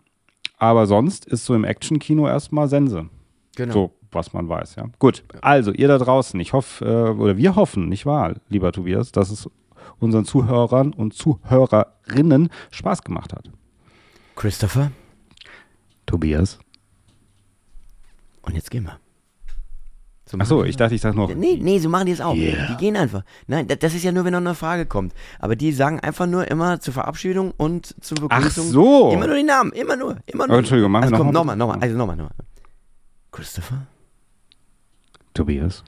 Aber 0.59 0.87
sonst 0.87 1.25
ist 1.25 1.45
so 1.45 1.55
im 1.55 1.65
Action-Kino 1.65 2.27
erstmal 2.27 2.69
Sense. 2.69 3.09
Genau. 3.57 3.73
So, 3.73 3.95
was 4.13 4.33
man 4.33 4.49
weiß, 4.49 4.77
ja. 4.77 4.87
Gut, 4.99 5.25
also 5.41 5.73
ihr 5.73 5.89
da 5.89 5.99
draußen, 5.99 6.39
ich 6.39 6.53
hoffe, 6.53 6.85
äh, 6.85 7.19
oder 7.19 7.37
wir 7.37 7.57
hoffen, 7.57 7.89
nicht 7.89 8.07
wahr, 8.07 8.35
lieber 8.49 8.71
Tobias, 8.73 9.11
dass 9.13 9.31
es 9.31 9.49
unseren 9.99 10.25
Zuhörern 10.25 10.93
und 10.93 11.15
Zuhörerinnen 11.15 12.51
Spaß 12.71 13.03
gemacht 13.03 13.33
hat. 13.33 13.51
Christopher. 14.37 14.93
Tobias. 16.07 16.59
Und 18.43 18.55
jetzt 18.55 18.71
gehen 18.71 18.85
wir. 18.85 19.00
So 20.31 20.39
Achso, 20.39 20.63
ich 20.63 20.77
dachte, 20.77 20.95
ich 20.95 21.01
sag 21.01 21.17
noch. 21.17 21.35
Nee, 21.35 21.59
nee, 21.61 21.81
so 21.81 21.89
machen 21.89 22.07
die 22.07 22.13
es 22.13 22.21
auch. 22.21 22.37
Yeah. 22.37 22.69
Die 22.69 22.77
gehen 22.77 22.97
einfach. 22.97 23.25
Nein, 23.49 23.67
das 23.67 23.95
ist 23.95 24.05
ja 24.05 24.13
nur, 24.13 24.25
wenn 24.25 24.31
noch 24.31 24.39
eine 24.39 24.55
Frage 24.55 24.87
kommt. 24.87 25.13
Aber 25.41 25.57
die 25.57 25.73
sagen 25.73 25.99
einfach 25.99 26.27
nur 26.27 26.49
immer 26.49 26.79
zur 26.79 26.95
Verabschiedung 26.95 27.53
und 27.57 27.97
zur 28.01 28.29
Begrüßung. 28.29 28.67
Ach 28.69 28.73
so. 28.73 29.11
Immer 29.11 29.27
nur 29.27 29.35
die 29.35 29.43
Namen, 29.43 29.73
immer 29.73 29.97
nur, 29.97 30.19
immer 30.27 30.47
nur. 30.47 30.55
Oh, 30.55 30.59
Entschuldigung, 30.61 30.93
machen 30.93 31.05
also, 31.05 31.17
wir 31.17 31.19
komm, 31.19 31.33
nochmal. 31.33 31.57
Nochmal, 31.57 31.79
nochmal, 31.79 31.89
also 31.89 31.99
nochmal, 31.99 32.17
nochmal. 32.17 32.35
Christopher? 33.33 33.89
Tobias? 35.35 35.83